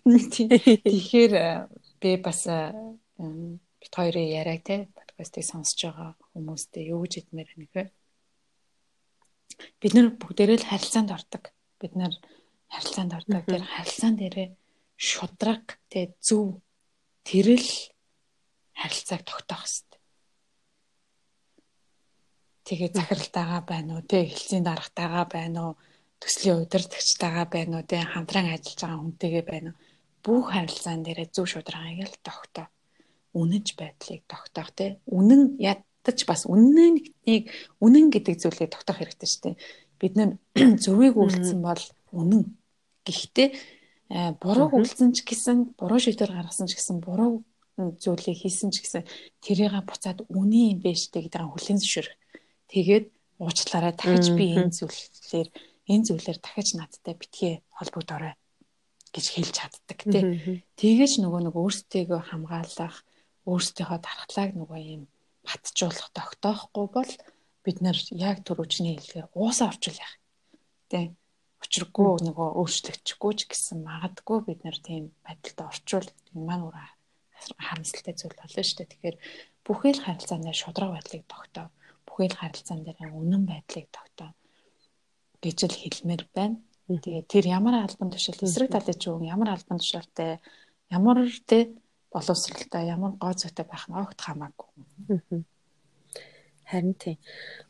Тэгэхээр 0.33 1.33
би 2.01 2.17
бас 2.17 2.41
бит 3.81 3.93
хоёрын 3.95 4.27
яриаг 4.41 4.61
те 4.65 4.75
подкастыг 4.97 5.45
сонсож 5.45 5.79
байгаа 5.85 6.11
хүмүүстэй 6.33 6.89
юу 6.91 7.05
гэж 7.05 7.13
хэлмээр 7.21 7.49
байна 7.49 7.65
гэхээр 7.65 7.89
бид 9.81 9.93
нар 9.93 10.07
бүгдээрээ 10.17 10.59
л 10.59 10.69
харилцаанд 10.69 11.09
ордог. 11.13 11.43
Бид 11.81 11.93
нар 11.95 12.13
харилцаанд 12.73 13.11
ордог. 13.17 13.43
Тэр 13.45 13.63
харилцаан 13.63 14.15
дээрээ 14.17 14.49
шудраг 14.97 15.77
те 15.91 16.13
зөв 16.19 16.61
тэрэл 17.27 17.69
харилцааг 18.73 19.21
тогтоох 19.25 19.65
хэрэгтэй 19.65 19.91
тэгээ 22.71 22.89
захиралтайгаа 22.95 23.61
байна 23.67 23.91
уу 23.99 24.03
те 24.07 24.23
хэлцийн 24.31 24.63
даргатайгаа 24.63 25.25
байна 25.27 25.59
уу 25.65 25.73
төслийн 26.21 26.61
удирдагчтайгаа 26.63 27.47
байна 27.55 27.73
уу 27.77 27.85
те 27.91 27.97
хамтран 27.99 28.47
ажиллаж 28.47 28.79
байгаа 28.79 29.01
хүнтэйгээ 29.01 29.45
байна 29.51 29.69
уу 29.73 29.77
бүх 30.23 30.53
харилцаан 30.53 31.01
дээрээ 31.03 31.33
зөв 31.33 31.45
шударгаыг 31.49 32.05
л 32.05 32.17
тогтоо. 32.21 32.65
Үнэнч 33.33 33.67
байдлыг 33.79 34.21
тогтоох 34.27 34.69
те 34.75 34.99
үнэн 35.07 35.57
ядаж 35.57 36.19
бас 36.29 36.45
үнэнийг 36.45 37.49
үнэн 37.79 38.05
гэдэг 38.11 38.35
зүйлийг 38.37 38.69
тогтоох 38.71 38.99
хэрэгтэй 38.99 39.29
шүү 39.29 39.43
дээ. 39.43 39.55
Бид 39.99 40.13
нар 40.17 40.29
зөвийг 40.83 41.15
үйлдсэн 41.17 41.59
бол 41.63 41.83
үнэн. 42.11 42.43
Гэхдээ 43.07 43.49
э, 43.49 44.31
бурууг 44.37 44.75
үйлдсэн 44.75 45.15
ч 45.15 45.23
гэсэн 45.25 45.79
буруу 45.79 45.99
шийдвэр 46.01 46.35
гаргасан 46.35 46.67
ч 46.67 46.75
гэсэн 46.75 46.99
буруу 46.99 47.41
зүйлийг 47.79 48.37
хийсэн 48.37 48.69
ч 48.69 48.83
гэсэн 48.83 49.07
тэрийг 49.41 49.73
буцаад 49.87 50.27
үний 50.27 50.75
юм 50.75 50.83
биш 50.83 51.07
гэдэг 51.09 51.39
хүлэн 51.39 51.79
зөвшөөрөх. 51.79 52.19
Тэгээд 52.69 53.05
уучлаарай 53.41 53.93
дахиж 53.95 54.35
би 54.37 54.53
энэ 54.53 54.75
зүйлээр 54.75 55.49
энэ 55.89 56.05
зүйлээр 56.07 56.39
дахиж 56.43 56.67
надтай 56.77 57.15
битгий 57.17 57.53
холбогдорой 57.73 58.37
гэж 59.11 59.25
хэлж 59.35 59.51
чаддаг 59.55 59.99
тий. 60.07 60.63
Тэгэж 60.79 61.11
нөгөө 61.21 61.41
нэг 61.51 61.55
өөрсдийгөө 61.55 62.21
хамгаалах, 62.31 63.03
өөрсдийнхөө 63.47 63.99
дархлааг 63.99 64.51
нөгөө 64.55 64.79
юм 64.95 65.03
батжуулах, 65.43 66.09
тогтоохгүй 66.15 66.87
бол 66.95 67.13
бид 67.65 67.77
нар 67.83 67.97
яг 68.15 68.41
түрүүчний 68.47 68.95
хэлгээр 68.97 69.27
уусаа 69.35 69.69
орчуулах. 69.71 70.13
Тий. 70.89 71.13
Учиргүй 71.61 72.25
нөгөө 72.25 72.49
өөрчлөгдөхгүй 72.57 73.31
ч 73.37 73.41
гэсэн 73.51 73.85
магадгүй 73.85 74.39
бид 74.49 74.65
нар 74.65 74.77
тийм 74.81 75.13
байдалд 75.21 75.59
орчвол 75.69 76.09
энэ 76.33 76.45
маань 76.47 76.65
өөр 76.65 76.77
харамсалтай 77.61 78.15
зүйл 78.17 78.33
болно 78.33 78.61
шүү 78.65 78.77
дээ. 78.81 78.91
Тэгэхээр 78.91 79.17
бүхэл 79.65 80.01
харилцааны 80.01 80.53
шудраг 80.57 80.89
байдлыг 80.97 81.23
тогтоо 81.29 81.69
бүхэл 82.09 82.33
харилцаан 82.41 82.81
дээр 82.81 83.13
үнэн 83.13 83.43
байдлыг 83.45 83.87
тогтоо 83.93 84.29
гэж 85.41 85.57
л 85.69 85.77
хэлмээр 85.81 86.23
байна. 86.33 86.57
Тэгээ 86.99 87.23
тэр 87.29 87.45
ямар 87.47 87.85
албан 87.85 88.11
тушаал 88.11 88.43
эсрэг 88.43 88.71
талын 88.73 88.97
ч 88.99 89.07
юм 89.07 89.23
ямар 89.23 89.55
албан 89.55 89.79
тушаалтай 89.79 90.41
ямар 90.91 91.23
тэ 91.47 91.71
боловсралтай 92.11 92.91
ямар 92.91 93.15
гоо 93.15 93.31
зүйтэй 93.31 93.65
байх 93.65 93.87
нь 93.87 93.95
огт 93.95 94.19
хамаагүй. 94.19 94.67
Харин 96.67 96.95
тийм. 96.95 97.17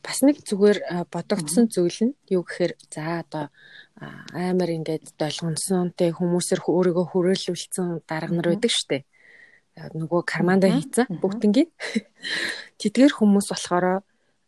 Бас 0.01 0.22
нэг 0.26 0.41
зүгээр 0.41 1.05
бодогдсон 1.13 1.69
зүйл 1.69 1.99
нь 2.09 2.17
юу 2.30 2.41
гэхээр 2.45 2.74
за 2.89 3.22
одоо 3.22 3.45
амар 4.34 4.69
ингээд 4.74 5.13
долгонсон 5.17 5.93
тэ 5.93 6.13
хүмүүсэр 6.17 6.65
өөрийгөө 6.65 7.05
хүрээлүүлсэн 7.13 8.05
дарга 8.09 8.34
нар 8.34 8.47
байдаг 8.49 8.74
штэ. 8.74 9.05
Нөгөө 9.78 10.22
карманда 10.26 10.69
хийцэн 10.69 11.05
бүгднгийн. 11.22 11.69
Тэдгээр 12.82 13.13
хүмүүс 13.13 13.47
болохоор 13.53 14.05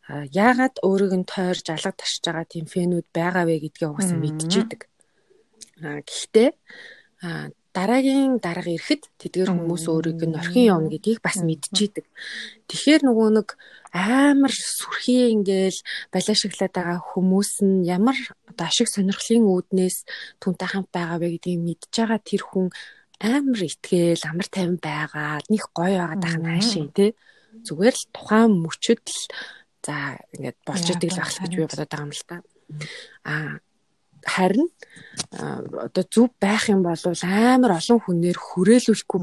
яагаад 0.08 0.84
өөрийг 0.84 1.12
нь 1.16 1.28
тойрж 1.28 1.66
алга 1.72 1.92
ташиж 1.96 2.22
байгаа 2.24 2.44
тийм 2.44 2.66
фэнүүд 2.68 3.08
байгаа 3.14 3.44
вэ 3.48 3.56
гэдгийг 3.64 3.90
угаасаа 3.90 4.18
мэдчихэдэг. 4.20 4.80
Гэхдээ 5.80 6.48
дараагийн 7.74 8.38
дарга 8.38 8.70
ирэхэд 8.70 9.02
тэдгээр 9.18 9.50
хүмүүс 9.50 9.84
өөрийг 9.90 10.20
нь 10.28 10.38
орхин 10.38 10.70
явна 10.70 10.88
гэдгийг 10.92 11.18
бас 11.24 11.42
мэдчихэдэг. 11.42 12.06
Тэгэхээр 12.70 13.02
нөгөө 13.02 13.28
нэг 13.34 13.48
амар 13.90 14.54
сүрхий 14.54 15.34
ингээл 15.34 15.80
балиашиглаад 16.14 16.74
байгаа 16.76 17.00
хүмүүс 17.02 17.66
нь 17.66 17.82
ямар 17.88 18.14
одоо 18.46 18.66
ашиг 18.70 18.86
сонирхлын 18.86 19.50
үүднээс 19.50 20.06
түнтэй 20.38 20.68
хамт 20.70 20.90
байгаа 20.94 21.18
вэ 21.18 21.34
гэдгийг 21.34 21.60
мэдж 21.66 21.92
байгаа 21.98 22.20
тэр 22.22 22.42
хүн 22.46 22.66
амар 23.18 23.60
итгэл 23.66 24.22
амар 24.22 24.48
тайван 24.52 24.78
байгаа. 24.78 25.42
Них 25.50 25.66
гоё 25.74 25.98
байгаа 25.98 26.18
дах 26.22 26.36
нь 26.38 26.46
хаашаа 26.46 26.86
тий. 26.94 27.10
Зүгээр 27.66 27.94
л 27.98 28.06
тухайн 28.14 28.52
мөчөд 28.62 29.02
л 29.02 29.22
За 29.84 30.16
ингээд 30.32 30.58
болж 30.64 30.86
идэг 30.88 31.12
л 31.12 31.20
байх 31.20 31.36
гэж 31.36 31.52
би 31.52 31.62
бодоод 31.68 31.90
байгаа 31.92 32.06
юм 32.08 32.12
л 32.16 32.24
та. 32.24 32.36
Аа 33.28 33.60
харин 34.24 34.68
одоо 35.30 36.04
зүв 36.08 36.32
байх 36.40 36.68
юм 36.72 36.82
бол 36.82 36.96
амар 36.96 37.76
олон 37.76 38.00
хүнээр 38.00 38.38
хүрээлүүлэхгүй 38.40 39.20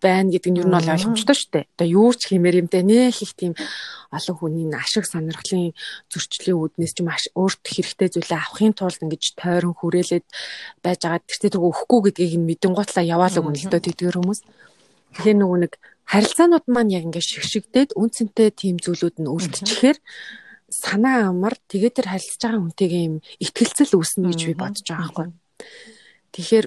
байна 0.00 0.28
гэдэг 0.30 0.50
нь 0.52 0.60
юу 0.60 0.68
нь 0.68 0.76
бол 0.76 0.92
ойлгомжтой 0.92 1.36
шүү 1.36 1.50
дээ. 1.52 1.66
Одоо 1.72 1.88
юу 1.88 2.10
ч 2.12 2.28
хиймээр 2.28 2.60
юм 2.60 2.68
дээ 2.68 2.84
нэх 2.84 3.24
их 3.24 3.32
тийм 3.32 3.56
олон 4.12 4.36
хүний 4.36 4.68
ашиг 4.76 5.08
сонирхлын 5.08 5.72
зөрчлийн 6.12 6.60
үүднээс 6.60 6.92
ч 6.92 6.98
маш 7.00 7.24
өөрт 7.32 7.64
хэрэгтэй 7.64 8.08
зүйлээ 8.12 8.36
авахын 8.36 8.76
тулд 8.76 9.00
ингэж 9.00 9.24
тойрон 9.40 9.74
хүрээлээд 9.76 10.26
байж 10.84 11.00
байгаа 11.00 11.24
тэр 11.24 11.38
тэр 11.40 11.56
өгөхгүй 11.56 12.00
гэдгийг 12.12 12.34
нь 12.36 12.48
мэдэн 12.48 12.72
готлаа 12.76 13.04
яваалаг 13.04 13.44
үнэлдөө 13.44 13.80
тэдгэр 13.80 14.16
хүмүүс. 14.20 14.40
Тэгэхээр 15.16 15.38
нөгөө 15.40 15.58
нэг 15.64 15.72
харилцаанууд 16.12 16.66
маань 16.70 16.94
яг 16.94 17.04
ингээд 17.06 17.26
шигшигдээд 17.26 17.90
үнцэнтэй 17.98 18.48
тийм 18.54 18.76
зүйлүүд 18.78 19.16
нь 19.22 19.30
үлдчихээр 19.30 19.98
санаа 20.70 21.30
амар 21.30 21.54
тэгээд 21.70 21.96
тэр 21.98 22.08
харилцаж 22.10 22.42
байгаа 22.42 22.62
хүнтэйгээ 22.62 23.02
юм 23.10 23.16
ихтгэлцэл 23.42 23.98
үүснэ 23.98 24.26
гэж 24.30 24.40
би 24.46 24.54
бодож 24.54 24.86
байгаа 24.86 25.02
байхгүй. 25.02 25.28
Тэгэхээр 26.34 26.66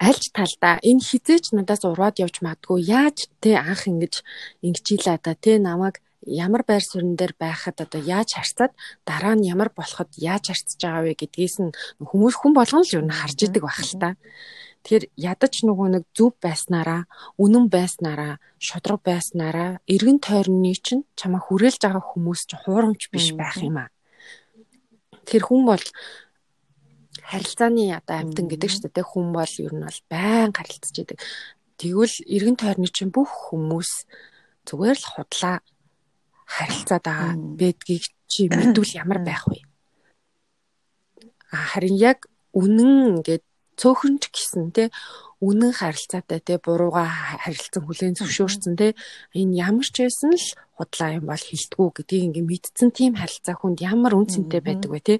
альч 0.00 0.22
талдаа 0.36 0.74
энэ 0.84 1.04
хизээч 1.08 1.44
надаас 1.56 1.82
ураад 1.84 2.20
явж 2.24 2.40
магадгүй 2.44 2.80
яаж 2.88 3.28
те 3.40 3.56
анх 3.56 3.88
ингэж 3.88 4.14
ингэчилээ 4.66 5.18
да 5.24 5.32
те 5.36 5.56
намайг 5.60 6.00
ямар 6.26 6.64
байр 6.66 6.82
суурин 6.84 7.16
дээр 7.16 7.34
байхад 7.38 7.80
одоо 7.84 8.00
яаж 8.00 8.34
харьцаад 8.34 8.72
дараа 9.04 9.34
нь 9.36 9.48
ямар 9.48 9.70
болоход 9.76 10.10
яаж 10.16 10.44
харьцаж 10.50 10.80
байгаа 10.80 11.02
вэ 11.04 11.14
гэдгээс 11.20 11.56
нь 11.62 11.76
хүмүүс 12.00 12.36
хүн 12.40 12.52
болгон 12.56 12.82
л 12.84 12.94
юу 12.96 13.04
н 13.04 13.12
харж 13.12 13.38
идэг 13.44 13.62
байх 13.64 13.80
л 13.84 13.96
та. 14.00 14.10
Тэгэхээр 14.84 15.04
ядаж 15.16 15.64
нөгөө 15.64 15.88
нэг 15.96 16.04
зүв 16.12 16.36
байснараа, 16.44 17.08
үнэн 17.40 17.72
байснараа, 17.72 18.36
шудраг 18.60 19.00
байснараа 19.00 19.80
эргэн 19.88 20.20
тойрны 20.20 20.76
чинь 20.76 21.08
чамаа 21.16 21.40
хүрээлж 21.40 21.80
байгаа 21.80 22.04
хүмүүс 22.04 22.40
ч 22.44 22.52
хуурамч 22.52 23.08
биш 23.08 23.32
байх 23.32 23.56
юм 23.64 23.80
аа. 23.80 23.88
Тэр 25.24 25.40
хүн 25.48 25.64
бол 25.64 25.84
харилцааны 27.24 27.96
одоо 27.96 28.16
амьтан 28.20 28.44
гэдэг 28.44 28.68
шүү 28.68 28.92
дээ. 28.92 29.08
Хүн 29.08 29.32
бол 29.32 29.52
ер 29.64 29.72
нь 29.72 29.84
бол 29.88 30.00
байн 30.12 30.52
харилцаж 30.52 30.96
идэг. 31.00 31.18
Тэгвэл 31.80 32.16
эргэн 32.28 32.56
тойрны 32.60 32.88
чинь 32.92 33.08
бүх 33.08 33.32
хүмүүс 33.48 34.04
зүгээр 34.68 34.98
л 35.00 35.10
худлаа 35.16 35.56
харилцаад 36.44 37.04
байгаа 37.08 37.32
байдгийг 37.56 38.04
чи 38.28 38.52
мэдвэл 38.52 39.00
ямар 39.00 39.24
байх 39.28 39.48
вэ? 39.48 39.64
Харин 41.48 41.96
яг 41.96 42.28
үнэн 42.52 43.16
ингээд 43.24 43.44
цөөхөн 43.80 44.14
ч 44.22 44.24
гэсэн 44.34 44.64
те 44.76 44.84
үнэн 45.44 45.72
харилцаатай 45.76 46.40
те 46.40 46.54
бурууга 46.62 47.04
харилцан 47.44 47.82
хүлээн 47.84 48.16
зөвшөөрсөн 48.16 48.74
те 48.80 48.94
энэ 49.36 49.58
ямар 49.66 49.86
ч 49.86 50.06
байсан 50.06 50.32
л 50.32 50.48
худлаа 50.78 51.10
юм 51.18 51.26
бол 51.28 51.42
хилдэггүй 51.42 51.88
гэдгийг 51.94 52.24
ингээ 52.30 52.48
мэдсэн 52.48 52.88
тийм 52.94 53.12
харилцаа 53.18 53.54
хүнд 53.58 53.78
ямар 53.84 54.12
үнцэнтэй 54.16 54.60
байдаг 54.64 54.90
вэ 54.90 55.00
те 55.04 55.14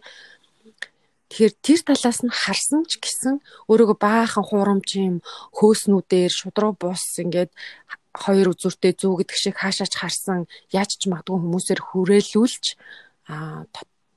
Тэгэхээр 1.35 1.55
тэр 1.67 1.81
талаас 1.83 2.21
нь 2.23 2.31
харсан 2.31 2.87
ч 2.87 3.03
гэсэн 3.03 3.43
өөрийгөө 3.67 3.99
баахан 3.99 4.45
хуурамч 4.47 4.89
юм 5.03 5.19
хөөснүүдээр 5.59 6.31
шудруу 6.31 6.79
бус 6.79 7.03
ингээд 7.19 7.51
хоёр 8.15 8.55
үзүүртэй 8.55 8.95
зүү 8.95 9.13
гэдэг 9.19 9.39
шиг 9.43 9.59
хаашаач 9.59 9.99
харсан 9.99 10.47
яаж 10.71 10.95
ч 10.95 11.11
магадгүй 11.11 11.35
хүмүүсээр 11.43 11.81
хүрээлүүлж 11.83 12.65
а 13.35 13.67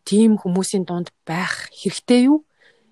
тийм 0.05 0.37
хүмүүсийн 0.37 0.85
дунд 0.85 1.09
байх 1.25 1.73
хэрэгтэй 1.73 2.29
юу? 2.29 2.45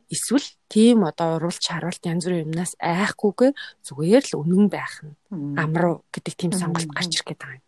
Эсвэл 0.10 0.46
тийм 0.70 1.04
одоо 1.04 1.38
уралч 1.38 1.66
харуулт 1.66 2.04
янз 2.06 2.26
бүрийн 2.26 2.46
юмнаас 2.46 2.78
айхгүйгээр 2.78 3.56
зүгээр 3.86 4.26
л 4.30 4.40
үнэн 4.42 4.68
байх 4.70 5.02
нь 5.02 5.58
амруу 5.58 6.06
гэдэг 6.14 6.34
тийм 6.38 6.52
сонголт 6.54 6.90
гарч 6.94 7.12
ирэх 7.18 7.26
гээд 7.26 7.42
байгаа 7.42 7.58
юм. 7.58 7.66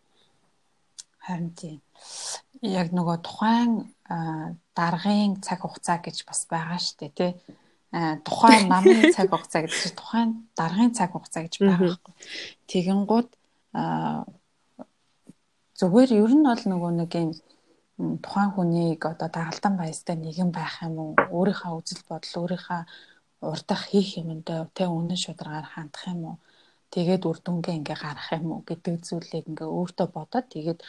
Харин 1.26 1.50
тийм. 1.58 1.78
Яг 2.62 2.94
нөгөө 2.94 3.18
тухайн 3.26 3.72
даргын 4.78 5.42
цаг 5.42 5.66
хугацаа 5.66 5.98
гэж 5.98 6.22
бас 6.24 6.46
байгаа 6.46 6.78
шүү 6.78 6.96
дээ 6.98 7.12
тий. 7.18 7.32
тухайн 8.22 8.70
намын 8.70 9.10
цаг 9.16 9.28
хугацаа 9.34 9.66
гэдэг 9.66 9.80
чинь 9.82 9.98
тухайн 9.98 10.30
даргын 10.54 10.94
цаг 10.94 11.10
хугацаа 11.12 11.42
гэж 11.42 11.54
байгаа 11.58 11.78
байхгүй. 11.90 12.14
Тэгэнгუთ 12.70 13.28
зүгээр 15.78 16.10
ер 16.22 16.32
нь 16.34 16.46
бол 16.46 16.64
нөгөө 16.70 16.92
нэг 17.02 17.12
юм 17.14 17.30
тухайн 17.98 18.50
хүнийг 18.54 19.02
одоо 19.02 19.28
дагалдан 19.28 19.74
баястай 19.76 20.16
нэгэн 20.16 20.50
байх 20.54 20.74
юм 20.86 20.94
уу? 21.02 21.12
Өөрийнхөө 21.34 21.72
үзэл 21.82 22.02
бодол 22.06 22.34
өөрийнхөө 22.46 22.80
урдах 23.50 23.82
хийх 23.90 24.22
юмдаа 24.22 24.70
тэ 24.70 24.86
үнэн 24.86 25.18
шударгаар 25.18 25.66
хандах 25.66 26.04
юм 26.06 26.22
уу? 26.30 26.36
Тэгээд 26.94 27.22
үр 27.26 27.38
дүнгээ 27.42 27.78
ингээ 27.82 27.98
гарах 27.98 28.28
юм 28.38 28.46
уу 28.54 28.60
гэдэг 28.62 28.94
зүйлийг 29.02 29.50
ингээ 29.50 29.66
өөртөө 29.66 30.08
бодоод 30.14 30.46
тэгээд 30.54 30.80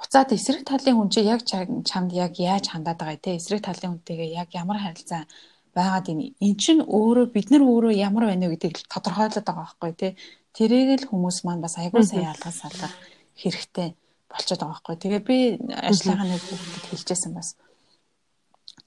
буцаад 0.00 0.32
эсрэг 0.32 0.64
талын 0.64 0.96
хүн 0.96 1.10
чи 1.12 1.20
яг 1.28 1.40
чамд 1.44 2.10
яг 2.24 2.32
яаж 2.40 2.64
хандаад 2.72 2.98
байгаа 3.04 3.20
те? 3.20 3.36
Эсрэг 3.36 3.60
талын 3.60 4.00
хүнтэйгээ 4.00 4.30
яг 4.40 4.48
ямар 4.56 4.80
харилцаа 4.80 5.28
байгаад 5.76 6.08
ийн 6.08 6.20
эн 6.40 6.54
чин 6.56 6.78
өөрөө 6.80 7.26
бид 7.36 7.52
нар 7.52 7.62
өөрөө 7.68 7.92
ямар 8.00 8.32
байна 8.32 8.48
вэ 8.48 8.56
гэдгийг 8.56 8.88
тодорхойлоод 8.88 9.44
байгаа 9.44 9.64
байхгүй 9.68 9.92
те? 9.92 10.08
Тэрийг 10.56 11.04
л 11.04 11.08
хүмүүс 11.12 11.44
маань 11.44 11.60
бас 11.60 11.76
айгүй 11.76 12.00
сайн 12.00 12.32
ялгаж 12.32 12.56
салах 12.64 12.96
хэрэгтэй 13.36 13.92
болчиход 14.30 14.60
байгаа 14.60 14.72
байхгүй. 14.74 14.96
Тэгээ 15.02 15.22
би 15.28 15.38
ажлынхаа 15.70 16.26
нэг 16.26 16.42
хүүхдэд 16.42 16.84
хэлчихсэн 16.90 17.32
бас. 17.34 17.48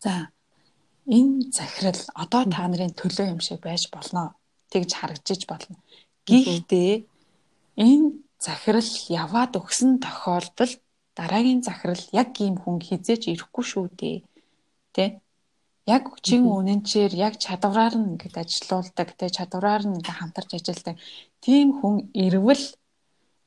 За 0.04 0.32
энэ 1.08 1.52
захирал 1.52 2.02
одоо 2.14 2.44
та 2.46 2.68
нарын 2.68 2.94
төлөө 2.94 3.34
юм 3.34 3.42
шиг 3.42 3.60
байж 3.64 3.90
болно. 3.92 4.36
Тэгж 4.72 4.92
харагдаж 4.94 5.42
болно. 5.50 5.76
Гэхдээ 6.28 7.06
энэ 7.80 8.08
захирал 8.40 8.92
яваад 9.10 9.54
өгсөн 9.60 10.00
тохиолдолд 10.04 10.80
дараагийн 11.20 11.62
захирал 11.64 12.04
яг 12.12 12.32
ийм 12.40 12.56
хүн 12.62 12.80
хизээч 12.80 13.24
ирэхгүй 13.28 13.66
шүү 13.68 13.86
дээ. 14.00 14.18
Тэ? 14.96 15.20
Яг 15.90 16.04
чин 16.22 16.46
үнэнчээр 16.46 17.14
яг 17.18 17.34
чадвараар 17.44 17.96
нь 17.98 18.14
ингээд 18.14 18.36
ажилуулдаг, 18.44 19.10
тэ 19.18 19.34
чадвараар 19.34 19.84
нь 19.90 19.98
ингээд 19.98 20.20
хамтарч 20.22 20.50
ажилладаг. 20.56 20.96
Тийм 21.44 21.68
хүн 21.82 21.96
ирвэл 22.14 22.66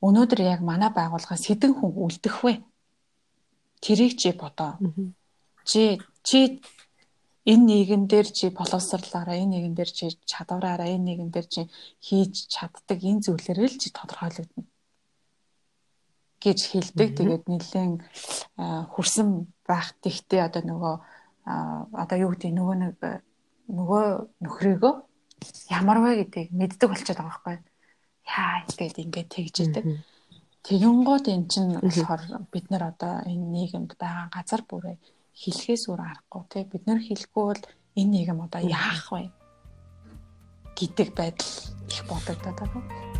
өнөөдөр 0.03 0.39
яг 0.43 0.61
манай 0.61 0.91
байгууллага 0.91 1.39
сэдэн 1.39 1.73
хүн 1.79 1.91
үлдэх 1.95 2.43
вэ? 2.43 2.53
Тэрийг 3.83 4.13
чи 4.19 4.29
бодоо. 4.35 4.75
Чи 5.63 5.99
чи 6.27 6.59
энэ 7.47 7.63
нийгэм 7.69 8.03
дээр 8.11 8.27
чи 8.27 8.51
боловсрлаараа 8.51 9.39
энэ 9.39 9.51
нийгэм 9.55 9.73
дээр 9.75 9.91
чи 9.97 10.05
чадвараараа 10.27 10.87
энэ 10.91 11.07
нийгэм 11.07 11.29
дээр 11.31 11.47
чи 11.47 11.61
хийж 12.03 12.47
чаддаг 12.51 12.99
энэ 12.99 13.23
зүйлээр 13.23 13.59
л 13.71 13.79
чи 13.81 13.87
тодорхойлогдно 13.91 14.63
гэж 16.43 16.59
хэлдэг. 16.71 17.09
Тэгээд 17.15 17.43
нэлээд 17.47 18.03
хурсан 18.91 19.47
байх 19.67 19.95
тэгтээ 20.03 20.41
одоо 20.47 20.63
нөгөө 20.67 20.95
одоо 21.95 22.17
юу 22.19 22.31
гэдэг 22.35 22.51
нөгөө 22.51 22.75
нэг 22.83 22.95
нөгөө 23.71 24.05
нөхрийгөө 24.43 24.93
ямар 25.71 25.97
вэ 26.03 26.11
гэдгийг 26.27 26.51
мэддэг 26.51 26.87
болчиход 26.91 27.19
байгаа 27.19 27.31
байхгүй 27.31 27.53
юу? 27.55 27.72
Яа 28.27 28.63
тэгээд 28.67 28.97
ингээд 29.03 29.29
тэгж 29.29 29.55
идэг. 29.63 29.85
Тэгэнгუთ 30.63 31.25
эн 31.27 31.43
чинь 31.51 31.75
болохоор 31.75 32.21
бид 32.53 32.65
нар 32.71 32.95
одоо 32.95 33.23
энэ 33.27 33.47
нийгэмд 33.51 33.91
байгаа 33.99 34.31
газар 34.31 34.63
бүрээ 34.63 34.97
хэлхээс 35.35 35.91
өөр 35.91 36.01
аргагүй 36.01 36.43
тий. 36.49 36.63
Бид 36.63 36.83
нар 36.87 36.99
хэлэхгүй 37.03 37.43
бол 37.51 37.63
энэ 37.99 38.11
нийгэм 38.13 38.39
одоо 38.45 38.61
яах 38.63 39.11
вэ? 39.11 39.27
гэдэг 40.75 41.09
байдал 41.15 41.53
их 41.89 42.01
бодогдоод 42.09 42.57
байгаа. 42.57 43.12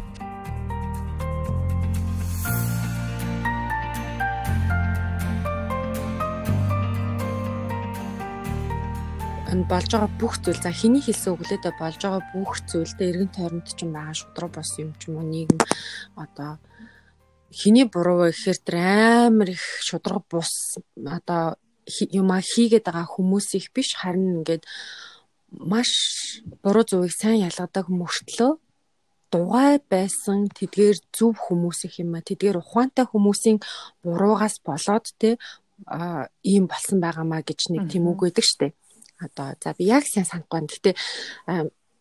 Болж 9.70 9.90
байгаа 9.94 10.12
бүх 10.18 10.42
зүйл 10.42 10.58
за 10.58 10.72
хэний 10.74 11.04
хэлсэн 11.06 11.38
лээ 11.38 11.62
болж 11.78 12.00
байгаа 12.02 12.24
бүх 12.34 12.54
зүйлдээ 12.70 13.10
эргэн 13.12 13.32
тойронд 13.36 13.68
ч 13.70 13.86
юм 13.86 13.94
байгаа 13.94 14.16
шудраг 14.18 14.52
бос 14.58 14.72
юм 14.82 14.90
ч 14.98 15.02
юм 15.08 15.22
уу 15.22 15.26
нийгэм 15.30 15.62
одоо 16.18 16.52
хэний 17.54 17.86
буруу 17.86 18.18
вэ 18.26 18.34
гэхээр 18.34 18.60
тэр 18.66 18.76
амар 19.30 19.50
их 19.54 19.64
шудраг 19.88 20.24
бус 20.32 20.82
одоо 21.06 21.62
юма 22.10 22.42
хийгээд 22.42 22.90
байгаа 22.90 23.06
хүмүүс 23.06 23.48
их 23.60 23.70
биш 23.76 23.94
харин 23.94 24.42
ингээд 24.42 24.64
маш 25.54 25.92
буруу 26.66 26.84
зүгийг 26.90 27.14
сайн 27.14 27.46
ялгадаг 27.46 27.86
мөртлөө 27.94 28.52
дугай 29.34 29.78
байсан 29.94 30.50
тэдгээр 30.58 30.98
зөв 31.14 31.38
хүмүүс 31.38 31.86
их 31.88 32.02
юм 32.02 32.18
а 32.18 32.26
тэдгээр 32.26 32.58
ухаантай 32.58 33.06
хүмүүсийн 33.06 33.58
буруугаас 34.02 34.58
болоод 34.66 35.06
те 35.22 35.38
ийм 36.42 36.66
болсон 36.72 36.98
байгаамаа 37.02 37.42
гэж 37.46 37.70
нэг 37.70 37.90
тийм 37.92 38.10
үг 38.10 38.26
өгдөг 38.30 38.46
штеп 38.46 38.74
одоо 39.24 39.56
за 39.58 39.74
би 39.78 39.84
яг 39.88 40.04
сайн 40.06 40.28
санахгүй 40.28 40.60
байна. 40.60 40.72
Гэтэ 40.74 40.92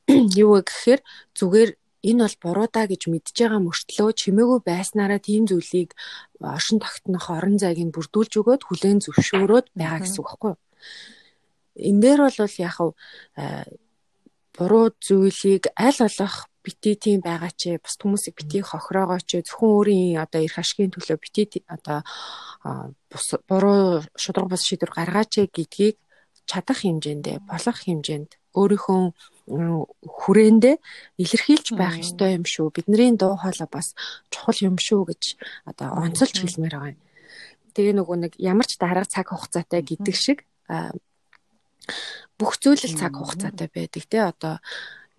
юу 0.45 0.59
гэхээр 0.59 1.01
зүгээр 1.39 1.70
энэ 2.03 2.23
бол 2.27 2.37
буруу 2.43 2.68
даа 2.68 2.87
гэж 2.91 3.07
мэдж 3.07 3.31
байгаа 3.39 3.62
мөртлөө 3.62 4.11
чимээгүй 4.20 4.61
байснараа 4.66 5.20
тийм 5.23 5.47
зүйлийг 5.47 5.95
оршин 6.43 6.83
тогтнох 6.83 7.31
орон 7.31 7.57
зайг 7.62 7.79
нь 7.79 7.95
бүрдүүлж 7.95 8.33
өгөөд 8.43 8.62
хүлээн 8.66 8.99
зөвшөөрөөд 9.07 9.66
байгаа 9.79 10.01
гэсэн 10.03 10.18
үг 10.18 10.29
байхгүй 10.29 10.51
юу? 10.51 10.61
Энэ 11.79 12.01
дээр 12.03 12.20
бол 12.27 12.57
яг 12.59 12.77
буруу 14.59 14.87
зүйлийг 14.99 15.64
аль 15.79 16.01
болох 16.03 16.37
бити 16.62 16.95
тийм 16.95 17.20
байгаа 17.23 17.51
чи 17.57 17.79
бус 17.79 17.97
хүмүүсийг 17.99 18.35
бити 18.39 18.59
хохроогоо 18.62 19.18
чи 19.23 19.43
зөвхөн 19.43 19.70
өөрийн 19.70 20.23
одоо 20.23 20.41
эрх 20.43 20.59
ашигын 20.59 20.95
төлөө 20.95 21.18
бити 21.18 21.62
одоо 21.66 22.03
буруу 23.49 24.03
шудраг 24.14 24.49
бус 24.51 24.62
шийдвэр 24.66 24.93
гаргаач 24.95 25.33
гэдгийг 25.51 25.97
чадах 26.47 26.82
хэмжээндээ 26.82 27.47
болох 27.49 27.78
хэмжээнд 27.82 28.30
өөрийнхөө 28.53 29.01
хүрээндээ 29.49 30.76
илэрхийлж 31.18 31.66
байх 31.74 31.99
ёстой 31.99 32.38
юм 32.38 32.45
шүү. 32.47 32.70
Бидний 32.70 33.16
дуу 33.16 33.34
хоолой 33.34 33.68
бас 33.70 33.95
чухал 34.30 34.59
юм 34.62 34.76
шүү 34.78 35.03
гэж 35.11 35.22
одоо 35.66 35.88
онцолж 35.99 36.36
хэлмээр 36.38 36.74
байгаа 36.76 36.93
юм. 36.95 37.01
Тэгээ 37.74 37.95
нөгөө 37.97 38.16
нэг 38.22 38.32
ямар 38.38 38.66
ч 38.68 38.76
дарга 38.78 39.09
цаг 39.09 39.32
хугацаатай 39.32 39.82
гэдэг 39.82 40.16
шиг 40.16 40.45
бүх 42.38 42.53
зүйл 42.61 42.78
л 42.78 42.99
цаг 43.01 43.16
хугацаатай 43.16 43.68
байдаг 43.72 44.05
те. 44.07 44.18
Одоо 44.30 44.55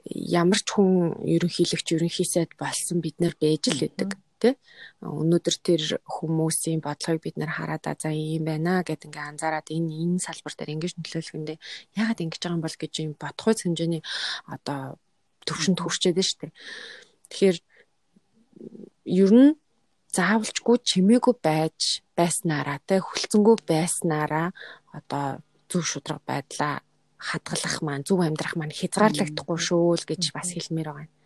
ямар 0.08 0.60
ч 0.62 0.68
хүн 0.72 1.18
ерөнхийлөгч 1.26 1.88
ерөнхийсэд 1.98 2.56
болсон 2.60 3.02
бид 3.04 3.18
нар 3.20 3.36
байж 3.40 3.68
л 3.72 3.82
байдаг 3.82 4.16
тий. 4.44 4.54
Өнөөдөр 5.00 5.56
тэр 5.64 5.82
хүмүүсийн 6.04 6.84
бодлогыг 6.84 7.24
бид 7.24 7.36
нэр 7.40 7.52
хараад 7.56 7.88
за 7.96 8.12
ийм 8.12 8.44
байна 8.44 8.84
гэд 8.84 9.08
ингээ 9.08 9.32
анзаараад 9.32 9.68
энэ 9.72 9.96
энэ 10.04 10.20
салбар 10.20 10.54
дээр 10.56 10.74
ингэж 10.76 10.94
нөлөөлөхөндөө 11.00 11.58
яагаад 11.96 12.24
ингэж 12.24 12.42
байгаа 12.44 12.58
юм 12.60 12.64
бол 12.64 12.78
гэж 12.80 12.94
юм 13.00 13.14
бодхойц 13.16 13.60
хэмжээний 13.64 14.04
одоо 14.52 15.00
төвшөнд 15.48 15.80
хүрчээд 15.80 16.20
нь 16.20 16.28
штэ. 16.28 16.52
Тэгэхээр 17.32 17.58
ер 19.24 19.32
нь 19.32 19.56
заавалчгүй 20.12 20.78
чимээгүй 20.90 21.36
байж 21.42 22.04
байснараа 22.18 22.78
те 22.86 23.00
хүлцэнгүү 23.02 23.56
байснараа 23.66 24.48
одоо 24.94 25.42
зүв 25.72 25.84
шудраг 25.88 26.22
байдлаа 26.28 26.86
хадгалах 27.18 27.78
маань 27.82 28.06
зөв 28.08 28.20
амьдрах 28.22 28.54
маань 28.60 28.78
хязгаарлагдахгүй 28.78 29.60
шүү 29.68 29.98
л 29.98 30.06
гэж 30.06 30.24
бас 30.36 30.54
хэлмээр 30.54 30.90
байгаа 30.92 31.08
юм 31.08 31.23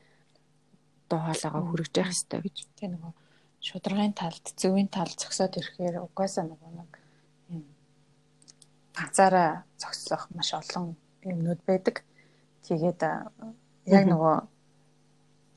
дуу 1.10 1.20
хоолойгоо 1.24 1.64
хүргэж 1.68 1.94
явах 1.98 2.12
хэрэгтэй 2.14 2.40
гэж. 2.44 2.58
Тэгээ 2.78 2.92
нөгөө 2.94 3.14
шударгын 3.68 4.14
талд 4.14 4.46
зөвийн 4.60 4.90
тал 4.92 5.10
зөксөд 5.10 5.58
ирэхээр 5.60 5.96
угаасаа 6.06 6.46
нөгөө 6.46 6.72
нэг 6.78 6.92
юм 7.52 7.64
ганцаараа 8.96 9.50
зөксөх 9.82 10.30
маш 10.36 10.50
олон 10.54 10.96
юмнууд 11.24 11.62
байдаг. 11.66 12.06
Тэгээд 12.68 13.02
яг 13.88 14.04
нөгөө 14.08 14.36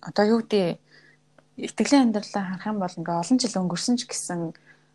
одоо 0.09 0.24
юу 0.24 0.40
гэдэг 0.40 0.78
итгэлийн 1.61 2.09
амьдралаа 2.09 2.44
харах 2.48 2.70
юм 2.70 2.78
бол 2.80 2.98
ингээ 2.98 3.20
олон 3.20 3.38
жил 3.38 3.61
өнгөрсөн 3.61 3.96
ч 4.01 4.03
гэсэн 4.09 4.40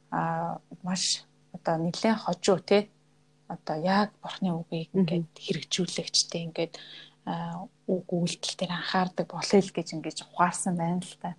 а 0.09 0.57
маш 0.81 1.25
одоо 1.53 1.75
нэлээд 1.77 2.23
хожуу 2.25 2.59
те 2.59 2.89
одоо 3.47 3.77
яг 3.77 4.09
бурхны 4.21 4.49
үгийг 4.49 4.89
ингээд 4.97 5.29
хэрэгжүүлэгчтэй 5.37 6.41
ингээд 6.49 6.73
үг 7.85 8.07
үйлдэл 8.09 8.55
дээр 8.57 8.73
анхаардаг 8.73 9.27
болъё 9.29 9.61
л 9.61 9.75
гэж 9.75 9.87
ингэж 9.93 10.17
ухаарсан 10.25 10.73
байна 10.77 11.01
л 11.01 11.15
та. 11.21 11.37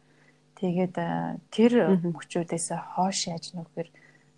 Тэгээд 0.57 0.97
тэр 1.53 1.73
мөчүүдээс 2.01 2.67
хоош 2.95 3.29
яаж 3.29 3.53
нүгээр 3.53 3.89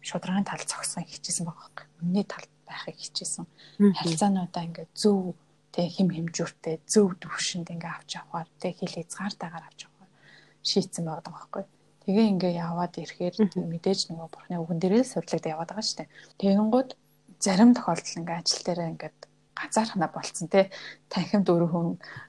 шударгын 0.02 0.48
тал 0.48 0.64
цогсон 0.64 1.04
хичээсэн 1.04 1.46
байгаа 1.46 1.84
юм. 1.84 1.92
Үнний 2.02 2.26
тал 2.26 2.46
байхыг 2.66 2.96
хичээсэн. 2.96 3.44
Харилцаануудаа 3.78 4.62
ингээд 4.66 4.90
зөв 4.96 5.36
тэг 5.70 5.92
хим 5.94 6.08
хэмжүүртэй 6.10 6.80
зөв 6.88 7.14
төвшөнд 7.22 7.70
ингээ 7.70 7.92
авч 7.92 8.10
явахаар 8.18 8.48
тэг 8.58 8.72
хил 8.80 8.94
хязгаартайгаар 8.98 9.68
авч 9.68 9.80
явахаар 9.86 10.10
шийдсэн 10.64 11.04
байгаа 11.04 11.32
байхгүй. 11.32 11.64
Тэгээ 12.08 12.26
ингээ 12.32 12.54
яваад 12.56 12.94
ирэхээр 12.96 13.34
мэдээж 13.52 14.00
нөгөө 14.08 14.28
бурхны 14.32 14.56
үгэн 14.58 14.80
дээрээ 14.80 15.04
сурлагдаад 15.06 15.52
яваад 15.52 15.70
байгаа 15.70 15.86
шүү 15.86 15.98
дээ. 16.00 16.12
Тэгэнгუთ 16.40 16.90
зарим 17.38 17.70
тохиолдолд 17.76 18.18
ингээ 18.18 18.38
ажил 18.40 18.62
дээр 18.64 18.80
ингээд 18.96 19.18
ганцаархнаа 19.58 20.10
болцсон 20.14 20.46
тий 20.46 20.70
танхим 21.10 21.42
дөрөв 21.42 21.70
хүн 21.74 21.88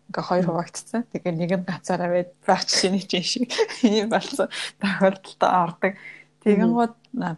ингээ 0.09 0.25
хоёр 0.25 0.45
хуваагдсан. 0.49 1.05
Тэгээ 1.13 1.33
нэг 1.37 1.51
нь 1.61 1.69
ганцаараа 1.69 2.09
байд 2.09 2.29
баач 2.41 2.67
шиний 2.73 3.05
чинь 3.05 3.23
шиг 3.23 3.53
ийм 3.85 4.09
болсон 4.09 4.49
тохиолдолд 4.81 5.41
ордог. 5.45 5.93
Тэгэнгүүт 6.41 6.95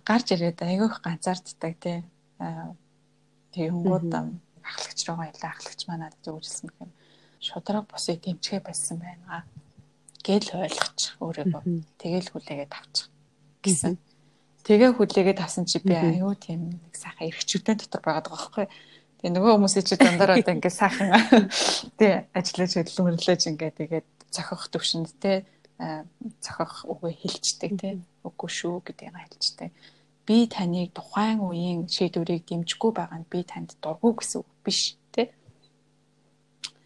гарч 0.08 0.28
ирээд 0.32 0.64
айгүйх 0.64 1.04
ганцаарддаг 1.04 1.74
тий. 1.84 2.00
Тэгэнгүүт 3.52 4.12
ахлагч 4.64 5.00
руугаа 5.08 5.28
ялаа 5.32 5.52
ахлагч 5.52 5.82
манад 5.90 6.16
зөвжүүлсэн 6.24 6.70
гэх 6.70 6.80
юм. 6.86 6.92
Шудраг 7.42 7.86
босыг 7.90 8.22
дэмжихэ 8.22 8.62
байсан 8.64 9.02
байна. 9.02 9.44
Гэл 10.22 10.50
ойлгоч 10.54 11.18
өөрийгөө. 11.18 11.62
Тэгэл 11.98 12.30
хүлээгээд 12.32 12.72
авчих 12.78 13.10
гэсэн. 13.66 13.98
Тэгээ 14.62 14.94
хүлээгээд 14.94 15.40
авсан 15.42 15.66
чи 15.66 15.82
би 15.82 15.98
аюу 15.98 16.38
тийм 16.38 16.70
нэг 16.70 16.94
сайхан 16.94 17.34
эргчүүдэн 17.34 17.82
дотор 17.82 18.02
байгаад 18.06 18.30
байгаа 18.30 18.38
байхгүй. 18.38 18.66
Тэгээ 19.22 19.38
нөгөө 19.38 19.54
хүмүүсийн 19.54 19.86
чи 19.86 19.96
дандаа 20.02 20.34
одоо 20.34 20.54
ингээд 20.58 20.74
сайхан 20.82 21.14
тий 22.02 22.26
ажиллаж 22.34 22.72
хөдөлмөрлөж 22.74 23.42
ингээд 23.54 23.78
тэгээд 23.78 24.08
цохих 24.34 24.66
төвшөнд 24.74 25.14
тий 25.22 25.46
цохих 26.42 26.90
үгээ 26.90 27.14
хэлцдэг 27.22 27.72
тий 27.78 27.94
үгүй 28.26 28.50
шүү 28.50 28.82
гэдгийг 28.82 29.14
хэлцдэг. 29.14 29.70
Би 30.26 30.50
таныг 30.50 30.98
тухайн 30.98 31.38
үеийн 31.38 31.86
шийдвэрийг 31.86 32.50
дэмжихгүй 32.50 32.92
байгаа 32.98 33.22
нь 33.22 33.30
би 33.30 33.46
танд 33.46 33.78
дургүй 33.78 34.18
гэсэн 34.18 34.42
үг 34.42 34.50
биш 34.66 34.98
тий. 35.14 35.30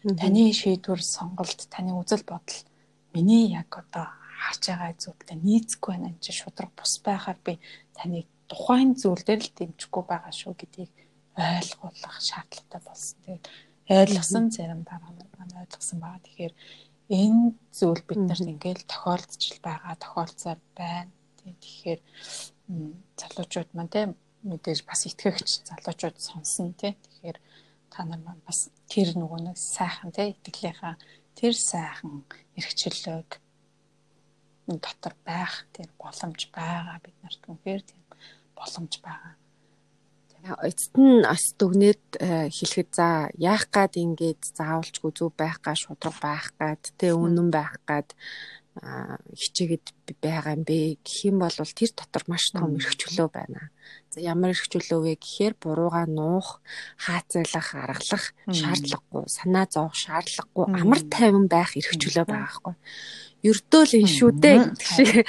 Таны 0.04 0.52
шийдвэр 0.52 1.00
сонголт, 1.00 1.72
таны 1.72 1.96
үзэл 1.96 2.24
бодол 2.28 2.60
миний 3.16 3.48
яг 3.56 3.72
одоо 3.72 4.12
харж 4.44 4.62
байгаа 4.76 4.92
зүйлтэй 4.92 5.40
нийцэхгүй 5.40 5.92
байна 5.96 6.12
энэ 6.12 6.36
шудраг 6.36 6.72
бус 6.76 7.00
байхаар 7.00 7.40
би 7.40 7.56
таныг 7.96 8.28
тухайн 8.44 8.92
зүйл 8.92 9.24
дээр 9.24 9.40
л 9.40 9.56
дэмжихгүй 9.56 10.04
байгаа 10.04 10.32
шүү 10.36 10.52
гэдгийг 10.52 10.92
ойлгуулах 11.36 12.16
шаардлагатай 12.20 12.80
болсон. 12.84 13.16
Тэгээд 13.24 13.44
ойлгосон 13.88 14.44
зарим 14.50 14.82
дараа 14.88 15.12
маань 15.36 15.60
ойлгосон 15.62 15.98
байгаа. 16.00 16.24
Тэгэхээр 16.24 16.54
энэ 17.12 17.54
зүйл 17.70 18.02
биднэрт 18.08 18.46
ингээл 18.52 18.90
тохиолдож 18.90 19.44
байгаа, 19.62 19.94
тохиолцоор 20.00 20.58
байна. 20.74 21.12
Тэгэхээр 21.44 22.00
залуучууд 23.20 23.70
маань 23.76 23.92
тийм 23.94 24.10
мэдээж 24.48 24.80
бас 24.88 25.06
итгэгч 25.06 25.48
залуучууд 25.68 26.16
сонсон 26.18 26.74
тийм. 26.74 26.96
Тэгэхээр 27.04 27.38
та 27.92 28.04
нар 28.04 28.20
маань 28.24 28.42
бас 28.48 28.72
тэр 28.90 29.14
нөгөө 29.14 29.40
нэг 29.46 29.56
сайхан 29.56 30.10
тийм 30.10 30.34
итгэлийнхаа 30.34 30.94
тэр 31.38 31.54
сайхан 31.54 32.24
эрхчлөөг 32.58 33.30
дотор 34.66 35.14
байх 35.22 35.68
тийм 35.74 35.88
боломж 36.00 36.40
байгаа 36.50 36.98
бид 37.04 37.16
нарт 37.22 37.42
үнэхээр 37.46 37.82
тийм 37.86 38.02
боломж 38.58 38.94
байгаа. 39.04 39.38
Эцэст 40.46 40.94
нь 40.94 41.26
бас 41.26 41.44
дүгнээд 41.58 42.04
э, 42.22 42.48
хэлэхэд 42.54 42.90
за 42.94 43.08
яах 43.34 43.66
гад 43.74 43.98
ингээд 43.98 44.42
заавалчгүй 44.54 45.10
зүв 45.10 45.34
байх 45.34 45.58
гад 45.58 45.78
шудраг 45.82 46.16
байх 46.22 46.54
гад 46.60 46.82
тэ 46.98 47.10
үнэн 47.16 47.50
байх 47.50 47.82
гад 47.88 48.14
хичээгээд 48.76 49.86
байгаа 50.20 50.52
юм 50.52 50.64
бэ? 50.68 51.00
Гэх 51.00 51.32
юм 51.32 51.40
бол 51.40 51.48
тэр 51.48 51.90
дотор 51.96 52.24
маш 52.28 52.52
том 52.52 52.76
эрхчлөө 52.76 53.28
байна. 53.32 53.72
За 54.12 54.20
ямар 54.20 54.52
эрхчлөө 54.52 55.00
вэ 55.00 55.12
гэхээр 55.16 55.56
бурууга 55.56 56.04
нуух, 56.04 56.60
хаацайлах, 57.00 57.72
аргалах 57.72 58.36
шаардлагагүй, 58.52 59.24
санаа 59.32 59.64
зовох 59.72 59.96
шаардлагагүй, 59.96 60.64
амар 60.76 61.00
тайван 61.08 61.48
байх 61.48 61.72
эрхчлөө 61.72 62.28
байгаа 62.28 62.36
байхгүй. 62.36 62.74
Ердөө 63.48 63.82
л 63.88 63.96
энэ 63.96 64.12
шүү 64.12 64.30
дээ. 64.44 64.58
Шиг 64.76 65.24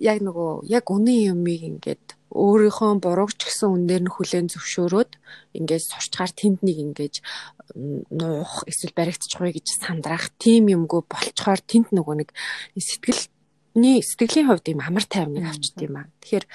яг 0.00 0.18
нөгөө 0.24 0.64
яг 0.64 0.86
үнэн 0.88 1.36
юмыг 1.36 1.60
ингээд 1.60 2.17
өөрийнхөө 2.28 3.00
бурууг 3.00 3.32
ч 3.36 3.48
гэсэн 3.48 3.72
үнээр 3.72 4.02
нь 4.04 4.12
хүлээн 4.12 4.52
зөвшөөрөөд 4.52 5.12
ингээд 5.56 5.84
сурчгаар 5.88 6.32
тэнд 6.36 6.60
нэг 6.60 6.76
ингээд 6.84 7.16
нуух 8.12 8.68
эсвэл 8.68 8.92
баригдчихгүй 8.92 9.56
гэж 9.56 9.66
сандрах 9.80 10.28
тийм 10.36 10.68
юмгүй 10.68 11.08
болцохоор 11.08 11.60
тэнд 11.64 11.88
нөгөө 11.96 12.14
нэг 12.20 12.30
сэтгэлний 12.76 14.04
сэтгэлийн 14.04 14.48
хувьд 14.48 14.72
юм 14.72 14.80
амар 14.84 15.04
тайвныг 15.08 15.44
авчт 15.48 15.76
юм 15.80 16.04
аа. 16.04 16.08
Тэгэхээр 16.20 16.46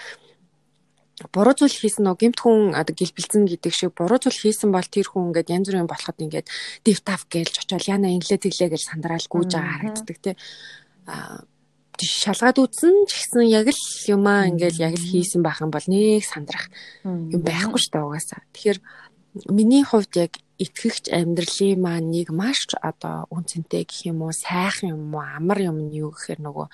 буруу 1.34 1.54
зүйл 1.58 1.74
хийсэн 1.74 2.06
нөө 2.06 2.18
гимт 2.18 2.40
хүн 2.42 2.74
гэлбэлцэн 2.74 3.46
гэдэг 3.46 3.74
шиг 3.74 3.92
буруу 3.94 4.18
зүйл 4.18 4.34
хийсэн 4.34 4.74
бол 4.74 4.86
тэр 4.86 5.08
хүн 5.10 5.30
ингээд 5.30 5.54
янз 5.54 5.68
бүрийн 5.70 5.90
болоход 5.90 6.18
ингээд 6.22 6.48
дивтав 6.86 7.22
гэлж 7.30 7.66
очивол 7.66 7.94
яна 7.94 8.14
инглээ 8.14 8.42
тэглээ 8.42 8.70
гэж 8.74 8.82
сандрал 8.82 9.26
гүйж 9.30 9.50
байгаа 9.54 9.74
харагддаг 9.78 10.18
тий. 10.22 10.36
А 11.06 11.46
шалгаад 12.04 12.58
үзсэн 12.60 13.08
ч 13.08 13.12
гэсэн 13.16 13.47
яг 13.47 13.72
л 13.72 13.84
юмаа 14.12 14.51
ингээд 14.51 14.78
яг 14.78 14.93
л 14.99 15.10
хийсэн 15.10 15.41
байх 15.41 15.64
юм 15.64 15.72
бол 15.72 15.88
нэг 15.88 16.24
сандрах 16.28 16.68
юм 17.04 17.41
байхгүй 17.41 17.80
шүү 17.80 17.91
дээ 17.95 18.04
угаасаа. 18.04 18.41
Тэгэхээр 18.51 18.80
миний 19.49 19.84
хувьд 19.84 20.14
яг 20.20 20.32
итгэгч 20.62 21.10
амьдралын 21.10 21.80
маань 21.82 22.12
нэг 22.14 22.30
маш 22.30 22.70
одоо 22.78 23.26
үнцэнтэй 23.34 23.84
гэх 23.88 24.12
юм 24.12 24.22
уу 24.22 24.34
сайхан 24.34 24.93
юм 24.93 25.16
уу 25.16 25.24
амар 25.24 25.60
юм 25.64 25.78
нь 25.89 25.95
юу 25.97 26.14
гэхээр 26.14 26.39
нөгөө 26.45 26.68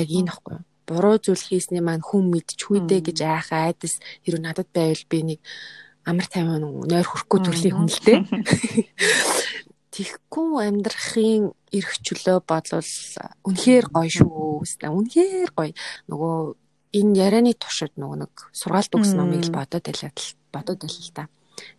яг 0.00 0.08
энэ 0.08 0.30
ихгүй 0.32 0.52
юу. 0.58 0.64
Буруу 0.88 1.16
зүйл 1.22 1.38
хийсний 1.38 1.82
маань 1.84 2.02
хүн 2.02 2.26
мэдчихгүй 2.34 2.82
дээ 2.90 3.00
гэж 3.06 3.18
айх 3.22 3.48
айдас 3.54 4.02
хэрэг 4.26 4.42
надад 4.42 4.68
байвал 4.74 5.04
би 5.06 5.18
нэг 5.22 5.40
амар 6.02 6.26
тайван 6.26 6.64
нойр 6.90 7.06
хөрөхгүй 7.06 7.40
төрлийн 7.46 7.76
хүн 7.78 7.88
л 7.92 8.00
дээ. 8.02 8.18
Тихгүй 9.90 10.70
амьдрахын 10.70 11.50
эрх 11.74 11.92
чөлөө 12.06 12.38
бодлол 12.46 12.90
үнэхээр 13.46 13.86
гоё 13.90 14.10
шүү. 14.10 14.62
Үнэхээр 14.86 15.50
гоё. 15.50 15.74
Нөгөө 16.06 16.36
энэ 16.94 17.18
ярианы 17.18 17.52
туршид 17.54 17.94
нөгөө 17.98 18.18
нэг 18.22 18.34
сургаалт 18.54 18.94
өгсөн 18.94 19.18
номыг 19.18 19.46
л 19.46 19.54
бодоод 19.54 19.84
байлаа 19.86 20.10
бодоод 20.54 20.78
байлаа 20.82 21.04
л 21.06 21.14
та 21.14 21.24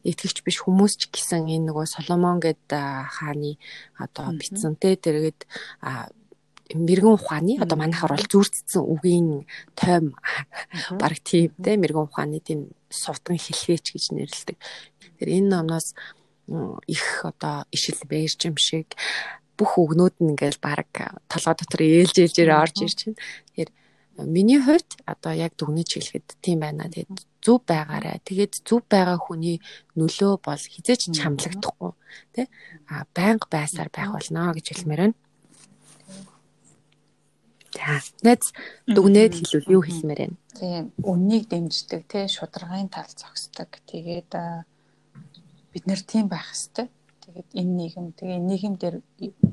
итгэвч 0.06 0.46
биш 0.46 0.62
хүмүүс 0.62 0.94
ч 0.98 1.02
гэсэн 1.10 1.50
энэ 1.50 1.74
нөгөө 1.74 1.86
Соломон 1.90 2.38
гэд 2.38 2.70
хааны 2.70 3.58
одоо 3.98 4.30
бичсэн 4.38 4.78
те 4.78 4.94
тэргээд 4.94 5.42
мэрэгэн 6.78 7.18
ухааны 7.18 7.58
одоо 7.58 7.78
манайхаар 7.78 8.16
бол 8.16 8.32
зүрцсэн 8.32 8.84
үгийн 8.86 9.50
тойм 9.76 10.14
баг 11.02 11.18
тийм 11.26 11.52
те 11.58 11.76
мэрэгэн 11.82 12.06
ухааны 12.08 12.40
тийм 12.40 12.72
сувтан 12.94 13.38
хэлхээч 13.42 13.86
гэж 13.98 14.06
нэрлэдэг. 14.14 14.58
Тэр 15.18 15.30
энэ 15.30 15.50
номноос 15.50 15.98
их 16.88 17.26
одоо 17.26 17.66
ишил 17.72 18.00
бэрж 18.08 18.40
юм 18.50 18.58
шиг 18.58 18.96
бүх 19.58 19.78
үгнүүд 19.78 20.16
нь 20.20 20.32
ингээл 20.34 20.60
баг 20.62 20.90
толгой 21.30 21.56
дотор 21.58 21.82
ээлж 21.82 22.16
ээлжээр 22.18 22.52
орж 22.52 22.76
ирж 22.82 23.00
байна. 23.06 23.22
Тэгэхээр 23.54 23.72
миний 24.26 24.60
хувьд 24.60 24.90
одоо 25.06 25.34
яг 25.34 25.54
дүгнэж 25.56 25.90
хэлэхэд 25.94 26.28
тийм 26.42 26.66
байна. 26.66 26.90
Тэгээд 26.90 27.22
зүв 27.46 27.62
байгаарай. 27.66 28.22
Тэгээд 28.26 28.54
зүв 28.66 28.82
байгаа 28.90 29.18
хүний 29.22 29.58
нөлөө 29.98 30.34
бол 30.46 30.62
хизээч 30.62 31.14
чамлагдахгүй 31.18 31.92
тий 32.34 32.48
а 32.90 33.06
байнга 33.14 33.48
байсаар 33.50 33.90
байх 33.94 34.10
болно 34.14 34.54
гэж 34.54 34.66
хэлмээр 34.74 35.02
байна. 35.02 35.18
За 37.72 38.02
найз 38.26 38.52
дүгнээд 38.86 39.34
хэлвэл 39.40 39.74
юу 39.78 39.82
хэлмээр 39.86 40.22
байна? 40.22 40.38
Тийм 40.60 40.84
үннийг 41.02 41.48
дэмждэг 41.50 42.02
те 42.06 42.28
шударгын 42.28 42.90
тал 42.92 43.10
зогсдог. 43.10 43.70
Тэгээд 43.90 44.32
бид 45.72 45.84
нэр 45.88 46.02
тийм 46.02 46.26
байх 46.28 46.48
хэвээр. 46.52 46.90
Тэгээд 47.22 47.50
энэ 47.60 47.74
нийгэм 47.80 48.06
тэгээ 48.18 48.38
энэ 48.38 48.50
нийгэм 48.52 48.76
дээр 48.82 48.96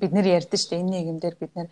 бид 0.00 0.12
нэр 0.12 0.26
ярьдэн 0.38 0.60
штэ 0.60 0.80
энэ 0.80 0.92
нийгэм 0.94 1.18
дээр 1.20 1.36
бид 1.40 1.52
нэр 1.56 1.68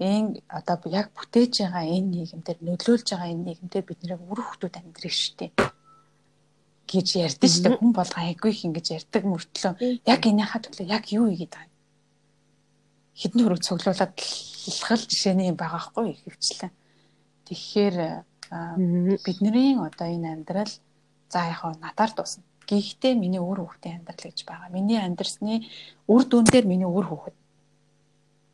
энэ 0.00 0.40
одоо 0.48 0.76
яг 0.88 1.08
бүтээж 1.16 1.52
байгаа 1.62 1.84
энэ 1.84 2.10
нийгэм 2.14 2.40
дээр 2.44 2.58
нөлөөлж 2.64 3.06
байгаа 3.10 3.32
энэ 3.32 3.44
нийгэм 3.46 3.68
дээр 3.68 3.86
бид 3.88 4.00
нэр 4.00 4.20
үр 4.30 4.40
хөвгүүд 4.40 4.74
амьдрэх 4.78 5.16
штэ. 5.16 5.46
гэж 6.90 7.08
ярьдэн 7.26 7.50
штэ. 7.50 7.68
Хүн 7.78 7.92
бол 7.94 8.12
айгүй 8.18 8.50
их 8.50 8.64
ингэж 8.66 8.86
ярьдаг 8.98 9.22
мөртлөө. 9.22 9.72
Яг 10.10 10.20
энийхээ 10.26 10.60
төлөө 10.64 10.86
яг 10.90 11.04
юу 11.14 11.30
ийгээд 11.30 11.54
байгаа 11.54 11.70
хідэн 13.20 13.44
хөрөг 13.44 13.60
цуглуулад 13.60 14.16
илхэл 14.70 15.04
жишээний 15.10 15.52
байгаа 15.52 15.82
хгүй 15.84 16.16
ихэвчлэн. 16.16 16.72
Тэгэхээр 17.44 17.96
бидний 19.20 19.76
одоо 19.76 20.08
энэ 20.08 20.32
амьдрал 20.40 20.72
за 21.28 21.40
яг 21.52 21.60
надаар 21.84 22.12
дуусна. 22.16 22.44
Гэхдээ 22.70 23.14
миний 23.18 23.42
өөр 23.42 23.66
хүүхдийн 23.66 24.06
амьдрал 24.06 24.30
гэж 24.30 24.38
байгаа. 24.46 24.70
Миний 24.70 25.00
амьдрсны 25.02 25.66
үр 26.06 26.22
дүн 26.22 26.46
дээр 26.46 26.66
миний 26.70 26.86
өөр 26.86 27.06
хүүхэд 27.10 27.36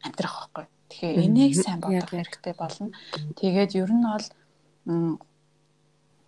амьдрах 0.08 0.34
байхгүй. 0.48 0.64
Тэгэхээр 0.88 1.24
энийг 1.28 1.52
сайн 1.60 1.80
бодох 1.84 2.10
хэрэгтэй 2.10 2.54
болно. 2.56 2.88
Тэгээд 3.36 3.76
ер 3.76 3.90
нь 3.92 4.06
бол 4.08 4.26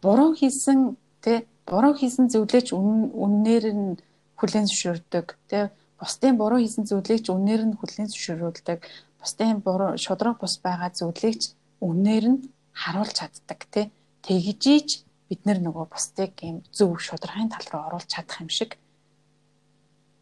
буруу 0.04 0.30
хийсэн 0.36 1.00
тэ 1.24 1.48
буруу 1.64 1.96
хийсэн 1.96 2.28
зүйлээч 2.28 2.76
үннээр 2.76 3.64
нь 3.72 3.96
хүлэн 4.36 4.66
зөвшөөрдөг 4.68 5.26
тэ 5.48 5.72
бусдын 5.98 6.38
буруу 6.38 6.58
хийсэн 6.62 6.86
зүйлийг 6.86 7.26
ч 7.26 7.28
үнээр 7.34 7.62
нь 7.66 7.78
хүлээн 7.78 8.08
зөвшөөрүүлдэг. 8.10 8.78
Бусдын 9.18 9.58
буруу 9.66 9.98
шудраг 9.98 10.38
бус 10.38 10.54
байгаа 10.62 10.90
зүйлийг 10.94 11.36
ч 11.42 11.44
үнээр 11.82 12.24
нь 12.30 12.38
харуулж 12.70 13.14
чаддаг 13.18 13.60
тий. 13.72 13.86
Тэгжиж 14.22 15.02
бид 15.28 15.44
нөгөө 15.44 15.86
бусдыг 15.92 16.32
юм 16.42 16.62
зөв 16.72 16.96
шударгын 17.00 17.52
тал 17.52 17.66
руу 17.72 17.82
оруулж 17.86 18.08
чадах 18.08 18.40
юм 18.40 18.48
шиг. 18.48 18.78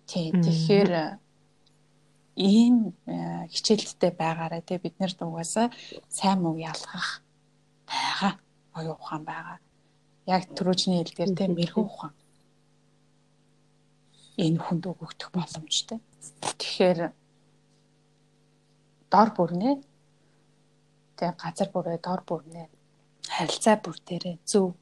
Тий. 0.07 0.31
Тэгэхээр 0.31 1.19
ийм 2.37 2.95
э, 3.07 3.47
хичээлдтэй 3.49 4.13
байгаарай 4.13 4.63
тий 4.63 4.79
бид 4.79 4.99
нарт 5.01 5.23
угаасаа 5.23 5.71
сайн 6.09 6.43
муу 6.43 6.59
ялгах 6.59 7.23
байгаа 7.87 8.33
оюу 8.75 8.99
ухаан 8.99 9.25
байгаа. 9.25 9.59
яг 10.27 10.43
түрүүчний 10.59 11.01
хэлдгээр 11.01 11.33
те 11.39 11.47
мэрэгэн 11.49 11.87
ухаан 11.87 12.15
энэ 14.37 14.59
хүнд 14.61 14.85
өгөгдөх 14.91 15.31
боломжтой. 15.33 15.99
Тэгэхээр 16.45 16.99
дор 19.09 19.29
бүрнээ 19.33 19.75
тэг 21.17 21.33
газар 21.41 21.69
бүрээ 21.73 21.99
дор 22.05 22.21
бүрнээ 22.29 22.67
харилцаа 23.33 23.77
бүр 23.81 23.97
дээрээ 24.05 24.37
зөв 24.45 24.77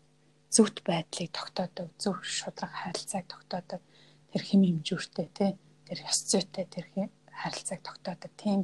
зөвхт 0.54 0.78
байдлыг 0.86 1.30
тогтоодог, 1.34 1.88
зөв 1.98 2.22
шудраг 2.22 2.70
харилцааг 2.70 3.26
тогтоодог 3.26 3.82
тэр 4.30 4.42
хэм 4.42 4.62
хэмжүүртэй 4.62 5.28
тий 5.34 5.52
тэр 5.86 5.98
ёс 6.06 6.18
зүйтэй 6.30 6.66
тэр 6.70 6.86
харилцааг 7.34 7.80
тогтоодог 7.82 8.32
тийм 8.38 8.60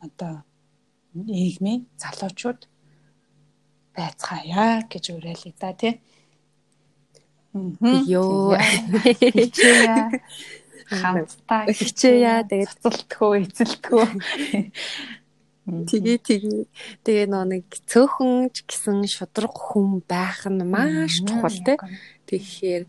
одоо 0.00 0.42
нийгмийн 1.14 1.86
залуучууд 2.00 2.60
байцгаая 3.96 4.88
гэж 4.88 5.04
уриалъя 5.12 5.54
да 5.60 5.72
тий. 5.76 6.00
Йоо. 8.08 8.56
Хамтдаа 10.92 11.72
хичээя. 11.72 12.44
Тэгээд 12.48 12.72
цэцэлтгөө, 12.80 13.32
эцэлтгөө. 13.44 14.06
Тэгээ 15.62 16.18
тэгээ 16.26 16.66
тэгээ 17.06 17.26
нэг 17.30 17.66
цөөхөн 17.86 18.50
ч 18.50 18.66
гэсэн 18.66 19.06
шудраг 19.06 19.54
хүн 19.54 20.02
байх 20.02 20.42
нь 20.50 20.66
маш 20.66 21.22
чухал 21.22 21.54
тий. 21.54 21.78
Тэгэхээр 22.26 22.82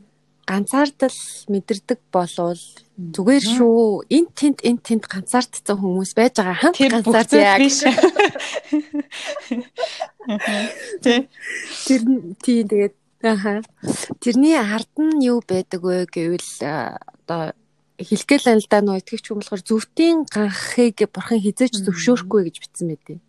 ганцаардал 0.50 1.20
мэдэрдэг 1.54 2.00
болвол 2.10 2.64
зүгээр 2.98 3.46
шүү. 3.46 4.10
Энд 4.10 4.30
тент 4.34 4.60
энд 4.66 4.82
тент 4.82 5.06
ганцаардсан 5.06 5.78
хүмүүс 5.78 6.18
байж 6.18 6.34
байгаа 6.42 6.58
хамт 6.58 6.82
ганцаард 6.82 7.32
яг. 7.38 7.62
Тэр 11.06 11.22
тийм 11.86 12.34
тэгээд 12.42 12.96
Аха. 13.24 13.64
Тэрний 14.20 14.60
ард 14.60 14.92
нь 15.00 15.24
юу 15.24 15.40
байдаг 15.48 15.80
вэ 15.80 16.04
гэвэл 16.12 16.44
одоо 16.60 17.56
хэлгээл 18.00 18.58
л 18.58 18.68
да 18.70 18.80
нөө 18.82 18.98
итгэвч 19.02 19.26
хүн 19.30 19.40
болохоор 19.42 19.64
зөвтийн 19.64 20.18
ганхыг 20.26 20.98
бурхан 21.14 21.40
хизээч 21.42 21.74
зөвшөөрөхгүй 21.86 22.42
гэж 22.50 22.56
бичсэн 22.62 22.88
байдیں۔ 22.90 23.22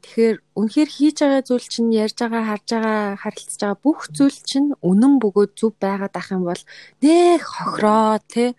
Тэгэхээр 0.00 0.36
үнэхээр 0.56 0.90
хийж 0.90 1.16
байгаа 1.20 1.42
зүйл 1.44 1.66
чинь 1.68 1.92
ярьж 1.92 2.16
байгаа, 2.24 2.44
харж 2.48 2.68
байгаа, 2.72 3.20
харилцаж 3.20 3.60
байгаа 3.60 3.84
бүх 3.84 4.00
зүйл 4.08 4.38
чинь 4.48 4.68
үнэн 4.80 5.14
бөгөөд 5.20 5.52
зөв 5.60 5.76
байгаад 5.76 6.14
ах 6.16 6.32
юм 6.32 6.48
бол 6.48 6.62
нэг 7.04 7.40
хохроо 7.44 8.16
те 8.24 8.56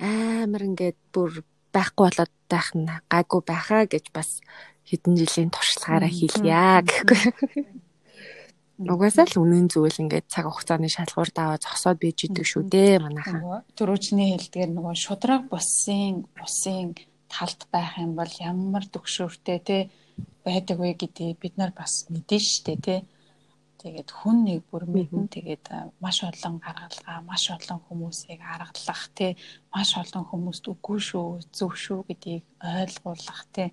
амар 0.00 0.62
ингээд 0.64 0.96
бүр 1.12 1.44
байхгүй 1.76 2.04
болоод 2.08 2.32
байх 2.48 2.68
нь 2.72 2.88
гайгүй 3.12 3.40
байхаа 3.44 3.84
гэж 3.84 4.04
бас 4.16 4.40
хэдэн 4.88 5.14
жилийн 5.20 5.52
туршлагаараа 5.52 6.08
хэлье 6.08 6.80
гэхгүй. 6.88 7.84
Угаасаа 8.76 9.24
л 9.24 9.40
үнэн 9.40 9.72
зүйл 9.72 10.04
ингээд 10.04 10.28
цаг 10.28 10.52
хугацааны 10.52 10.92
шалгуур 10.92 11.32
даваа 11.32 11.56
зогсоод 11.56 11.96
бийж 11.96 12.28
идэг 12.28 12.44
шүү 12.44 12.68
дээ 12.68 13.00
манайхаа. 13.00 13.64
Төрөөчний 13.72 14.36
хэлдгээр 14.36 14.70
нөгөө 14.76 14.96
шудраг 15.00 15.48
бусын 15.48 16.28
бусын 16.36 16.92
талд 17.32 17.60
байх 17.72 17.96
юм 17.96 18.12
бол 18.20 18.28
ямар 18.36 18.84
төгшөөртэй 18.84 19.58
те 19.64 19.78
байдаг 20.44 20.76
вэ 20.76 20.92
гэдгийг 20.92 21.40
бид 21.40 21.56
нар 21.56 21.72
бас 21.72 22.04
мэдэн 22.12 22.42
штэ 22.44 22.76
те. 22.84 22.96
Тэгээд 23.80 24.12
хүн 24.12 24.44
нэг 24.44 24.60
бүр 24.68 24.84
мэдэн 24.84 25.24
тэгээд 25.32 25.64
маш 26.04 26.20
олон 26.28 26.60
гаргалгаа, 26.60 27.24
маш 27.24 27.48
олон 27.48 27.80
хүмүүсийг 27.88 28.40
аргалах 28.44 29.04
те, 29.16 29.40
маш 29.72 29.96
олон 29.96 30.24
хүмүүст 30.28 30.64
үгүй 30.68 30.98
шүү, 31.00 31.48
зөв 31.48 31.72
шүү 31.80 32.00
гэдгийг 32.08 32.44
ойлгуулах 32.60 33.42
те 33.56 33.72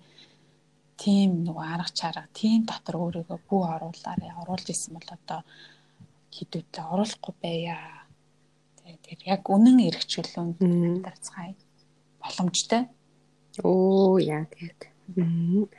тийм 1.04 1.44
нөгөө 1.44 1.66
арга 1.74 1.92
чарга 2.00 2.24
тийм 2.32 2.64
дотор 2.68 2.96
өөрийгөө 3.04 3.38
бүү 3.48 3.62
оруулаарэ 3.74 4.32
оруулж 4.40 4.66
исэн 4.72 4.96
бол 4.96 5.10
одоо 5.12 5.40
хідүүтлээ 6.32 6.84
оруулахгүй 6.92 7.34
байя. 7.44 7.76
Тэгээд 8.84 9.22
яг 9.28 9.42
үнэн 9.48 9.78
эргчлүүнд 9.88 11.04
дарцгаая 11.04 11.52
боломжтой. 12.20 12.82
Оо 13.60 14.16
яа 14.18 14.48
тэгээд 14.48 14.80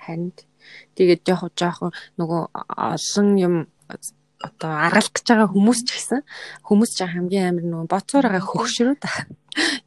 харин 0.05 0.30
тэгээд 0.93 1.21
яг 1.26 1.41
жоохон 1.57 1.91
нөгөө 2.21 2.41
олон 2.93 3.28
юм 3.41 3.55
одоо 4.41 4.71
аргалах 4.71 5.13
гэж 5.15 5.25
байгаа 5.31 5.49
хүмүүс 5.51 5.79
ч 5.86 5.89
гэсэн 5.95 6.21
хүмүүс 6.67 6.91
ч 6.95 6.99
хамгийн 7.07 7.47
амар 7.55 7.65
нөгөө 7.65 7.91
боцоор 7.91 8.25
байгаа 8.27 8.43
хөгшрөө 8.43 8.95
та. 8.99 9.11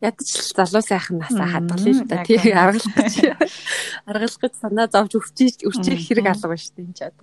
Ядаж 0.00 0.28
л 0.28 0.52
залуу 0.56 0.82
сайхан 0.84 1.20
насаа 1.20 1.48
хадгалъя 1.52 1.92
л 1.92 2.08
да. 2.08 2.24
Тий 2.24 2.52
аргалах 2.52 2.94
гэж 2.96 3.14
аргалах 4.08 4.40
гэж 4.40 4.52
санаа 4.56 4.88
зовж 4.88 5.12
өвчиж 5.20 5.64
өвчих 5.68 6.00
хэрэг 6.00 6.32
алга 6.32 6.48
ба 6.48 6.56
штэ 6.56 6.80
энэ 6.80 6.96
чад. 6.96 7.16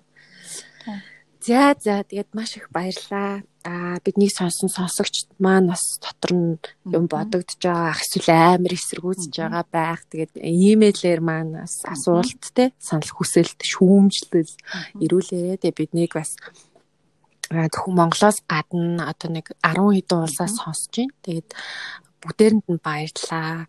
За 1.45 1.75
за 1.77 2.01
тэгээд 2.01 2.33
маш 2.33 2.57
их 2.57 2.73
баярлаа. 2.73 3.45
Аа 3.65 3.97
бидний 4.05 4.29
сонсон 4.29 4.69
сонсогчд 4.69 5.29
маань 5.37 5.69
бас 5.69 6.01
дотор 6.01 6.33
нь 6.33 6.57
юм 6.89 7.05
бодогдож 7.05 7.61
байгаа 7.61 7.93
эсвэл 7.97 8.29
амар 8.57 8.73
эсэргүүцэж 8.73 9.33
байгаа 9.33 9.65
байх. 9.69 10.01
Тэгээд 10.09 10.41
имэйлээр 10.41 11.21
маань 11.21 11.53
бас 11.61 11.85
асуулт 11.85 12.41
те 12.53 12.73
санал 12.81 13.09
хүсэлт 13.13 13.61
шүүмжлэл 13.61 14.53
ирүүлээрэ. 15.01 15.61
Тэгээд 15.61 15.77
биднийг 15.77 16.13
бас 16.17 16.33
зөвхөн 17.49 17.95
Монголоос 17.95 18.41
гадна 18.49 19.09
одоо 19.11 19.29
нэг 19.29 19.53
10 19.61 19.77
хэдэн 19.93 20.23
улсаас 20.25 20.53
сонсож 20.57 20.93
байна. 20.97 21.13
Тэгээд 21.21 21.49
бүгдээрэнд 22.21 22.65
нь 22.73 22.81
баярлалаа. 22.81 23.67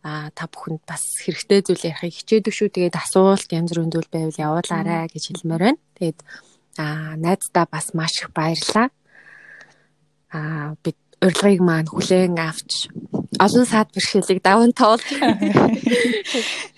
А 0.00 0.32
та 0.32 0.48
бүхэнд 0.48 0.80
бас 0.88 1.04
хэрэгтэй 1.20 1.60
зүйл 1.60 1.92
ярихыг 1.92 2.16
хичээдэг 2.16 2.54
шүү. 2.54 2.72
Тэгээд 2.72 2.96
асуулт 2.96 3.52
янз 3.52 3.76
бүрийн 3.76 3.92
зүйл 3.92 4.08
байвал 4.08 4.40
явуулаарай 4.64 5.12
гэж 5.12 5.24
хэлмээр 5.36 5.62
байна. 5.68 5.80
Тэгээд 6.00 6.18
а 6.80 7.16
найздаа 7.20 7.68
бас 7.68 7.92
маш 7.92 8.24
их 8.24 8.32
баярлалаа. 8.32 8.88
А 10.32 10.72
бид 10.80 10.96
урилгыг 11.20 11.60
маань 11.60 11.92
хүлээн 11.92 12.40
авч 12.40 12.88
олон 13.36 13.66
саад 13.68 13.92
бэрхшээлийг 13.92 14.40
даван 14.40 14.72
тоолж. 14.72 15.04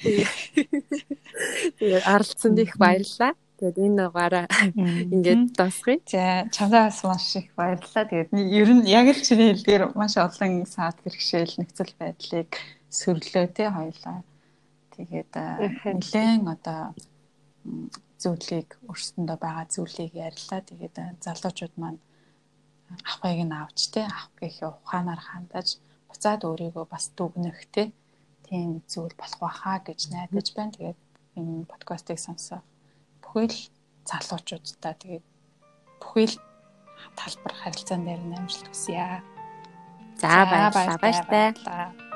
Тэгээд 1.79 2.03
аралцсанд 2.03 2.59
их 2.59 2.75
баярлалаа. 2.75 3.39
Тэгээд 3.63 3.79
энэ 3.79 3.99
нугаараа 4.03 4.47
ингээд 4.75 5.55
дуусгая. 5.55 6.03
За 6.11 6.51
чамдаа 6.51 6.91
бас 6.91 6.99
маш 7.07 7.31
их 7.39 7.55
баярлалаа. 7.55 8.11
Тэгээд 8.11 8.31
ер 8.35 8.71
нь 8.75 8.91
яг 8.91 9.07
л 9.15 9.23
чиний 9.23 9.55
хэлдгээр 9.55 9.95
маш 9.95 10.19
олон 10.19 10.67
саад 10.67 10.99
бэрхшээл 11.07 11.63
нөхцөл 11.63 11.95
байдлыг 11.95 12.51
сөрлөө 12.91 13.47
те 13.55 13.71
хоёлаа. 13.71 14.27
Тэгээд 14.99 15.33
нэлээд 15.95 16.43
одоо 16.43 16.91
зүйлийг 18.19 18.69
өрсөндөө 18.91 19.39
байгаа 19.39 19.67
зүйлийг 19.71 20.11
ярьлаа. 20.11 20.61
Тэгээд 20.67 21.23
залуучууд 21.23 21.75
маань 21.79 22.03
авахыг 23.07 23.47
нь 23.47 23.55
авч 23.55 23.95
те 23.95 24.11
авах 24.11 24.35
гэх 24.43 24.59
ухаанаар 24.59 25.23
хандаж 25.23 25.79
буцаад 26.11 26.43
өөрийгөө 26.51 26.87
бас 26.91 27.15
дүгнэх 27.15 27.63
те 27.71 27.95
тийм 28.43 28.83
зүйл 28.91 29.15
болох 29.15 29.39
байхаа 29.39 29.79
гэж 29.87 30.11
найдаж 30.11 30.51
байна. 30.51 30.75
Тэгээд 30.75 30.99
энэ 31.39 31.71
подкастыг 31.71 32.19
сонсоо 32.19 32.59
бүхэл 33.33 33.57
залуучуудаа 34.05 34.95
тэгээд 35.01 35.25
бүхэл 36.05 36.37
талбар 37.17 37.55
харилцаан 37.57 38.05
дээр 38.05 38.21
нь 38.29 38.37
амжилт 38.37 38.69
хүсье. 38.69 39.25
За. 40.21 40.45
Баярлалаа. 41.01 42.12